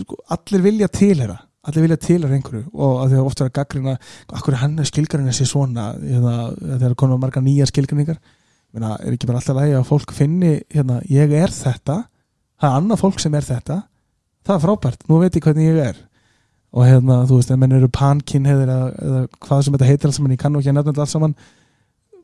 sko, 0.04 0.20
allir 0.36 0.66
vilja 0.68 0.92
tilhera, 0.92 1.40
allir 1.66 1.88
vilja 1.88 2.02
tilhera 2.06 2.38
einhverju. 2.38 2.68
Og 2.76 3.02
að 3.02 3.16
því 3.16 3.22
að 3.22 3.32
ofta 3.32 3.46
er 3.46 3.52
að 3.52 3.58
gaggrina 3.58 3.98
akkur 4.30 4.58
er 4.58 4.64
hann 4.66 4.78
að 4.82 4.92
skilgreina 4.92 5.34
sér 5.36 5.50
svona 5.50 5.90
eða 6.00 6.38
þegar 6.68 6.98
komum 7.02 7.22
marga 7.24 7.44
nýjar 7.44 7.72
skilgreiningar. 7.72 8.22
Meina, 8.72 8.94
er 9.04 9.16
ekki 9.16 9.28
bara 9.28 9.42
alltaf 9.42 9.58
lægi 9.58 9.74
að 9.76 9.90
fólk 9.90 10.14
finni 10.16 10.54
hérna, 10.72 11.02
ég 11.12 11.34
er 11.36 11.52
þetta 11.52 11.98
það 12.62 12.70
er 12.70 12.78
annað 12.78 13.02
fólk 13.02 13.22
sem 13.22 13.36
er 13.38 13.48
þetta 13.48 13.78
það 14.46 14.56
er 14.56 14.64
frábært, 14.66 15.06
nú 15.10 15.20
veit 15.22 15.38
ég 15.38 15.46
hvernig 15.46 15.70
ég 15.70 15.82
er 15.90 16.00
og 16.72 16.86
hérna, 16.88 17.24
þú 17.28 17.40
veist, 17.40 17.52
ef 17.52 17.60
menn 17.60 17.76
eru 17.76 17.90
pankinheðir 17.92 18.70
eða, 18.70 18.92
eða 19.08 19.24
hvað 19.44 19.66
sem 19.66 19.76
þetta 19.76 19.90
heitir 19.90 20.10
alls 20.12 20.22
saman 20.22 20.36
ég 20.36 20.40
kann 20.42 20.56
ekki 20.60 20.72
að 20.72 20.78
nefna 20.78 20.94
þetta 20.94 21.06
alls 21.06 21.18
saman 21.18 21.36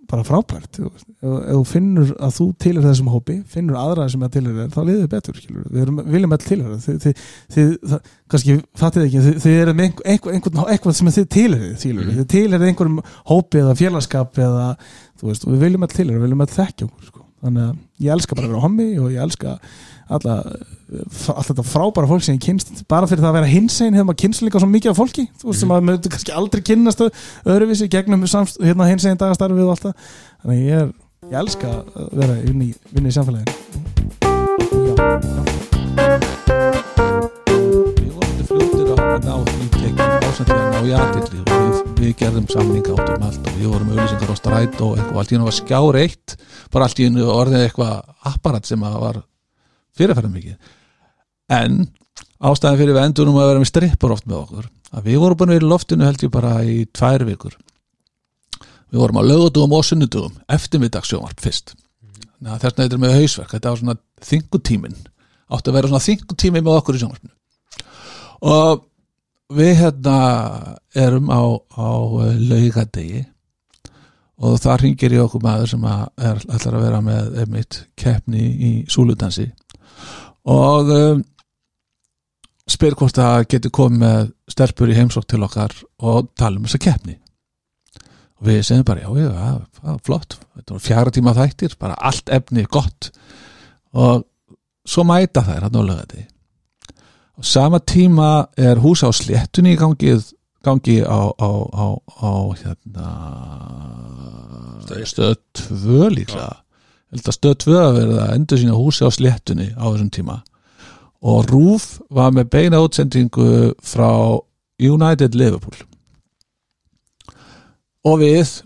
bara 0.08 0.24
frábært, 0.24 0.70
þú 0.78 0.86
veist, 0.88 1.08
ef, 1.20 1.32
ef 1.36 1.58
þú 1.58 1.64
finnur 1.68 2.12
að 2.24 2.36
þú 2.38 2.46
tilur 2.64 2.86
þessum 2.86 3.10
hópi, 3.12 3.36
finnur 3.52 3.80
aðra 3.80 4.06
sem 4.12 4.22
að 4.24 4.38
tilur 4.38 4.56
þér, 4.56 4.70
þá 4.72 4.80
liður 4.88 5.02
þið 5.02 5.10
betur, 5.14 5.40
skilur 5.42 5.66
við 5.74 5.82
erum, 5.84 6.00
viljum 6.16 6.36
all 6.36 6.40
tilur 6.44 6.78
þið, 6.86 7.00
þið, 7.04 7.26
þið 7.56 7.74
það, 7.92 8.14
kannski 8.32 8.56
fattið 8.80 9.08
ekki, 9.08 9.24
þið, 9.26 9.42
þið 9.44 9.58
eru 9.64 9.74
með 9.74 9.90
einhver, 9.90 10.08
einhver, 10.14 10.38
einhvern, 10.38 10.62
eitthvað 10.72 10.98
sem 11.02 11.12
þið 11.18 11.28
tilur 11.36 11.66
þið, 11.66 11.76
skilur 11.84 12.08
við, 12.08 12.22
þið 12.22 12.30
tilur 12.36 12.64
þið 12.64 12.72
einhverjum 12.72 13.04
hópi 13.34 13.62
eða 13.66 13.76
félagskap 13.82 14.42
eða, 14.48 14.70
þú 15.20 15.32
veist, 15.32 15.48
við 15.52 15.68
viljum 15.68 15.88
all 15.88 15.94
tilur, 15.98 16.16
við 16.16 16.28
viljum 16.28 16.46
all 16.46 16.52
þekkja 16.56 16.88
okkur, 16.88 17.12
sko, 17.12 17.28
þannig 17.44 17.68
að 17.68 18.08
ég 18.08 18.16
elska 18.16 18.40
bara 18.40 18.48
að 18.48 18.56
vera 18.56 18.64
hommi 18.64 18.90
og 19.02 19.12
ég 19.12 19.28
elska 19.28 19.58
alla, 20.08 20.36
allt 21.34 21.50
þetta 21.50 21.66
frábæra 21.68 22.08
fólk 22.10 22.24
sem 22.24 22.38
ég 22.38 22.46
kynst 22.46 22.84
bara 22.90 23.10
fyrir 23.10 23.24
það 23.24 23.32
að 23.34 23.38
vera 23.40 23.52
hinsegin 23.52 23.98
hefur 23.98 24.08
maður 24.08 24.22
kynst 24.24 24.46
líka 24.46 24.62
svo 24.64 24.70
mikið 24.72 24.94
af 24.94 25.02
fólki 25.02 25.26
þú 25.42 25.50
veist 25.50 25.64
sem 25.64 25.72
maður 25.72 25.88
mögðu 25.90 26.14
kannski 26.14 26.36
aldrei 26.38 26.64
kynnast 26.70 27.04
öðruvísi 27.48 27.90
gegnum 27.92 28.28
samst, 28.28 28.62
hérna, 28.64 28.88
hinsegin 28.90 29.20
dagastarfið 29.20 29.68
og 29.68 29.76
allt 29.76 29.86
það. 29.88 29.94
Þannig 30.44 30.64
ég 30.64 30.82
er, 30.82 30.90
ég 31.32 31.38
elska 31.42 31.74
að 31.74 32.10
vera 32.22 32.38
í 32.40 32.48
vinni, 32.48 32.70
í 32.72 33.16
samfélaginu. 33.16 33.52
Við 37.98 38.12
vorum 38.14 38.34
þetta 38.34 38.48
fljótir 38.50 38.92
að 38.94 39.28
ná 39.28 39.36
í 39.38 39.70
tekjum 39.78 40.28
ásendlega 40.28 40.84
í 40.88 40.94
aðtilli 40.98 41.40
og 41.44 41.48
við, 41.54 41.80
við 42.02 42.14
gerðum 42.22 42.52
samninga 42.52 42.98
át 42.98 43.16
um 43.16 43.26
allt 43.30 43.42
og 43.42 43.58
við 43.58 43.72
vorum 43.74 43.94
auðlýsingar 43.94 44.34
á 44.34 44.36
stræt 44.40 44.78
og 44.84 44.92
eitthvað 44.98 45.22
allt 45.22 45.32
í 45.32 45.38
hennu 45.38 45.50
var 45.50 45.58
skjár 45.58 46.00
eitt 46.04 46.38
bara 46.74 46.88
allt 46.88 47.02
í 47.02 47.08
hennu 47.08 47.26
orðið 47.32 47.66
eitthvað 47.66 47.96
apparat 48.32 48.70
sem 48.70 48.86
að 48.88 49.02
var 49.04 49.20
fyrirferðum 50.00 50.36
mikið. 50.38 50.74
En 51.58 51.80
ástæðan 52.38 52.80
fyrir 52.82 52.98
við 52.98 53.06
endurum 53.06 53.40
að 53.40 53.50
vera 53.52 53.64
með 53.64 53.72
strippur 53.72 54.14
oft 54.16 54.28
með 54.28 54.42
okkur 54.44 54.70
að 54.94 55.10
við 55.10 55.20
vorum 55.24 55.40
búin 55.40 55.52
að 55.52 55.58
vera 55.58 55.68
í 55.68 55.72
loftinu 55.72 56.08
held 56.08 56.24
ég 56.24 56.34
bara 56.34 56.54
í 56.64 56.78
tvær 56.96 57.26
vikur. 57.28 57.58
Við 58.88 59.02
vorum 59.04 59.20
á 59.20 59.28
lögutugum 59.28 59.76
og 59.76 59.86
sunnudugum 59.86 60.38
eftirmiddagssjónvarp 60.56 61.44
fyrst. 61.44 61.76
Að 62.46 62.62
þess 62.62 62.70
vegna 62.70 62.86
þetta 62.86 62.96
er 62.96 63.02
með 63.04 63.16
hausverk. 63.18 63.54
Þetta 63.56 63.72
var 63.74 63.82
svona 63.82 63.98
þingutímin 64.24 65.00
átti 65.48 65.72
að 65.72 65.78
vera 65.78 65.90
svona 65.92 66.04
þingutími 66.04 66.62
með 66.62 66.78
okkur 66.82 66.98
í 66.98 67.02
sjónvarpinu. 67.02 67.34
Og 68.48 68.86
við 69.58 69.74
hérna 69.82 70.18
erum 70.98 71.32
á, 71.32 71.44
á 71.80 71.90
laugadegi 72.52 73.24
og 74.38 74.60
það 74.62 74.82
ringir 74.84 75.16
í 75.16 75.22
okkur 75.24 75.44
maður 75.44 75.72
sem 75.72 75.86
að 75.88 76.04
er 76.30 76.42
ætlar 76.46 76.78
að 76.78 76.84
vera 76.86 77.00
með 77.06 77.40
einmitt 77.42 77.80
keppni 77.98 78.44
í 78.44 78.72
súludansi 78.92 79.48
og 80.48 80.92
um, 80.96 81.24
spyr 82.68 82.96
hvort 83.00 83.18
það 83.18 83.48
getur 83.54 83.74
komið 83.76 84.04
með 84.04 84.32
stelpur 84.52 84.92
í 84.92 84.98
heimsók 84.98 85.28
til 85.28 85.44
okkar 85.44 85.76
og 86.04 86.32
tala 86.40 86.60
um 86.60 86.68
þessa 86.68 86.84
keppni. 86.84 87.18
Og 88.38 88.48
við 88.48 88.64
segjum 88.68 88.88
bara 88.88 89.04
já, 89.04 89.10
já, 89.18 89.30
já, 89.82 90.00
flott. 90.06 90.38
Fjara 90.84 91.14
tíma 91.14 91.34
þættir, 91.36 91.78
bara 91.80 91.98
allt 92.06 92.30
efni 92.30 92.68
gott. 92.70 93.10
Og 93.98 94.26
svo 94.88 95.04
mæta 95.08 95.44
þær 95.46 95.68
hann 95.68 95.80
á 95.80 95.84
lögati 95.84 96.28
á 97.38 97.42
sama 97.42 97.80
tíma 97.80 98.48
er 98.58 98.80
hús 98.82 99.04
á 99.06 99.14
sléttunni 99.14 99.76
í 99.76 99.78
gangi, 99.78 100.16
gangi 100.66 101.02
á, 101.06 101.22
á, 101.38 101.52
á, 101.70 101.88
á 102.02 102.34
hérna 102.58 103.08
stöð 105.06 105.38
2 105.54 106.10
líklega 106.10 106.64
held 107.12 107.30
að 107.30 107.38
stöð 107.38 107.56
2 107.64 107.78
að 107.82 107.98
verða 108.02 108.28
endur 108.36 108.62
sína 108.62 108.78
húsi 108.78 109.08
á 109.08 109.10
sléttunni 109.14 109.70
á 109.76 109.86
þessum 109.88 110.12
tíma. 110.14 110.42
Og 111.28 111.48
Rúf 111.50 111.98
var 112.14 112.34
með 112.36 112.52
beina 112.54 112.82
útsendingu 112.84 113.74
frá 113.82 114.12
United 114.78 115.36
Liverpool. 115.38 115.80
Og 118.08 118.22
við 118.22 118.62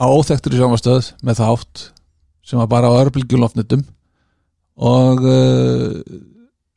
á 0.00 0.06
óþektur 0.08 0.54
í 0.54 0.60
sjónvastöð 0.60 1.12
með 1.26 1.42
þátt 1.42 1.86
sem 2.46 2.60
var 2.60 2.70
bara 2.70 2.90
á 2.90 3.00
örbylgjulofnitum 3.04 3.82
og 4.80 5.26
uh, 5.28 5.98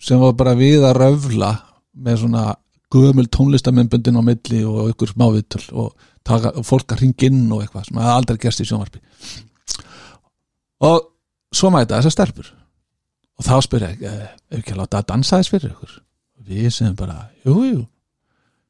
sem 0.04 0.20
var 0.20 0.36
bara 0.38 0.56
við 0.60 0.84
að 0.86 1.00
röfla 1.00 1.54
með 1.94 2.24
svona 2.24 2.46
gömul 2.94 3.26
tónlistamennbundin 3.32 4.20
á 4.20 4.24
milli 4.26 4.62
og 4.68 4.92
ykkur 4.92 5.14
smávitul 5.14 5.64
og 5.72 5.94
taka, 6.26 6.52
fólk 6.66 6.94
að 6.94 7.06
ringa 7.06 7.30
inn 7.30 7.46
og 7.54 7.64
eitthvað 7.64 7.88
sem 7.90 8.02
aldrei 8.04 8.42
gerst 8.44 8.62
í 8.62 8.68
sjónvarpi 8.70 9.02
og 10.84 11.10
svo 11.54 11.72
mæta 11.74 12.00
þessar 12.00 12.16
stelpur. 12.16 12.52
Og 13.40 13.48
þá 13.48 13.56
spyr 13.66 13.88
ég, 13.88 14.04
eh, 14.06 14.30
ef 14.52 14.60
ekki 14.60 14.76
að 14.76 14.82
láta 14.84 15.02
að 15.02 15.10
dansa 15.12 15.40
þess 15.40 15.54
fyrir 15.54 15.74
ykkur? 15.74 15.98
Við 16.44 16.70
sem 16.72 16.96
bara, 16.96 17.30
jú, 17.46 17.58
jú. 17.66 17.82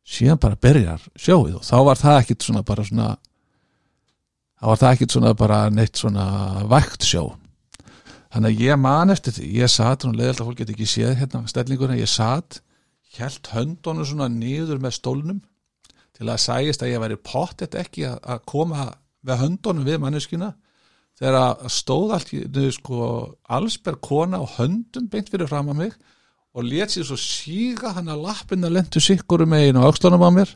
Síðan 0.04 0.40
bara 0.40 0.60
byrjar 0.60 1.04
sjóið 1.16 1.56
og 1.60 1.64
þá 1.64 1.78
var 1.88 1.96
það 2.00 2.20
ekkit 2.22 2.44
svona 2.44 2.64
bara 2.64 2.84
svona 2.84 3.08
þá 4.60 4.66
var 4.68 4.82
það 4.82 4.94
ekkit 4.94 5.16
svona 5.16 5.34
bara 5.34 5.70
neitt 5.70 5.96
svona 6.00 6.26
vægt 6.68 7.08
sjó. 7.08 7.38
Þannig 8.34 8.50
að 8.50 8.62
ég 8.66 8.80
man 8.80 9.14
eftir 9.14 9.36
því, 9.36 9.48
ég 9.62 9.72
satt 9.72 10.06
og 10.06 10.16
leðilt 10.18 10.42
að 10.42 10.48
fólk 10.50 10.60
geti 10.60 10.74
ekki 10.74 10.90
séð 10.90 11.16
hérna 11.20 11.44
stellinguna, 11.48 12.00
ég 12.00 12.10
satt 12.10 12.62
held 13.18 13.50
höndunum 13.54 14.08
svona 14.08 14.28
niður 14.32 14.80
með 14.82 14.96
stólnum 14.98 15.42
til 16.18 16.28
að 16.30 16.42
sægist 16.42 16.84
að 16.84 16.94
ég 16.94 17.04
væri 17.04 17.20
pottet 17.22 17.78
ekki 17.78 18.08
að 18.10 18.42
koma 18.50 18.88
með 19.26 19.44
höndunum 19.44 19.86
við 19.88 20.00
manneskina 20.02 20.54
þegar 21.24 21.40
að 21.40 21.70
stóð 21.72 22.14
allt 22.18 22.34
í 22.36 22.66
sko 22.76 23.06
allsberg 23.56 24.02
kona 24.04 24.42
og 24.44 24.58
höndum 24.58 25.08
beint 25.12 25.32
fyrir 25.32 25.48
fram 25.48 25.72
að 25.72 25.80
mig 25.80 25.94
og 26.54 26.68
let 26.68 26.92
sér 26.92 27.08
svo 27.08 27.18
síga 27.18 27.94
hann 27.96 28.12
að 28.12 28.26
lappina 28.28 28.70
lentu 28.70 29.02
sikkurum 29.02 29.54
megin 29.54 29.80
og 29.80 29.88
aukslunum 29.88 30.26
á 30.28 30.30
mér 30.36 30.52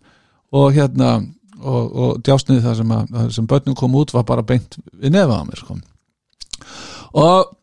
og 0.51 0.75
hérna 0.75 1.13
og, 1.57 1.85
og 1.87 2.19
djásnið 2.25 2.65
það 2.65 2.75
sem, 2.81 2.91
að, 2.97 3.13
það 3.15 3.31
sem 3.37 3.47
börnum 3.53 3.77
kom 3.79 3.95
út 3.97 4.13
var 4.13 4.27
bara 4.27 4.45
beint 4.45 4.77
við 4.91 5.15
nefa 5.15 5.39
á 5.39 5.43
mér 5.47 5.63
sko. 5.63 5.77
og 7.15 7.55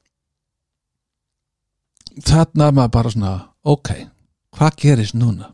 þarna 2.25 2.71
er 2.71 2.79
maður 2.81 2.97
bara 2.97 3.15
svona 3.15 3.35
ok, 3.65 3.93
hvað 4.57 4.81
gerist 4.81 5.17
núna? 5.19 5.51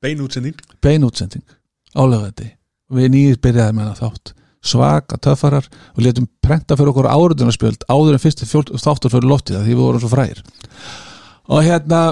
Bein 0.00 0.20
útsending. 0.22 0.58
Beinútsending 0.82 1.44
álöfandi 1.92 2.52
við 2.88 3.12
nýjir 3.12 3.40
byrjaði 3.44 3.76
með 3.76 3.88
hana 3.88 4.00
þátt 4.00 4.37
svaka 4.64 5.18
töffarar 5.22 5.68
og 5.94 6.00
letum 6.02 6.26
prenta 6.42 6.76
fyrir 6.76 6.92
okkur 6.92 7.10
áruðunarspjöld 7.10 7.86
áður 7.90 8.16
en 8.16 8.22
fyrst 8.22 8.42
þáttur 8.46 9.12
fyrir 9.12 9.28
loftið 9.30 9.62
því 9.62 9.74
við 9.74 9.84
vorum 9.84 10.02
svo 10.02 10.10
frægir. 10.12 10.42
Og 11.48 11.64
hérna 11.64 12.02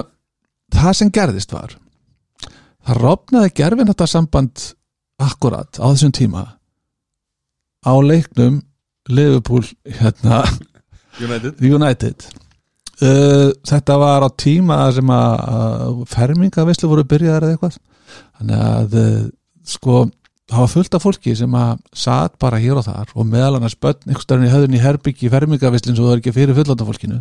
það 0.73 0.97
sem 0.99 1.11
gerðist 1.13 1.53
var 1.53 1.75
það 2.87 3.01
rofnaði 3.03 3.53
gerfin 3.57 3.91
þetta 3.91 4.07
samband 4.09 4.63
akkurat 5.21 5.79
á 5.81 5.85
þessum 5.91 6.13
tíma 6.15 6.43
á 7.83 7.93
leiknum 8.03 8.61
Liverpool 9.07 9.63
hérna 9.99 10.43
United. 11.23 11.61
United. 11.63 12.27
Uh, 12.97 13.49
þetta 13.65 13.97
var 14.01 14.25
á 14.25 14.29
tíma 14.37 14.77
sem 14.93 15.09
að, 15.13 15.33
að 15.57 16.01
fermingavislu 16.11 16.89
voru 16.91 17.05
byrjaðar 17.09 17.47
eða 17.47 17.55
eitthvað. 17.55 17.77
Þannig 18.37 18.63
að 18.67 18.97
uh, 19.01 19.23
sko 19.67 20.03
það 20.47 20.63
var 20.63 20.71
fullt 20.71 20.95
af 20.95 21.03
fólki 21.03 21.35
sem 21.35 21.55
að 21.59 21.81
satt 21.95 22.37
bara 22.39 22.59
hér 22.61 22.79
og 22.79 22.85
þar 22.87 23.11
og 23.13 23.27
meðal 23.27 23.57
annars 23.57 23.75
börn 23.75 23.99
einhvers 24.07 24.27
staðar 24.27 24.47
í 24.47 24.53
höfðun 24.53 24.77
í 24.77 24.83
herbyggi 24.83 25.31
fermingavislin 25.33 25.97
svo 25.97 26.07
það 26.07 26.15
er 26.15 26.21
ekki 26.21 26.35
fyrir 26.37 26.57
fullanda 26.57 26.87
fólkinu 26.87 27.19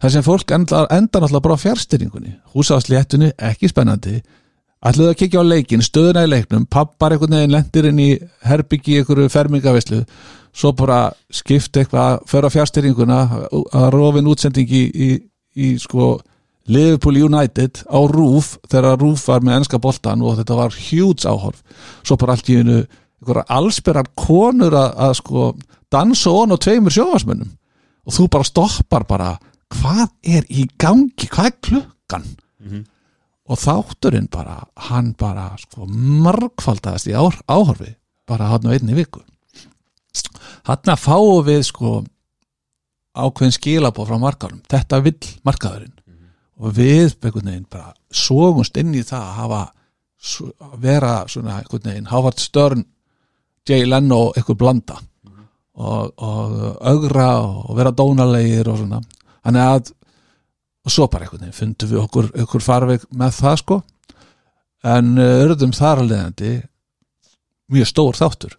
þar 0.00 0.14
sem 0.14 0.24
fólk 0.24 0.54
enda, 0.56 0.84
enda 0.94 1.20
náttúrulega 1.20 1.44
bara 1.44 1.58
á 1.58 1.64
fjárstyringunni 1.64 2.34
húsafsléttunni, 2.54 3.32
ekki 3.36 3.70
spennandi. 3.70 4.20
Ætluðu 4.78 5.10
að 5.10 5.18
kikja 5.18 5.42
á 5.42 5.50
leikin, 5.50 5.82
stöðuna 5.82 6.22
í 6.22 6.30
leiknum 6.30 6.66
pappar 6.70 7.16
einhvern 7.16 7.34
veginn 7.34 7.54
lendir 7.56 7.88
inn 7.90 7.98
í 7.98 8.10
herbyggi 8.46 9.00
einhverju 9.00 9.32
fermingavislu 9.32 10.04
svo 10.54 10.70
bara 10.78 11.08
skipt 11.34 11.76
eitthvað 11.76 12.20
fyrir 12.30 12.46
á 12.46 12.54
fjárstyringuna 12.54 13.18
að 13.50 13.88
rofin 13.94 14.30
útsending 14.30 14.70
í, 14.70 14.84
í, 14.86 15.08
í 15.58 15.72
sko 15.82 16.12
Liverpool 16.68 17.16
United 17.16 17.82
á 17.88 17.98
Rúf 18.08 18.56
þegar 18.68 18.98
Rúf 19.00 19.26
var 19.28 19.44
með 19.44 19.60
ennska 19.60 19.80
boltan 19.80 20.22
og 20.22 20.36
þetta 20.40 20.58
var 20.58 20.74
huge 20.76 21.28
áhorf. 21.28 21.62
Svo 22.04 22.18
bara 22.20 22.36
allt 22.36 22.50
í 22.52 22.58
einu 22.60 22.82
allsperrar 23.48 24.10
konur 24.16 24.76
að, 24.76 24.90
að 24.94 25.14
sko 25.18 25.46
dansa 25.90 26.30
on 26.30 26.54
og 26.54 26.60
tveimur 26.62 26.94
sjófarsmönnum 26.94 27.54
og 28.08 28.14
þú 28.14 28.28
bara 28.32 28.46
stoppar 28.46 29.06
bara 29.08 29.30
hvað 29.74 30.06
er 30.24 30.46
í 30.48 30.68
gangi, 30.80 31.28
hvað 31.28 31.50
er 31.50 31.56
klukkan? 31.64 32.28
Og 33.48 33.56
þátturinn 33.56 34.28
bara 34.30 34.60
hann 34.88 35.14
bara 35.18 35.50
sko 35.60 35.86
margfaldaðist 35.88 37.08
í 37.08 37.16
áhorfi 37.16 37.94
bara 38.28 38.52
hann 38.52 38.68
á 38.68 38.76
einni 38.76 38.94
viku. 38.96 39.24
Hann 40.68 40.92
að 40.92 41.00
fáum 41.00 41.44
við 41.48 41.62
sko 41.64 42.04
ákveðin 43.18 43.56
skilabóð 43.56 44.10
frá 44.10 44.18
markaðurum 44.22 44.62
þetta 44.70 45.00
vill 45.04 45.30
markaðurinn 45.46 45.94
og 46.58 46.74
við 46.74 47.14
einhvern 47.22 47.50
veginn 47.50 47.68
bara 47.70 47.92
sógumst 48.10 48.78
inn 48.80 48.94
í 48.96 49.04
það 49.06 49.26
að 49.26 49.36
hafa 49.42 49.60
að 50.66 50.78
vera 50.82 51.12
svona 51.30 51.60
einhvern 51.60 51.90
veginn 51.92 52.10
Howard 52.10 52.42
Stern, 52.42 52.82
Jay 53.68 53.86
Leno 53.86 54.32
eitthvað 54.32 54.58
blanda. 54.64 54.96
Og, 55.78 56.10
og 56.18 56.54
augra 56.90 57.28
og 57.44 57.76
vera 57.78 57.92
dónalegir 57.94 58.66
og 58.66 58.80
svona. 58.80 58.98
Þannig 59.46 59.66
að 59.76 59.92
og 60.88 60.94
svo 60.94 61.06
bara 61.06 61.26
einhvern 61.26 61.44
veginn 61.44 61.58
fundum 61.58 61.92
við 61.92 62.00
okkur, 62.02 62.30
okkur 62.46 62.64
farveg 62.64 63.04
með 63.14 63.36
það 63.38 63.60
sko. 63.62 63.78
En 64.88 65.14
örðum 65.22 65.74
þar 65.76 66.02
að 66.02 66.10
leiðandi 66.10 66.52
mjög 67.68 67.90
stór 67.90 68.18
þáttur 68.18 68.56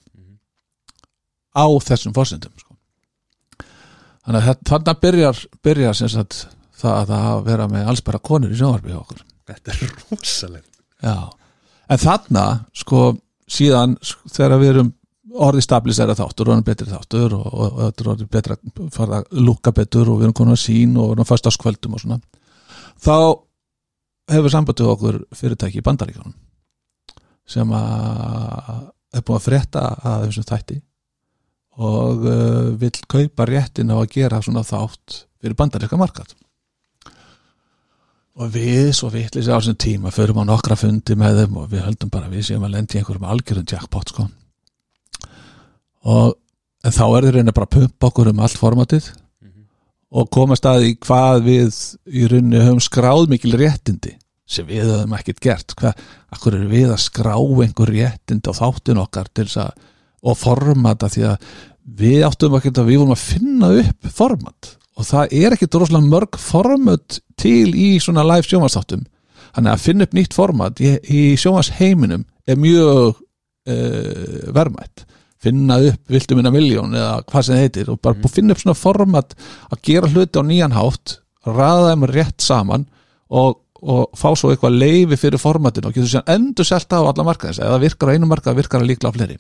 á 1.56 1.66
þessum 1.82 2.14
fórsendum 2.16 2.54
sko. 2.56 2.76
þannig 4.24 4.42
að 4.44 4.48
þetta- 4.70 5.00
byrjar, 5.02 5.38
byrjar 5.64 5.96
sem 5.96 6.10
sagt 6.10 6.48
það 6.80 7.16
að 7.18 7.42
vera 7.48 7.68
með 7.72 7.92
allsbæra 7.92 8.22
konur 8.30 8.54
í 8.54 8.60
sjónvarpi 8.60 8.94
hjá 8.94 9.02
okkur. 9.02 9.26
Þetta 9.50 9.74
er 9.74 9.92
rosalegt. 10.12 10.80
Já, 11.00 11.18
en 11.90 12.02
þarna 12.02 12.46
sko 12.76 13.04
síðan 13.50 13.98
þegar 14.30 14.62
við 14.62 14.74
erum 14.74 14.94
orðið 15.30 15.66
stabilisera 15.66 16.16
þáttur 16.18 16.50
og 16.50 16.56
erum 16.56 16.66
betri 16.66 16.90
þáttur 16.90 17.36
og, 17.38 17.46
og, 17.48 17.68
og 17.70 17.80
þetta 17.84 18.04
er 18.04 18.12
orðið 18.14 18.32
betra 18.34 18.58
farið 18.96 19.16
að 19.20 19.46
lúka 19.46 19.74
betur 19.76 20.10
og 20.10 20.20
við 20.20 20.28
erum 20.28 20.38
konum 20.40 20.56
að 20.56 20.64
sín 20.64 20.98
og 21.00 21.14
erum 21.14 21.30
fast 21.30 21.48
á 21.48 21.52
skvöldum 21.54 21.96
og 21.96 22.04
svona 22.04 22.20
þá 23.00 23.16
hefur 24.34 24.54
sambandið 24.54 24.92
okkur 24.94 25.20
fyrirtæki 25.38 25.82
í 25.82 25.86
bandaríkjónum 25.86 26.36
sem 27.50 27.74
að 27.74 28.90
er 29.10 29.26
búin 29.26 29.40
að 29.40 29.46
frétta 29.48 29.86
að 30.06 30.28
þessum 30.28 30.48
þætti 30.50 30.80
og 31.80 32.26
uh, 32.28 32.68
vill 32.78 32.98
kaupa 33.10 33.48
réttin 33.50 33.94
á 33.94 33.98
að 33.98 34.12
gera 34.18 34.42
svona 34.44 34.66
þátt 34.68 35.24
fyrir 35.40 35.58
bandaríska 35.58 35.98
markað 35.98 36.36
og 38.40 38.52
við 38.54 38.92
svo 38.96 39.10
vitlis 39.12 39.50
á 39.52 39.58
þessum 39.60 39.78
tíma 39.80 40.14
förum 40.16 40.40
á 40.40 40.48
nokkra 40.48 40.78
fundi 40.80 41.16
með 41.20 41.42
þeim 41.42 41.58
og 41.60 41.72
við 41.74 41.84
höldum 41.84 42.12
bara 42.14 42.32
við 42.32 42.46
séum 42.48 42.64
að 42.64 42.78
lendi 42.78 43.00
einhverjum 43.00 43.28
algjörum 43.28 43.68
jackpot 43.68 44.14
sko. 44.14 44.28
Og 46.08 46.38
en 46.88 46.96
þá 46.96 47.04
er 47.08 47.28
þeir 47.28 47.38
reyna 47.40 47.56
bara 47.56 47.68
að 47.68 47.76
pumpa 47.76 48.10
okkur 48.10 48.32
um 48.32 48.40
allt 48.46 48.62
formatið 48.62 49.10
og 50.10 50.32
komast 50.34 50.66
að 50.66 50.88
í 50.88 50.96
hvað 51.04 51.44
við 51.46 51.82
í 52.08 52.26
rauninni 52.32 52.64
höfum 52.64 52.82
skráð 52.82 53.28
mikil 53.34 53.54
réttindi 53.60 54.16
sem 54.50 54.66
við 54.66 54.88
höfum 54.88 55.14
ekkert 55.20 55.44
gert. 55.44 55.76
Hvað, 55.78 56.00
akkur 56.34 56.58
er 56.58 56.66
við 56.72 56.94
að 56.94 57.04
skrá 57.04 57.36
einhver 57.36 57.92
réttindi 57.94 58.50
á 58.50 58.60
þáttin 58.64 59.04
okkar 59.04 59.30
til 59.30 59.46
þess 59.46 59.66
að 59.68 59.86
og 60.20 60.40
formata? 60.40 61.12
Því 61.12 61.28
að 61.28 61.52
við 62.00 62.26
áttum 62.26 62.58
ekkert 62.58 62.82
að 62.82 62.90
við 62.90 63.02
vorum 63.04 63.16
að 63.18 63.28
finna 63.28 63.74
upp 63.84 64.10
format 64.16 64.76
og 65.00 65.08
það 65.08 65.38
er 65.40 65.56
ekkert 65.56 65.78
rosalega 65.80 66.12
mörg 66.12 66.40
format 66.44 67.22
til 67.40 67.72
í 67.72 67.94
svona 68.04 68.26
live 68.28 68.48
sjónvarsþáttum 68.48 69.06
þannig 69.56 69.72
að 69.72 69.86
finna 69.86 70.08
upp 70.08 70.18
nýtt 70.18 70.36
format 70.36 70.82
í, 70.84 70.92
í 71.08 71.22
sjónvarsheiminum 71.40 72.26
er 72.50 72.60
mjög 72.60 73.16
uh, 73.16 74.52
verðmætt. 74.56 75.06
Finna 75.40 75.80
upp 75.88 76.12
viltu 76.12 76.36
minna 76.36 76.52
miljón 76.52 76.96
eða 76.98 77.22
hvað 77.30 77.48
sem 77.48 77.62
heitir 77.62 77.90
og 77.94 78.02
bara 78.04 78.18
mm. 78.18 78.32
finna 78.34 78.56
upp 78.56 78.64
svona 78.64 78.78
format 78.78 79.36
að 79.72 79.82
gera 79.88 80.12
hluti 80.12 80.42
á 80.42 80.44
nýjan 80.44 80.76
hátt 80.76 81.20
ræða 81.48 81.94
þeim 81.94 82.08
rétt 82.12 82.44
saman 82.44 82.84
og, 83.32 83.62
og 83.80 84.20
fá 84.20 84.34
svo 84.36 84.52
eitthvað 84.52 84.76
leifi 84.82 85.20
fyrir 85.22 85.42
formatinu 85.42 85.90
og 85.90 85.96
getur 85.96 86.12
sér 86.12 86.34
endur 86.36 86.68
selta 86.68 87.00
á 87.00 87.08
alla 87.08 87.24
markaðins 87.24 87.62
eða 87.64 87.80
virkar 87.86 88.12
á 88.12 88.14
einu 88.18 88.28
markað 88.28 88.60
virkar 88.60 88.84
að 88.84 88.92
líkla 88.92 89.14
á 89.14 89.16
fleiri. 89.16 89.40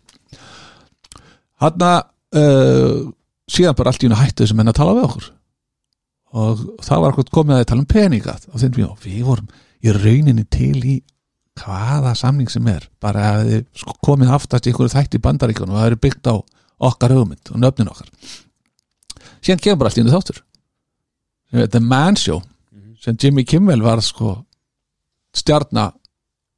Hann 1.60 1.84
uh, 1.84 3.12
síðan 3.51 3.76
bara 3.76 3.91
allt 3.91 4.05
í 4.05 4.07
unna 4.07 4.22
hættu 4.22 4.45
þessum 4.45 4.62
menn 4.62 4.72
að 4.72 4.80
tala 4.80 4.95
við 4.95 5.10
okkur 5.10 5.30
og 6.38 6.62
það 6.86 7.02
var 7.02 7.14
eitthvað 7.14 7.32
komið 7.38 7.56
að 7.58 7.70
tala 7.72 7.84
um 7.84 7.90
peninga 7.90 8.36
og 8.54 9.06
við 9.06 9.24
vorum 9.26 9.48
í 9.80 9.94
rauninni 9.96 10.46
til 10.52 10.78
í 10.84 10.98
hvaða 11.60 12.14
samning 12.18 12.52
sem 12.52 12.68
er. 12.72 12.86
Bara 13.02 13.32
að 13.34 13.50
þið 13.50 13.64
sko 13.82 13.96
komið 14.06 14.36
aftast 14.36 14.68
í 14.68 14.72
einhverju 14.72 14.94
þætti 14.94 15.20
í 15.20 15.24
bandaríkjunum 15.26 15.76
og 15.76 15.82
það 15.82 15.90
eru 15.90 16.02
byggt 16.06 16.30
á 16.32 16.36
okkar 16.90 17.16
hugmynd 17.16 17.52
og 17.54 17.64
nöfnin 17.64 17.92
okkar. 17.92 18.12
Síðan 19.40 19.64
kemur 19.64 19.82
bara 19.82 19.92
allt 19.92 20.00
í 20.00 20.04
unni 20.04 20.14
þáttur. 20.14 20.40
Sem 21.50 21.66
The 21.74 21.82
Man 21.84 22.20
Show 22.20 22.40
sem 23.00 23.18
Jimmy 23.20 23.46
Kimmel 23.48 23.84
var 23.84 24.02
sko 24.04 24.38
stjarna 25.36 25.90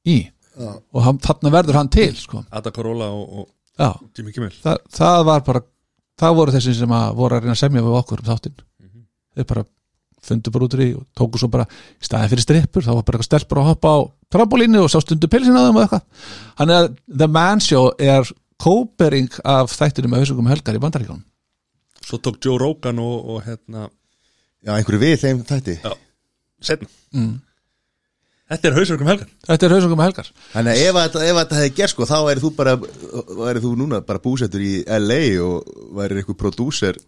í. 0.06 0.24
Já. 0.52 0.74
og 0.92 1.04
hann, 1.06 1.18
þarna 1.24 1.50
verður 1.54 1.78
hann 1.80 1.90
til 1.90 2.12
sko. 2.20 2.42
Ada 2.52 2.74
Corolla 2.76 3.08
og, 3.16 3.46
og 3.80 4.10
Jimmy 4.18 4.34
Kimmel. 4.36 4.52
Það, 4.62 4.82
það 4.94 5.22
var 5.30 5.46
bara 5.48 5.62
það 6.22 6.36
voru 6.38 6.54
þessi 6.58 6.74
sem 6.82 6.94
að 6.94 7.14
voru 7.18 7.38
að 7.38 7.46
reyna 7.46 7.56
að 7.56 7.62
semja 7.64 7.84
við 7.86 7.98
okkur 8.02 8.22
um 8.22 8.28
þáttinn 8.28 8.58
þeir 9.38 9.48
bara 9.54 9.64
fundu 10.22 10.52
bara 10.54 10.68
út 10.68 10.76
í 10.78 10.90
og 10.94 11.06
tóku 11.18 11.40
svo 11.42 11.48
bara 11.50 11.66
í 11.66 12.06
staðin 12.06 12.30
fyrir 12.30 12.44
strippur, 12.46 12.84
þá 12.86 12.92
var 12.94 13.06
bara 13.08 13.18
eitthvað 13.18 13.30
stelpur 13.32 13.62
að 13.64 13.70
hoppa 13.72 13.90
á 13.90 14.00
trambolínu 14.36 14.84
og 14.84 14.92
sá 14.94 15.00
stundu 15.02 15.28
pilsin 15.32 15.58
á 15.58 15.66
þeim 15.66 15.80
og 15.80 15.86
eitthvað. 15.88 16.04
Þannig 16.60 16.78
að 16.78 16.90
The 17.22 17.28
Man 17.40 17.64
Show 17.66 17.88
er 17.98 18.30
kópering 18.62 19.32
af 19.44 19.74
þættinum 19.74 20.14
með 20.14 20.22
hausungum 20.22 20.52
helgar 20.52 20.78
í 20.78 20.82
bandaríkjónum 20.84 21.24
Svo 22.06 22.18
tók 22.22 22.38
Joe 22.46 22.58
Rogan 22.62 23.00
og, 23.02 23.18
og 23.34 23.42
hérna 23.48 23.88
Já, 24.62 24.76
einhverju 24.78 25.02
við 25.02 25.16
þeim 25.24 25.40
þætti. 25.50 25.80
Já, 25.82 25.94
setna 26.62 26.88
Þetta 28.52 28.68
er 28.68 28.76
hausverkum 28.76 29.08
helgar. 29.08 29.28
Þetta 29.48 29.66
er 29.68 29.74
hausungum 29.78 30.02
helgar. 30.04 30.30
Þannig 30.52 30.74
að 30.76 30.82
ef, 30.84 30.98
að- 31.00 31.22
ef 31.24 31.30
að 31.32 31.38
þetta 31.40 31.60
hefði 31.62 31.74
gert 31.78 31.92
sko 31.94 32.08
þá 32.10 32.16
væri 32.28 32.42
þú 32.44 32.50
bara 32.58 32.74
væri 33.40 33.62
þú 33.64 33.70
núna 33.80 34.02
bara 34.06 34.20
búsettur 34.20 34.60
í 34.66 34.72
LA 35.00 35.20
og 35.46 35.70
væri 35.96 36.20
einhver 36.20 36.36
prodúser 36.42 37.00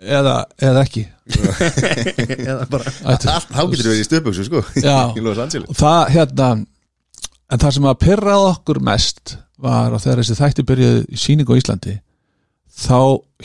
eða, 0.00 0.34
eða 0.60 0.82
ekki. 0.86 1.04
Eða 2.50 2.66
bara. 2.70 2.92
Þá 3.20 3.62
getur 3.70 3.84
þú 3.84 3.92
verið 3.92 4.02
í 4.02 4.06
stöðbuksu 4.08 4.46
sko 4.48 4.62
í 5.18 5.24
Los 5.24 5.40
Angeles. 5.42 5.68
Og 5.70 5.78
það 5.78 6.12
hérna 6.16 6.50
en 7.50 7.62
það 7.62 7.74
sem 7.76 7.88
að 7.90 7.98
pyrraði 8.04 8.52
okkur 8.52 8.80
mest 8.86 9.34
var 9.60 9.92
að 9.92 10.04
þegar 10.06 10.22
þessi 10.22 10.38
þætti 10.38 10.66
byrjuði 10.70 11.02
í 11.04 11.20
síningu 11.20 11.56
á 11.56 11.60
Íslandi 11.60 11.96
þá 12.80 13.00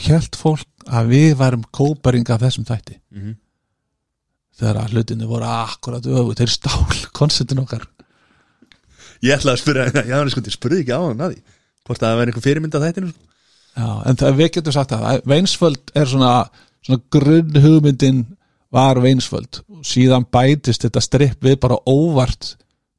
held 0.06 0.38
fólk 0.38 0.86
að 0.86 1.10
við 1.12 1.34
værum 1.40 1.66
kóparing 1.74 2.28
af 2.30 2.44
þessum 2.44 2.66
þætti. 2.68 3.00
Mhm. 3.12 3.34
þegar 4.56 4.78
að 4.80 4.94
hlutinni 4.94 5.26
voru 5.28 5.44
akkurat 5.44 6.06
öfu, 6.08 6.32
þeir 6.38 6.48
stál 6.48 7.02
konceptin 7.18 7.60
okkar. 7.60 7.84
Ég 9.24 9.36
ætlaði 9.36 9.52
að 9.52 9.60
spyrja, 9.60 10.04
já, 10.06 10.16
hann 10.16 10.30
sko, 10.32 10.40
ég 10.44 10.54
spurði 10.54 10.80
ekki 10.84 10.96
á 10.96 11.00
hann 11.00 11.20
að 11.24 11.34
því 11.34 11.42
Hvort 11.86 12.02
að 12.02 12.08
það 12.08 12.18
væri 12.18 12.32
einhver 12.32 12.44
fyrirmynd 12.44 12.74
að 12.76 12.84
þættinu 12.86 13.08
sko. 13.12 13.20
Já, 13.76 13.88
en 14.08 14.16
það 14.16 14.38
við 14.40 14.50
getum 14.56 14.72
sagt 14.72 14.92
að 14.96 15.20
Veinsföld 15.28 15.90
er 15.94 16.08
svona, 16.08 16.32
svona 16.86 17.02
grunn 17.12 17.58
hugmyndin 17.60 18.22
var 18.72 19.00
Veinsföld. 19.04 19.60
Og 19.72 19.84
síðan 19.86 20.24
bætist 20.32 20.86
þetta 20.86 21.02
stripp 21.04 21.44
við 21.44 21.58
bara 21.60 21.76
óvart 21.86 22.54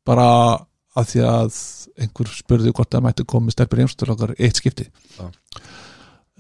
bara 0.08 0.28
að 0.98 1.10
því 1.12 1.24
að 1.28 1.58
einhver 1.98 2.30
spurði 2.34 2.72
hvort 2.78 2.92
það 2.94 3.04
mætti 3.08 3.26
komið 3.28 3.56
stelpur 3.56 3.82
heimstur 3.82 4.12
okkar 4.14 4.36
eitt 4.38 4.60
skipti. 4.62 4.86
Já. 5.18 5.26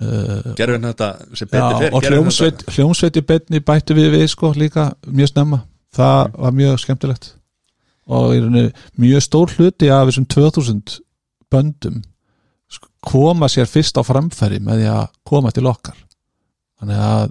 uh, 0.01 0.53
Gerðu 0.57 0.77
hann 0.77 0.87
þetta 0.91 1.09
sem 1.33 1.49
betur 1.51 1.79
fer 1.81 1.93
og 1.97 2.03
hann 2.05 2.13
hljómsveit, 2.13 2.61
þetta- 2.61 2.75
hljómsveit 2.77 3.17
í 3.17 3.25
betni 3.33 3.63
bættu 3.71 3.97
við 3.97 4.11
við 4.15 4.27
sko 4.33 4.51
líka 4.53 4.91
mjög 5.07 5.31
snemma. 5.33 5.63
Það 5.97 6.31
var 6.37 6.51
mjög 6.61 6.77
skemmtilegt. 6.83 7.31
Og 8.07 8.35
mjög 9.01 9.21
stór 9.25 9.51
hluti 9.57 9.89
af 9.91 10.07
þessum 10.07 10.27
2000 10.29 10.99
böndum 11.51 12.03
koma 13.07 13.49
sér 13.51 13.69
fyrst 13.69 13.97
á 13.99 14.03
framfæri 14.05 14.59
með 14.63 14.83
því 14.83 14.87
að 14.93 15.03
koma 15.27 15.51
til 15.55 15.67
okkar. 15.69 15.99
Þannig 16.77 17.03
að 17.07 17.29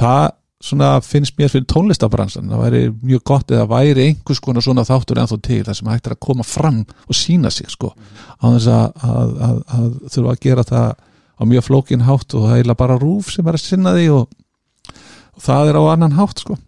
það 0.00 0.22
svona 0.60 0.88
finnst 1.00 1.38
mér 1.40 1.48
fyrir 1.48 1.66
tónlistabransan 1.72 2.50
það 2.52 2.62
væri 2.66 2.80
mjög 3.00 3.22
gott 3.30 3.52
eða 3.54 3.68
væri 3.70 4.10
einhvers 4.10 4.42
konar 4.44 4.64
svona 4.64 4.84
þáttur 4.84 5.22
ennþá 5.22 5.38
til 5.46 5.60
þar 5.64 5.78
sem 5.78 5.88
hægt 5.88 6.08
er 6.08 6.14
að 6.16 6.24
koma 6.26 6.44
fram 6.44 6.82
og 7.06 7.16
sína 7.16 7.52
sig 7.54 7.70
sko. 7.72 7.94
Á 8.40 8.44
þess 8.44 8.68
að, 8.68 9.06
að, 9.08 9.30
að, 9.46 9.62
að 9.76 9.86
þurfa 10.14 10.34
að 10.34 10.42
gera 10.44 10.66
það 10.68 10.90
á 11.40 11.42
mjög 11.48 11.66
flókin 11.68 12.04
hátt 12.04 12.36
og 12.36 12.50
það 12.50 12.60
er 12.60 12.74
bara 12.82 12.98
rúf 13.00 13.30
sem 13.32 13.48
er 13.48 13.56
að 13.56 13.64
sinna 13.64 13.94
því 13.96 14.10
og, 14.18 14.34
og 15.38 15.46
það 15.46 15.70
er 15.70 15.80
á 15.80 15.82
annan 15.94 16.18
hátt 16.18 16.44
sko. 16.44 16.58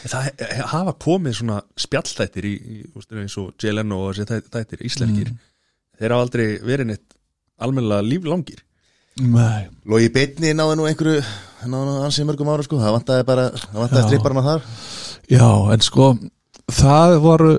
Það 0.00 0.42
hafa 0.72 0.96
komið 0.98 1.38
svona 1.38 1.60
spjallþættir 1.78 2.48
í, 2.48 2.54
í 2.58 2.76
eins 3.20 3.36
og 3.38 3.52
JLN 3.60 3.94
og 3.94 4.16
þessi 4.16 4.42
þættir, 4.50 4.82
íslenskir 4.88 5.30
Þeir 6.00 6.14
hafa 6.14 6.24
aldrei 6.24 6.46
verið 6.64 6.90
neitt 6.90 7.16
almennilega 7.60 8.06
líflangir. 8.06 8.62
Nei. 9.20 9.68
Logi 9.90 10.08
Beitni 10.14 10.54
náði 10.56 10.78
nú 10.78 10.86
einhverju 10.88 11.20
náði 11.68 11.86
nú 11.86 11.96
ansið 12.06 12.28
mörgum 12.30 12.50
ára 12.52 12.64
sko. 12.64 12.78
Það 12.80 12.94
vantaði 12.96 13.26
bara, 13.28 13.48
það 13.52 13.80
vantaði 13.82 14.02
Já. 14.02 14.06
stripparna 14.08 14.44
þar. 14.46 14.68
Já, 15.30 15.48
en 15.74 15.84
sko 15.84 16.06
það 16.70 17.16
voru 17.24 17.50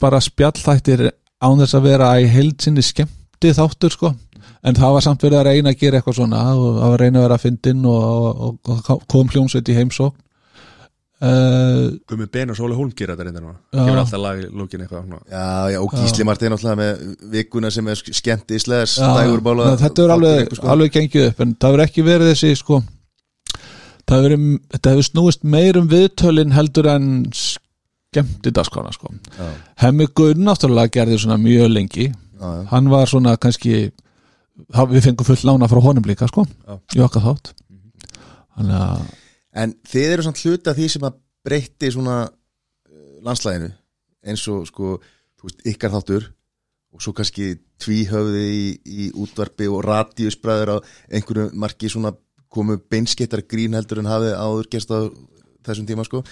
bara 0.00 0.22
spjallþættir 0.22 1.08
án 1.42 1.60
þess 1.60 1.76
að 1.76 1.88
vera 1.90 2.12
í 2.22 2.28
heildsinni 2.30 2.84
skemmti 2.86 3.52
þáttur 3.58 3.92
sko. 3.92 4.12
En 4.66 4.74
það 4.74 4.94
var 4.96 5.04
samt 5.04 5.22
verið 5.22 5.38
að 5.38 5.48
reyna 5.50 5.72
að 5.74 5.82
gera 5.82 5.98
eitthvað 6.00 6.16
svona 6.18 6.42
og 6.56 6.78
það 6.78 6.86
var 6.86 6.94
að 6.96 7.02
reyna 7.04 7.18
að 7.20 7.26
vera 7.26 7.36
að 7.36 7.44
fyndin 7.44 7.84
og, 7.90 8.46
og, 8.46 8.70
og 8.72 9.04
kom 9.10 9.28
hljómsveit 9.30 9.68
í 9.70 9.76
heimsókn. 9.76 10.16
uh, 10.16 10.25
Gumi 11.20 12.26
Ben 12.32 12.50
og 12.52 12.56
Sóli 12.58 12.76
Hólm 12.76 12.90
gera 12.96 13.14
þetta 13.16 13.24
reynda 13.24 13.40
núna. 13.40 13.54
Gefur 13.72 14.00
alltaf 14.02 14.20
lag 14.20 14.40
í 14.42 14.48
lókin 14.52 14.82
eitthvað 14.84 15.06
svona. 15.06 15.20
Já, 15.30 15.46
já, 15.72 15.78
og 15.80 15.94
Gísli 15.96 16.26
Martin 16.28 16.52
náttúrulega 16.52 16.80
með 16.82 17.30
vikuna 17.32 17.70
sem 17.72 17.88
er 17.88 18.02
skemmt 18.02 18.52
í 18.52 18.58
Nei, 18.60 19.78
þetta 19.80 20.04
er 20.04 20.12
alveg, 20.16 20.52
sko. 20.58 20.68
alveg 20.74 20.92
gengið 20.98 21.28
upp 21.30 21.40
en 21.40 21.54
það 21.56 21.72
hefur 21.72 21.84
ekki 21.86 22.04
verið 22.10 22.32
þessi 22.34 22.52
sko 22.60 22.82
það 24.06 24.16
hefur, 24.16 24.28
verið- 24.28 24.60
þetta 24.76 24.92
hefur 24.92 25.08
snúist 25.08 25.44
meir 25.56 25.78
um 25.80 25.88
viðtölin 25.88 26.52
heldur 26.52 26.86
en 26.92 27.08
skemmti 27.32 28.52
dagskrána 28.52 28.92
sko 28.92 29.08
Já, 29.38 29.48
Hemmi 29.86 30.06
Gunn 30.14 30.44
náttúrulega 30.44 30.92
gerði 31.00 31.18
svona 31.24 31.40
mjög 31.40 31.72
lengi 31.72 32.10
já, 32.12 32.48
já. 32.60 32.66
hann 32.70 32.90
var 32.92 33.06
svona 33.08 33.36
kannski 33.40 33.90
við 34.92 35.00
fengum 35.04 35.24
full 35.24 35.42
lána 35.48 35.68
frá 35.68 35.80
honum 35.80 36.04
líka 36.04 36.28
sko 36.28 36.44
í 36.94 37.00
okkar 37.00 37.24
þátt 37.24 37.54
þannig 38.56 38.76
að 38.84 39.00
En 39.56 39.72
þið 39.88 40.12
eru 40.12 40.26
samt 40.26 40.42
hluti 40.42 40.70
af 40.70 40.76
því 40.78 40.88
sem 40.92 41.06
að 41.08 41.18
breytti 41.46 41.92
svona 41.94 42.16
uh, 42.26 43.16
landslæginu 43.24 43.70
eins 44.26 44.42
og 44.50 44.66
sko, 44.68 44.96
þú 45.38 45.48
veist, 45.48 45.62
ykkar 45.72 45.94
þáttur 45.94 46.28
og 46.96 47.04
svo 47.04 47.12
kannski 47.16 47.54
tvíhöfði 47.82 48.44
í, 48.48 48.66
í 48.84 49.08
útvarpi 49.20 49.68
og 49.70 49.84
radíusbræður 49.86 50.76
á 50.76 50.76
einhverju 51.12 51.50
marki 51.60 51.90
svona 51.92 52.14
komu 52.52 52.78
beinskettar 52.80 53.44
grín 53.44 53.76
heldur 53.76 54.00
en 54.00 54.10
hafið 54.10 54.36
áður 54.38 54.70
gerst 54.72 54.92
á 54.92 55.04
þessum 55.66 55.88
tíma 55.88 56.06
sko. 56.06 56.22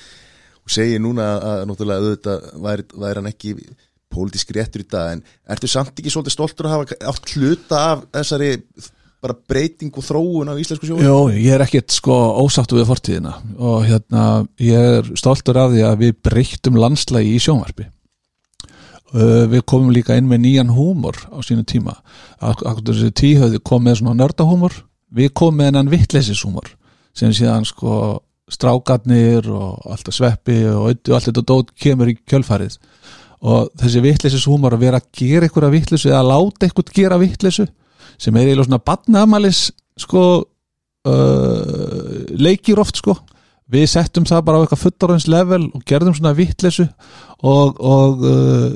Og 0.64 0.72
segir 0.72 1.02
núna 1.02 1.26
að 1.36 1.66
náttúrulega 1.68 2.00
auðvitað 2.00 2.46
væri, 2.64 2.86
væri 2.96 3.20
hann 3.20 3.28
ekki 3.28 3.54
pólitísk 4.14 4.54
réttur 4.56 4.84
í 4.84 4.88
dag 4.88 5.12
en 5.12 5.24
ertu 5.52 5.68
samt 5.68 5.98
ekki 5.98 6.12
svolítið 6.12 6.36
stoltur 6.36 6.68
að 6.68 6.76
hafa 6.76 6.98
átt 7.10 7.32
hluta 7.34 7.80
af 7.90 8.04
þessari 8.14 8.50
bara 9.24 9.36
breyting 9.48 9.94
og 9.96 10.04
þróun 10.04 10.52
á 10.52 10.54
íslensku 10.60 10.88
sjóðu? 10.88 11.04
Jó, 11.06 11.16
ég 11.32 11.56
er 11.56 11.64
ekkert 11.64 11.94
sko 11.94 12.14
ósáttu 12.44 12.76
við 12.78 12.88
fortíðina 12.90 13.34
og 13.56 13.84
hérna 13.88 14.24
ég 14.60 14.88
er 15.00 15.10
stoltur 15.18 15.58
af 15.62 15.72
því 15.72 15.84
að 15.88 16.00
við 16.02 16.16
breyttum 16.28 16.78
landslægi 16.80 17.34
í 17.34 17.42
sjónvarpi. 17.42 17.88
Uh, 19.14 19.44
við 19.46 19.62
komum 19.70 19.92
líka 19.94 20.16
inn 20.18 20.26
með 20.26 20.42
nýjan 20.42 20.72
húmor 20.74 21.20
á 21.30 21.38
sínu 21.46 21.64
tíma. 21.70 21.94
Akkur 22.42 22.82
þessi 22.88 23.12
tíhauði 23.14 23.62
kom 23.62 23.86
með 23.86 24.00
svona 24.00 24.18
nördahúmor 24.18 24.80
við 25.14 25.30
komum 25.38 25.60
með 25.60 25.70
hennan 25.70 25.92
vittleysishúmor 25.92 26.72
sem 27.14 27.32
síðan 27.34 27.66
sko 27.68 28.18
strákarnir 28.50 29.46
og 29.54 29.86
alltaf 29.88 30.16
sveppi 30.16 30.58
og 30.68 30.90
allt 30.90 31.28
þetta 31.30 31.44
dót 31.46 31.70
kemur 31.80 32.10
í 32.10 32.16
kjölfarið. 32.28 32.76
Og 33.44 33.70
þessi 33.80 34.02
vittleysishúmor 34.04 34.74
að 34.74 34.84
vera 34.84 35.00
að 35.00 35.08
gera 35.16 35.46
eitthvað 35.46 35.72
vittleysu 35.76 36.10
eða 36.10 36.26
láta 36.26 36.66
eitthvað 36.66 36.92
gera 36.96 37.20
vittleysu 37.20 37.68
sem 38.18 38.36
er 38.36 38.48
eiginlega 38.48 38.68
svona 38.68 38.82
badnaðamalis 38.86 39.60
sko 40.00 40.24
uh, 41.08 42.24
leikir 42.34 42.80
oft 42.82 43.00
sko. 43.00 43.16
Við 43.70 43.86
settum 43.94 44.26
það 44.28 44.42
bara 44.46 44.60
á 44.60 44.62
eitthvað 44.64 44.82
fullorðins 44.82 45.28
level 45.30 45.62
og 45.72 45.84
gerðum 45.88 46.16
svona 46.16 46.34
vittlesu 46.36 46.84
og 47.44 47.80
og, 47.80 48.26
uh, 48.28 48.74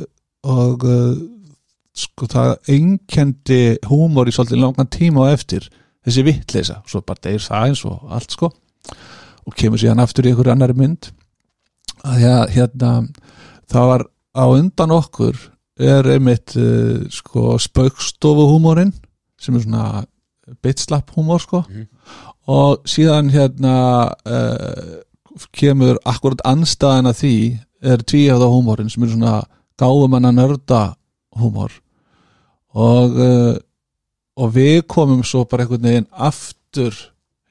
og 0.49 0.87
uh, 0.89 1.19
sko 1.99 2.29
það 2.31 2.55
einkendi 2.71 3.61
húmor 3.91 4.31
í 4.31 4.35
svolítið 4.35 4.63
langan 4.63 4.91
tíma 4.93 5.29
á 5.29 5.35
eftir 5.35 5.69
þessi 6.07 6.25
vittlesa, 6.25 6.81
svo 6.89 7.03
bara 7.05 7.21
deyr 7.27 7.43
það 7.43 7.69
eins 7.69 7.85
og 7.89 8.13
allt 8.15 8.35
sko. 8.37 8.53
Og 9.49 9.57
kemur 9.57 9.81
síðan 9.81 10.01
aftur 10.03 10.29
í 10.29 10.33
einhverju 10.33 10.53
annari 10.53 10.77
mynd. 10.77 11.11
Að 12.07 12.25
að 12.31 12.55
hérna 12.55 12.93
það 13.69 13.91
var 13.93 14.05
á 14.39 14.45
undan 14.47 14.95
okkur 14.95 15.39
er 15.79 16.09
einmitt 16.15 16.55
uh, 16.59 17.05
sko 17.13 17.59
spaukstofuhúmorinn 17.61 18.95
sem 19.41 19.57
er 19.57 19.65
svona 19.65 20.05
bitslapp 20.65 21.13
húmor 21.17 21.43
sko. 21.43 21.63
Og 22.49 22.89
síðan 22.89 23.31
hérna 23.35 23.77
uh, 24.27 24.99
kemur 25.55 26.01
akkurat 26.09 26.43
anstæðan 26.49 27.11
að 27.11 27.21
því 27.23 27.37
er 27.93 28.03
tvíhjáða 28.03 28.49
húmorinn 28.51 28.91
sem 28.91 29.05
er 29.05 29.13
svona 29.15 29.37
gáfumanna 29.79 30.33
nörda 30.35 30.83
húmor. 31.39 31.73
Og 32.75 33.19
uh, 33.19 33.57
og 34.39 34.55
við 34.55 34.83
komum 34.91 35.25
svo 35.27 35.45
bara 35.51 35.65
einhvern 35.65 35.87
veginn 35.89 36.11
aftur 36.13 36.95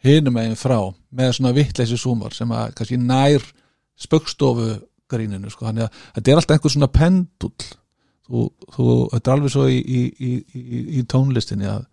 hinum 0.05 0.37
meginn 0.37 0.59
frá 0.59 0.77
með 1.11 1.33
svona 1.37 1.53
vittleysis 1.55 2.05
húmor 2.07 2.35
sem 2.35 2.51
að 2.55 2.71
kannski 2.77 2.99
nær 3.01 3.43
spöggstofu 3.99 4.77
gríninu 5.09 5.51
sko, 5.51 5.67
þannig 5.67 5.87
að 5.87 5.99
þetta 6.15 6.31
er 6.31 6.39
alltaf 6.39 6.55
einhver 6.55 6.73
svona 6.73 6.91
pendull 6.91 7.67
þú, 8.27 8.47
þú, 8.75 8.87
þetta 9.13 9.31
er 9.31 9.35
alveg 9.35 9.53
svo 9.53 9.67
í, 9.71 9.77
í, 9.77 10.01
í, 10.19 10.31
í, 10.99 11.03
tónlistinni 11.09 11.69
að, 11.71 11.85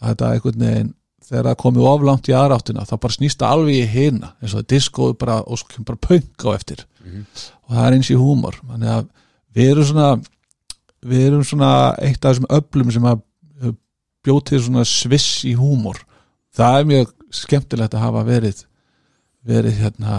að 0.00 0.12
þetta 0.12 0.30
einhvern 0.32 0.66
veginn 0.66 0.92
þegar 1.24 1.48
það 1.48 1.60
komið 1.62 1.88
oflangt 1.88 2.28
í 2.28 2.36
aðráttina 2.36 2.86
þá 2.88 2.94
bara 3.00 3.16
snýst 3.16 3.40
það 3.40 3.56
alveg 3.56 3.78
í 3.78 3.86
hina 3.94 4.32
eins 4.40 4.52
og 4.52 4.60
það 4.60 4.70
disko 4.74 5.10
bara, 5.18 5.38
og 5.42 5.60
svo 5.60 5.70
kemur 5.72 5.90
bara 5.92 6.04
punk 6.08 6.46
á 6.46 6.48
eftir. 6.52 6.84
Og 7.64 7.76
það 7.76 7.86
er 7.86 7.96
eins 7.98 8.10
í 8.12 8.18
húmor 8.20 8.60
við 9.54 9.70
erum 9.70 9.88
svona 9.88 10.08
við 11.04 11.26
erum 11.28 11.44
svona 11.46 11.70
eitt 12.02 12.20
af 12.24 12.34
þessum 12.34 12.50
öflum 12.58 12.92
sem 12.92 13.08
að 13.08 13.22
bjóð 14.24 14.44
til 14.48 14.60
svona 14.64 14.84
sviss 14.88 15.44
í 15.48 15.52
húmor. 15.56 15.98
Það 16.54 16.78
er 16.78 16.88
mjög 16.90 17.12
skemmtilegt 17.34 17.96
að 17.96 18.06
hafa 18.06 18.24
verið 18.26 18.64
verið 19.44 19.80
hérna 19.82 20.14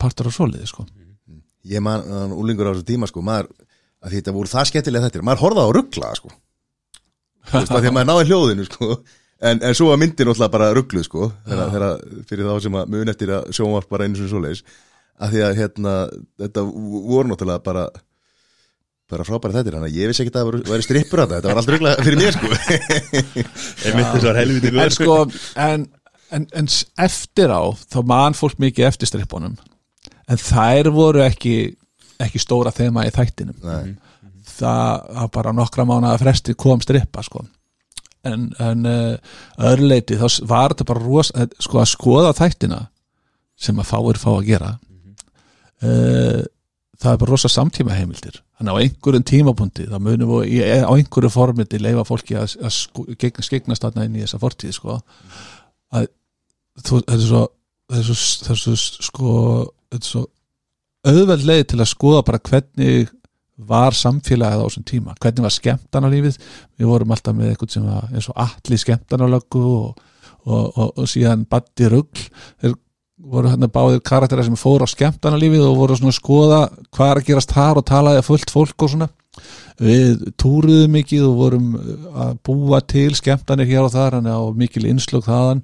partur 0.00 0.30
á 0.30 0.32
soliði 0.32 0.68
sko. 0.70 0.86
Ég 1.68 1.82
man, 1.84 2.02
man 2.08 2.32
úlingur 2.34 2.70
á 2.70 2.72
þessu 2.72 2.86
tíma 2.88 3.08
sko, 3.10 3.22
maður, 3.24 3.50
að 4.02 4.16
þetta 4.16 4.34
voru 4.36 4.50
það 4.50 4.68
skemmtilega 4.70 5.08
þetta 5.08 5.26
maður 5.26 5.42
horfði 5.46 5.64
á 5.66 5.74
ruggla 5.78 6.12
sko. 6.18 6.30
Þú 7.42 7.58
veist, 7.58 7.72
að 7.74 7.82
því 7.82 7.90
að 7.90 7.96
maður 7.98 8.08
náði 8.12 8.28
hljóðinu 8.30 8.68
sko. 8.68 8.88
En, 9.42 9.58
en 9.66 9.74
svo 9.74 9.88
var 9.90 9.98
myndin 9.98 10.30
alltaf 10.30 10.52
bara 10.52 10.70
ruggluð 10.76 11.04
sko 11.08 11.28
fyrir 12.28 12.46
þá 12.46 12.52
sem 12.62 12.76
að 12.78 12.92
mun 12.94 13.10
eftir 13.10 13.32
að 13.34 13.48
sjónvarp 13.56 13.88
bara 13.90 14.06
einu 14.06 14.20
sem 14.20 14.28
svoleiðis. 14.30 14.62
Að 15.22 15.34
því 15.34 15.42
að 15.46 15.58
hérna, 15.58 15.94
þetta 16.42 16.62
voru 16.70 17.24
náttúrulega 17.32 17.64
bara 17.66 17.86
bara 19.12 19.26
frábæra 19.28 19.58
þetta, 19.58 19.74
þannig 19.74 19.90
að 19.90 19.98
ég 19.98 20.08
vissi 20.08 20.22
ekki 20.24 20.32
að 20.32 20.38
það 20.38 20.70
væri- 20.70 20.84
strippur 20.86 21.20
að 21.24 21.34
þetta 21.34 21.50
var 21.50 21.60
allt 21.60 21.72
ruggla 21.74 21.90
fyrir 22.00 22.20
mér 22.22 22.36
sko. 22.38 22.52
Einmitt 23.90 24.14
þess 24.14 24.24
var 24.28 24.38
helviti 24.40 24.70
en 24.70 24.78
góð 24.78 24.94
sko. 24.96 25.16
en, 25.66 25.84
en, 26.38 26.46
en 26.62 26.70
eftir 27.04 27.52
á 27.52 27.62
þá 27.92 27.98
man 28.08 28.38
fólk 28.38 28.62
mikið 28.62 28.88
eftir 28.88 29.10
strippunum. 29.10 29.58
En 30.30 30.40
þær 30.40 30.88
voru 30.94 31.26
ekki 31.26 31.56
ekki 32.26 32.40
stóra 32.42 32.72
þema 32.74 33.06
í 33.08 33.12
þættinum. 33.14 33.58
Nei. 33.64 33.96
það 34.52 35.06
var 35.16 35.28
bara 35.32 35.52
nokkra 35.56 35.84
mánuða 35.88 36.18
fresti 36.20 36.54
kom 36.58 36.80
strippa 36.84 37.22
sko. 37.24 37.44
En, 38.28 38.50
en 38.62 38.86
uh, 38.86 39.16
öðruleiti 39.58 40.14
þá 40.20 40.26
var 40.46 40.74
þetta 40.74 40.86
bara 40.92 41.02
ros, 41.02 41.32
eh, 41.34 41.48
sko 41.58 41.80
að 41.82 41.88
skoða 41.90 42.32
þættina 42.38 42.80
sem 43.58 43.78
að 43.82 43.88
fáir 43.90 44.18
fá 44.22 44.28
að 44.36 44.44
gera. 44.46 44.72
Uh, 45.82 46.42
það 47.02 47.14
er 47.16 47.18
bara 47.24 47.30
rosa 47.32 47.48
samtíma 47.50 47.96
heimildir 47.98 48.36
þannig 48.54 48.76
á 48.78 48.82
einhverjum 48.84 49.24
tímapunkti 49.26 49.88
þá 49.90 49.96
munum 49.98 50.28
við 50.36 50.52
í- 50.60 50.84
á 50.86 50.92
einhverju 50.94 51.30
formiti 51.34 51.80
leifa 51.82 52.04
fólki 52.06 52.36
að, 52.38 52.52
að 52.62 52.74
sko, 52.76 53.06
gegn, 53.18 53.42
skegnast 53.42 53.82
þarna 53.82 54.04
inn 54.06 54.20
í 54.20 54.22
þessa 54.22 54.38
fortíð 54.38 54.76
sko. 54.76 55.00
Að 55.98 56.06
þú, 56.78 57.00
þetta 57.00 57.16
er 57.18 57.24
svo 57.26 57.42
þetta 57.90 57.98
er 57.98 58.06
svo, 58.06 58.20
þetta 58.44 58.54
er 58.54 58.62
svo 58.62 58.76
sko 59.08 59.32
þetta 59.90 59.98
er 60.04 60.10
svo 60.12 60.22
auðveld 61.06 61.48
leið 61.48 61.64
til 61.72 61.80
að 61.82 61.90
skoða 61.90 62.22
bara 62.26 62.40
hvernig 62.46 63.10
var 63.68 63.94
samfélagið 63.96 64.62
á 64.62 64.66
þessum 64.66 64.86
tíma. 64.88 65.16
Hvernig 65.22 65.46
var 65.46 65.54
skemmtanalífið? 65.54 66.38
Við 66.78 66.88
vorum 66.88 67.12
alltaf 67.14 67.36
með 67.36 67.52
eitthvað 67.52 67.74
sem 67.76 67.84
var 67.86 68.08
eins 68.10 68.28
og 68.30 68.38
allir 68.42 68.82
skemmtanalöggu 68.82 69.62
og, 69.66 70.06
og, 70.46 70.64
og, 70.70 70.88
og 70.96 71.10
síðan 71.10 71.44
Batti 71.50 71.90
Rugl. 71.92 72.24
Þeir 72.62 72.76
voru 73.32 73.52
hérna 73.52 73.70
báðir 73.70 74.02
karakterar 74.02 74.46
sem 74.46 74.58
fóru 74.58 74.86
á 74.86 74.90
skemmtanalífið 74.90 75.66
og 75.68 75.78
voru 75.78 75.98
svona 75.98 76.14
að 76.14 76.18
skoða 76.18 76.60
hvað 76.90 77.10
er 77.10 77.20
að 77.20 77.28
gerast 77.28 77.54
þar 77.54 77.80
og 77.82 77.86
talaði 77.86 78.22
að 78.22 78.28
fullt 78.30 78.54
fólk 78.54 78.86
og 78.86 78.94
svona. 78.94 79.10
Við 79.82 80.26
túruðum 80.40 80.98
mikið 80.98 81.28
og 81.28 81.38
vorum 81.38 81.70
að 82.12 82.34
búa 82.46 82.82
til 82.84 83.12
skemmtanir 83.18 83.70
hér 83.70 83.86
og 83.86 83.94
þar 83.94 84.18
að 84.20 84.50
mikil 84.58 84.84
innslög 84.90 85.24
þaðan. 85.28 85.62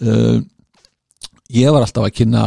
Uh, 0.00 0.40
ég 1.52 1.74
var 1.74 1.84
alltaf 1.84 2.06
að 2.06 2.16
kynna 2.20 2.44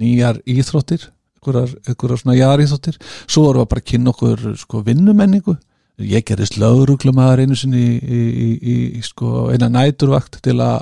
nýjar 0.00 0.40
íþróttir 0.48 1.10
einhverjar, 1.46 2.20
svona 2.20 2.38
jaríþóttir 2.38 2.98
svo 3.26 3.46
vorum 3.46 3.64
við 3.64 3.70
bara 3.72 3.84
að 3.84 3.90
kynna 3.92 4.14
okkur 4.14 4.48
sko, 4.60 4.82
vinnumenningu. 4.86 5.56
Ég 6.00 6.24
gerist 6.28 6.56
lögruglumæður 6.60 7.44
einu 7.44 7.56
sinni 7.58 7.84
í, 8.00 8.20
í, 8.20 8.50
í, 8.56 8.76
í 9.00 9.04
sko, 9.04 9.50
eina 9.52 9.68
næturvakt 9.72 10.40
til 10.44 10.56
að 10.64 10.80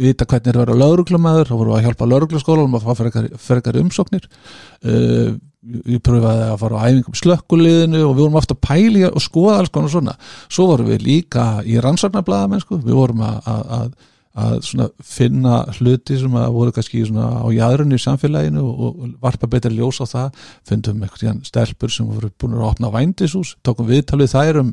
vita 0.00 0.24
hvernig 0.24 0.48
er 0.48 0.56
að 0.56 0.62
vera 0.64 0.78
lögruglumæður 0.80 1.50
þá 1.50 1.56
vorum 1.58 1.72
við 1.74 1.78
að 1.78 1.88
hjálpa 1.88 2.08
lögreglaskólanum 2.08 2.78
að 2.78 2.86
frekar, 3.00 3.26
frekar 3.40 3.80
umsóknir. 3.82 4.28
Uh, 4.80 5.34
ég 5.88 6.00
pröfaði 6.04 6.48
að 6.48 6.56
fara 6.60 6.80
á 6.80 6.84
æfingum 6.88 7.18
slökkuliðinu 7.20 8.00
og 8.04 8.16
við 8.16 8.22
vorum 8.24 8.40
ofta 8.40 8.56
að 8.56 8.64
pæli 8.64 9.04
og 9.08 9.22
skoða 9.24 9.58
alls 9.60 9.72
konar 9.72 9.92
svona. 9.92 10.16
Svo 10.48 10.68
vorum 10.72 10.90
við 10.92 11.04
líka 11.04 11.46
í 11.64 11.76
rannsóknarblaðamennsku. 11.84 12.80
Við 12.84 12.98
vorum 12.98 13.22
að, 13.24 13.38
að, 13.52 13.94
að 14.34 14.88
finna 14.98 15.60
hluti 15.76 16.16
sem 16.18 16.32
að 16.38 16.54
voru 16.56 16.72
kannski 16.74 17.04
á 17.06 17.46
jæðrunni 17.54 17.98
í 17.98 18.02
samfélaginu 18.02 18.64
og, 18.66 19.02
varpa 19.22 19.46
betur 19.50 19.74
ljós 19.74 20.00
á 20.02 20.06
það. 20.10 20.40
Fundum 20.66 21.04
eitthvað 21.06 21.44
stelpur 21.46 21.92
sem 21.92 22.08
voru 22.08 22.32
búin 22.40 22.56
að 22.58 22.66
opna 22.72 22.90
vændishús, 22.94 23.54
tókum 23.62 23.86
viðtal 23.86 24.18
við 24.24 24.32
þær 24.34 24.60
um, 24.64 24.72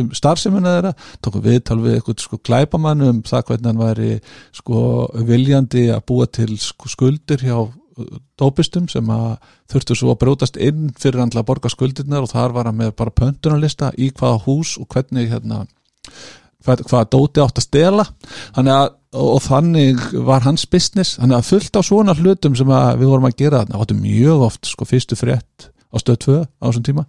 um 0.00 0.10
starfseminna 0.16 0.74
þeirra 0.78 0.92
tókum 1.24 1.44
viðtal 1.44 1.78
við 1.82 1.98
eitthvað 1.98 2.24
sko 2.24 2.40
glæpamann 2.48 3.04
um 3.04 3.22
það 3.26 3.46
hvernig 3.50 3.70
hann 3.70 3.82
væri 3.82 4.10
sko 4.56 4.84
viljandi 5.28 5.88
að 5.94 6.04
búa 6.08 6.28
til 6.30 6.54
sko 6.60 6.90
skuldir 6.90 7.44
hjá 7.44 7.58
uh, 7.60 8.14
dópistum 8.40 8.88
sem 8.90 9.10
að 9.12 9.36
þurftu 9.70 9.98
svo 9.98 10.14
að 10.14 10.22
brótast 10.24 10.56
inn 10.56 10.88
fyrir 10.98 11.22
að 11.26 11.44
borga 11.46 11.72
skuldirnar 11.72 12.24
og 12.24 12.32
þar 12.32 12.56
var 12.56 12.70
hann 12.70 12.80
með 12.80 12.96
bara 12.98 13.14
pöntunarlista 13.14 13.92
í 13.98 14.10
hvaða 14.16 14.40
hús 14.48 14.78
og 14.80 14.88
hvernig 14.90 15.30
hérna 15.30 15.66
hvað, 16.64 16.84
hvað 16.90 17.08
Dóti 17.12 17.42
átt 17.44 17.60
að 17.60 17.66
stela. 17.66 18.06
Að, 18.60 18.94
og, 19.14 19.40
þannig 19.44 20.04
var 20.26 20.46
hans 20.46 20.66
business, 20.70 21.16
þannig 21.20 21.38
að 21.38 21.50
fullt 21.52 21.78
á 21.78 21.82
svona 21.86 22.16
hlutum 22.18 22.56
sem 22.58 22.72
við 23.00 23.10
vorum 23.10 23.28
að 23.28 23.38
gera 23.42 23.62
þarna, 23.62 23.82
áttum 23.82 24.02
mjög 24.04 24.46
oft 24.48 24.70
sko 24.70 24.88
fyrstu 24.88 25.18
frétt 25.18 25.68
á 25.70 25.96
stöð 26.02 26.20
2 26.26 26.38
á 26.42 26.64
þessum 26.68 26.86
tíma. 26.88 27.06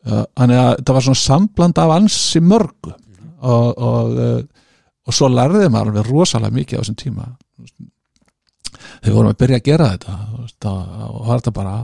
Uh, 0.00 0.24
þannig 0.38 0.62
að 0.62 0.72
það 0.80 0.96
var 0.96 1.06
svona 1.06 1.22
sambland 1.22 1.80
af 1.80 1.94
ansi 1.98 2.40
mörgu. 2.44 2.96
Og, 3.40 3.68
og, 3.80 4.18
uh, 4.20 4.40
og 5.08 5.16
svo 5.16 5.30
lærði 5.32 5.70
maður 5.72 5.94
alveg 5.94 6.10
rosalega 6.10 6.56
mikið 6.56 6.80
á 6.80 6.80
þessum 6.82 6.98
tíma 7.00 7.30
þegar 8.70 9.08
við 9.10 9.16
vorum 9.16 9.32
að 9.32 9.40
byrja 9.42 9.58
að 9.60 9.66
gera 9.70 9.88
þetta 9.94 10.14
þá- 10.64 11.26
var 11.26 11.40
þetta 11.40 11.52
bara 11.56 11.74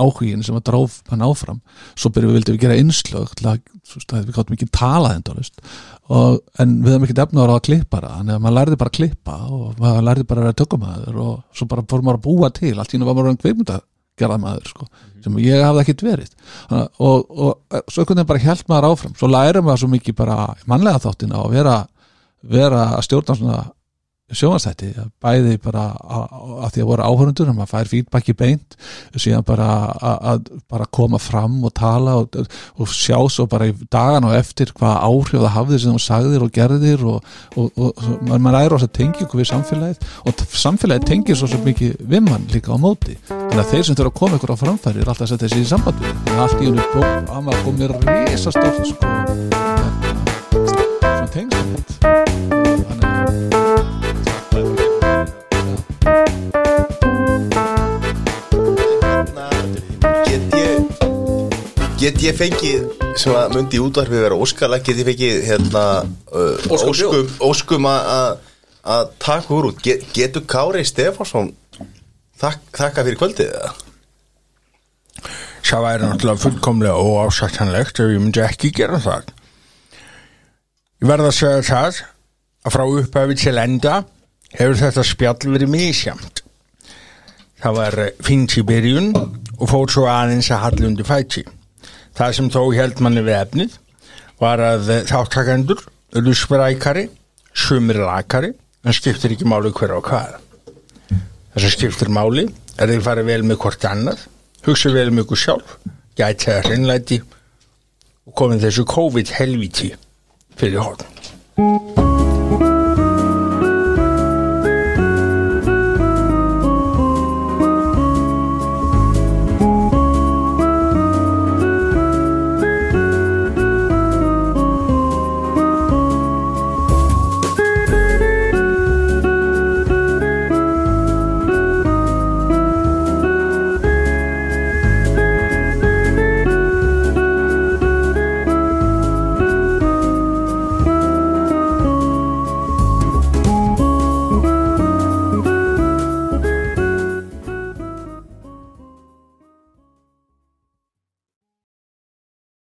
áhugin 0.00 0.44
sem 0.46 0.56
að 0.56 0.64
dróf 0.70 1.00
hann 1.10 1.24
áfram. 1.26 1.60
Svo 1.98 2.10
byrjum 2.14 2.32
við 2.32 2.38
gera 2.62 2.76
að, 3.50 3.60
veist, 3.94 4.12
að 4.14 4.24
við 4.28 4.36
gáttum 4.38 4.56
ekki 4.56 4.68
talað 4.72 5.16
en 6.62 6.74
við 6.84 6.94
höfum 6.94 7.06
ekki 7.08 7.18
efnaður 7.24 7.52
á 7.52 7.56
að 7.58 7.64
klippa 7.68 8.00
það 8.00 8.16
þannig 8.20 8.34
að 8.36 8.42
maður 8.46 8.56
lærði 8.60 8.78
bara 8.80 8.90
að 8.92 8.96
klippa 8.98 9.36
og 9.50 9.80
maður 9.82 10.06
lærði 10.08 10.26
bara 10.30 10.40
að 10.40 10.48
vera 10.48 10.58
tökumæður 10.62 11.20
og 11.26 11.34
svo 11.54 11.68
bara 11.70 11.86
fór 11.90 12.02
maður 12.06 12.20
að 12.20 12.26
búa 12.28 12.50
til 12.60 12.74
allt 12.78 12.94
í 12.94 12.96
hennu 12.96 13.08
var 13.10 13.18
maður 13.18 13.32
en 13.34 13.40
kveimunda 13.44 13.80
gerðamaður 14.20 14.66
sko, 14.68 14.86
sem 15.24 15.36
ég 15.40 15.62
hafði 15.64 15.80
ekkit 15.84 16.02
verið. 16.04 16.32
Að- 16.68 16.88
og, 17.00 17.30
og, 17.30 17.52
og 17.72 17.84
svo 17.88 18.02
einhvern 18.02 18.18
veginn 18.20 18.28
bara 18.28 18.42
held 18.44 18.64
maður 18.68 18.88
áfram. 18.90 19.14
Svo 19.16 19.28
lærum 19.30 19.64
maður 19.64 19.80
svo 19.84 19.88
mikið 19.94 20.16
bara 20.18 20.38
mannlega 20.68 21.00
þáttina 21.06 21.38
og 21.40 21.54
vera, 21.54 21.76
vera 22.44 22.82
að 22.98 23.06
stjórna 23.06 23.36
svona 23.38 23.60
sjónastætti 24.36 24.90
bæði 25.22 25.56
bara 25.62 25.88
að, 25.98 26.68
því 26.74 26.82
að 26.84 26.90
voru 26.90 27.06
áhörundur 27.06 27.50
að 27.50 27.56
maður 27.58 27.72
fær 27.72 27.90
feedbacki 27.90 28.34
beint 28.38 28.76
síðan 29.16 29.46
bara 29.46 29.68
að, 30.00 30.50
bara 30.70 30.86
koma 30.92 31.18
fram 31.22 31.58
og 31.66 31.74
tala 31.76 32.16
og, 32.22 32.38
og 32.80 32.92
sjá 32.94 33.18
svo 33.30 33.46
bara 33.50 33.70
í 33.70 33.74
dagan 33.90 34.28
og 34.28 34.36
eftir 34.38 34.72
hvaða 34.76 35.02
áhrif 35.08 35.40
það 35.40 35.54
hafði 35.56 35.80
sem 35.82 35.96
þú 35.96 36.02
sagðir 36.04 36.46
og 36.46 36.52
gerðir 36.54 37.00
og, 37.10 37.18
og, 37.56 37.70
og, 37.74 38.04
maður, 38.30 38.60
æður 38.60 38.76
á 38.76 38.78
þess 38.78 38.88
að 38.88 38.96
tengja 39.00 39.26
ykkur 39.26 39.42
við 39.42 39.50
samfélagið 39.50 39.98
og 40.24 40.44
samfélagið 40.64 41.08
tengir 41.10 41.40
svo, 41.40 41.46
mikið 41.64 41.90
við 42.10 42.20
mann 42.26 42.46
líka 42.54 42.74
á 42.74 42.78
móti. 42.80 43.14
Þannig 43.30 43.62
að 43.64 43.70
þeir 43.74 43.84
sem 43.88 43.98
þurfa 43.98 44.12
að 44.12 44.18
koma 44.20 44.40
ykkur 44.40 44.54
á 44.54 44.62
framfæri 44.62 45.02
er 45.02 45.08
alltaf 45.10 45.26
að 45.26 45.32
setja 45.34 45.46
þessi 45.48 45.60
í 45.64 45.70
samband 45.70 45.98
við 46.04 46.12
að 46.34 46.44
allt 46.46 46.60
í 46.60 46.68
hennu 46.68 46.84
kom 46.94 47.10
að 47.36 47.42
maður 47.48 47.62
komið 47.68 47.88
risastórt 48.30 48.84
sko, 48.90 49.02
svona 50.60 51.28
tengslamynd 51.34 51.88
þannig 52.00 53.58
að 53.58 54.09
Get 59.20 60.54
ég 60.54 60.86
Get 62.00 62.22
ég 62.24 62.36
fengið 62.38 62.86
sem 63.20 63.34
að 63.36 63.54
myndi 63.56 63.76
í 63.76 63.82
útvarfið 63.84 64.22
vera 64.24 64.36
óskalag 64.40 64.84
get 64.86 65.00
ég 65.02 65.08
fengið 65.10 65.40
hérna 65.48 65.82
uh, 66.32 66.70
Óskum 66.72 66.92
óskum, 66.94 67.32
óskum 67.50 67.88
að- 67.90 68.38
að 68.94 69.10
taka 69.20 69.52
úr 69.58 69.68
út 69.72 69.82
get, 69.84 70.06
getur 70.16 70.46
Kári 70.48 70.84
Stefánsson 70.88 71.50
þak, 72.40 72.62
þakka 72.78 73.04
fyrir 73.04 73.18
kvöldið 73.20 73.50
eða? 73.50 73.72
Það 75.70 75.84
væri 75.84 76.06
náttúrulega 76.08 76.42
fullkomlega 76.46 77.02
óásættanlegt 77.04 78.00
ef 78.00 78.08
ég 78.14 78.22
myndi 78.24 78.40
ekki 78.42 78.70
gera 78.74 78.96
það. 79.04 79.28
Ég 81.04 81.10
verð 81.10 81.28
að 81.28 81.36
segja 81.36 81.60
það 81.68 82.00
að 82.64 82.74
frá 82.74 82.84
upphafi 82.96 83.36
til 83.42 83.58
enda 83.60 83.98
hefur 84.56 84.78
þetta 84.80 85.04
spjall 85.06 85.52
verið 85.54 85.72
misjamt. 85.72 86.42
Það 87.60 87.76
var 87.76 87.98
eh, 88.00 88.12
fínt 88.24 88.56
í 88.56 88.64
byrjun 88.66 89.12
og 89.16 89.66
fór 89.68 89.92
svo 89.92 90.06
aðeins 90.10 90.50
að 90.54 90.64
halla 90.64 90.88
undir 90.88 91.08
fæti. 91.08 91.44
Það 92.16 92.36
sem 92.36 92.50
þó 92.52 92.62
held 92.74 93.02
manni 93.04 93.24
við 93.24 93.38
efnið 93.38 93.78
var 94.40 94.62
að 94.64 94.90
eh, 94.94 95.02
þáttakendur 95.08 95.84
eru 96.16 96.34
sprækari, 96.34 97.06
sumir 97.54 98.00
lakari, 98.02 98.52
en 98.84 98.96
skiptir 98.96 99.36
ekki 99.36 99.48
máli 99.48 99.72
hver 99.76 99.94
á 99.94 100.00
hvað. 100.00 100.36
Það 101.10 101.64
sem 101.66 101.74
skiptir 101.76 102.12
máli 102.12 102.48
er 102.80 102.90
þið 102.90 103.06
farið 103.06 103.30
vel 103.30 103.42
með 103.46 103.60
hvort 103.64 103.88
annað, 103.90 104.26
hugsa 104.66 104.92
vel 104.94 105.10
með 105.12 105.26
ykkur 105.26 105.44
sjálf, 105.44 105.74
gæti 106.18 106.48
það 106.48 106.62
hreinlæti 106.68 107.20
og 108.26 108.36
komið 108.40 108.68
þessu 108.68 108.86
COVID 108.88 109.34
helviti 109.38 109.92
fyrir 110.60 110.80
horn. 110.84 112.09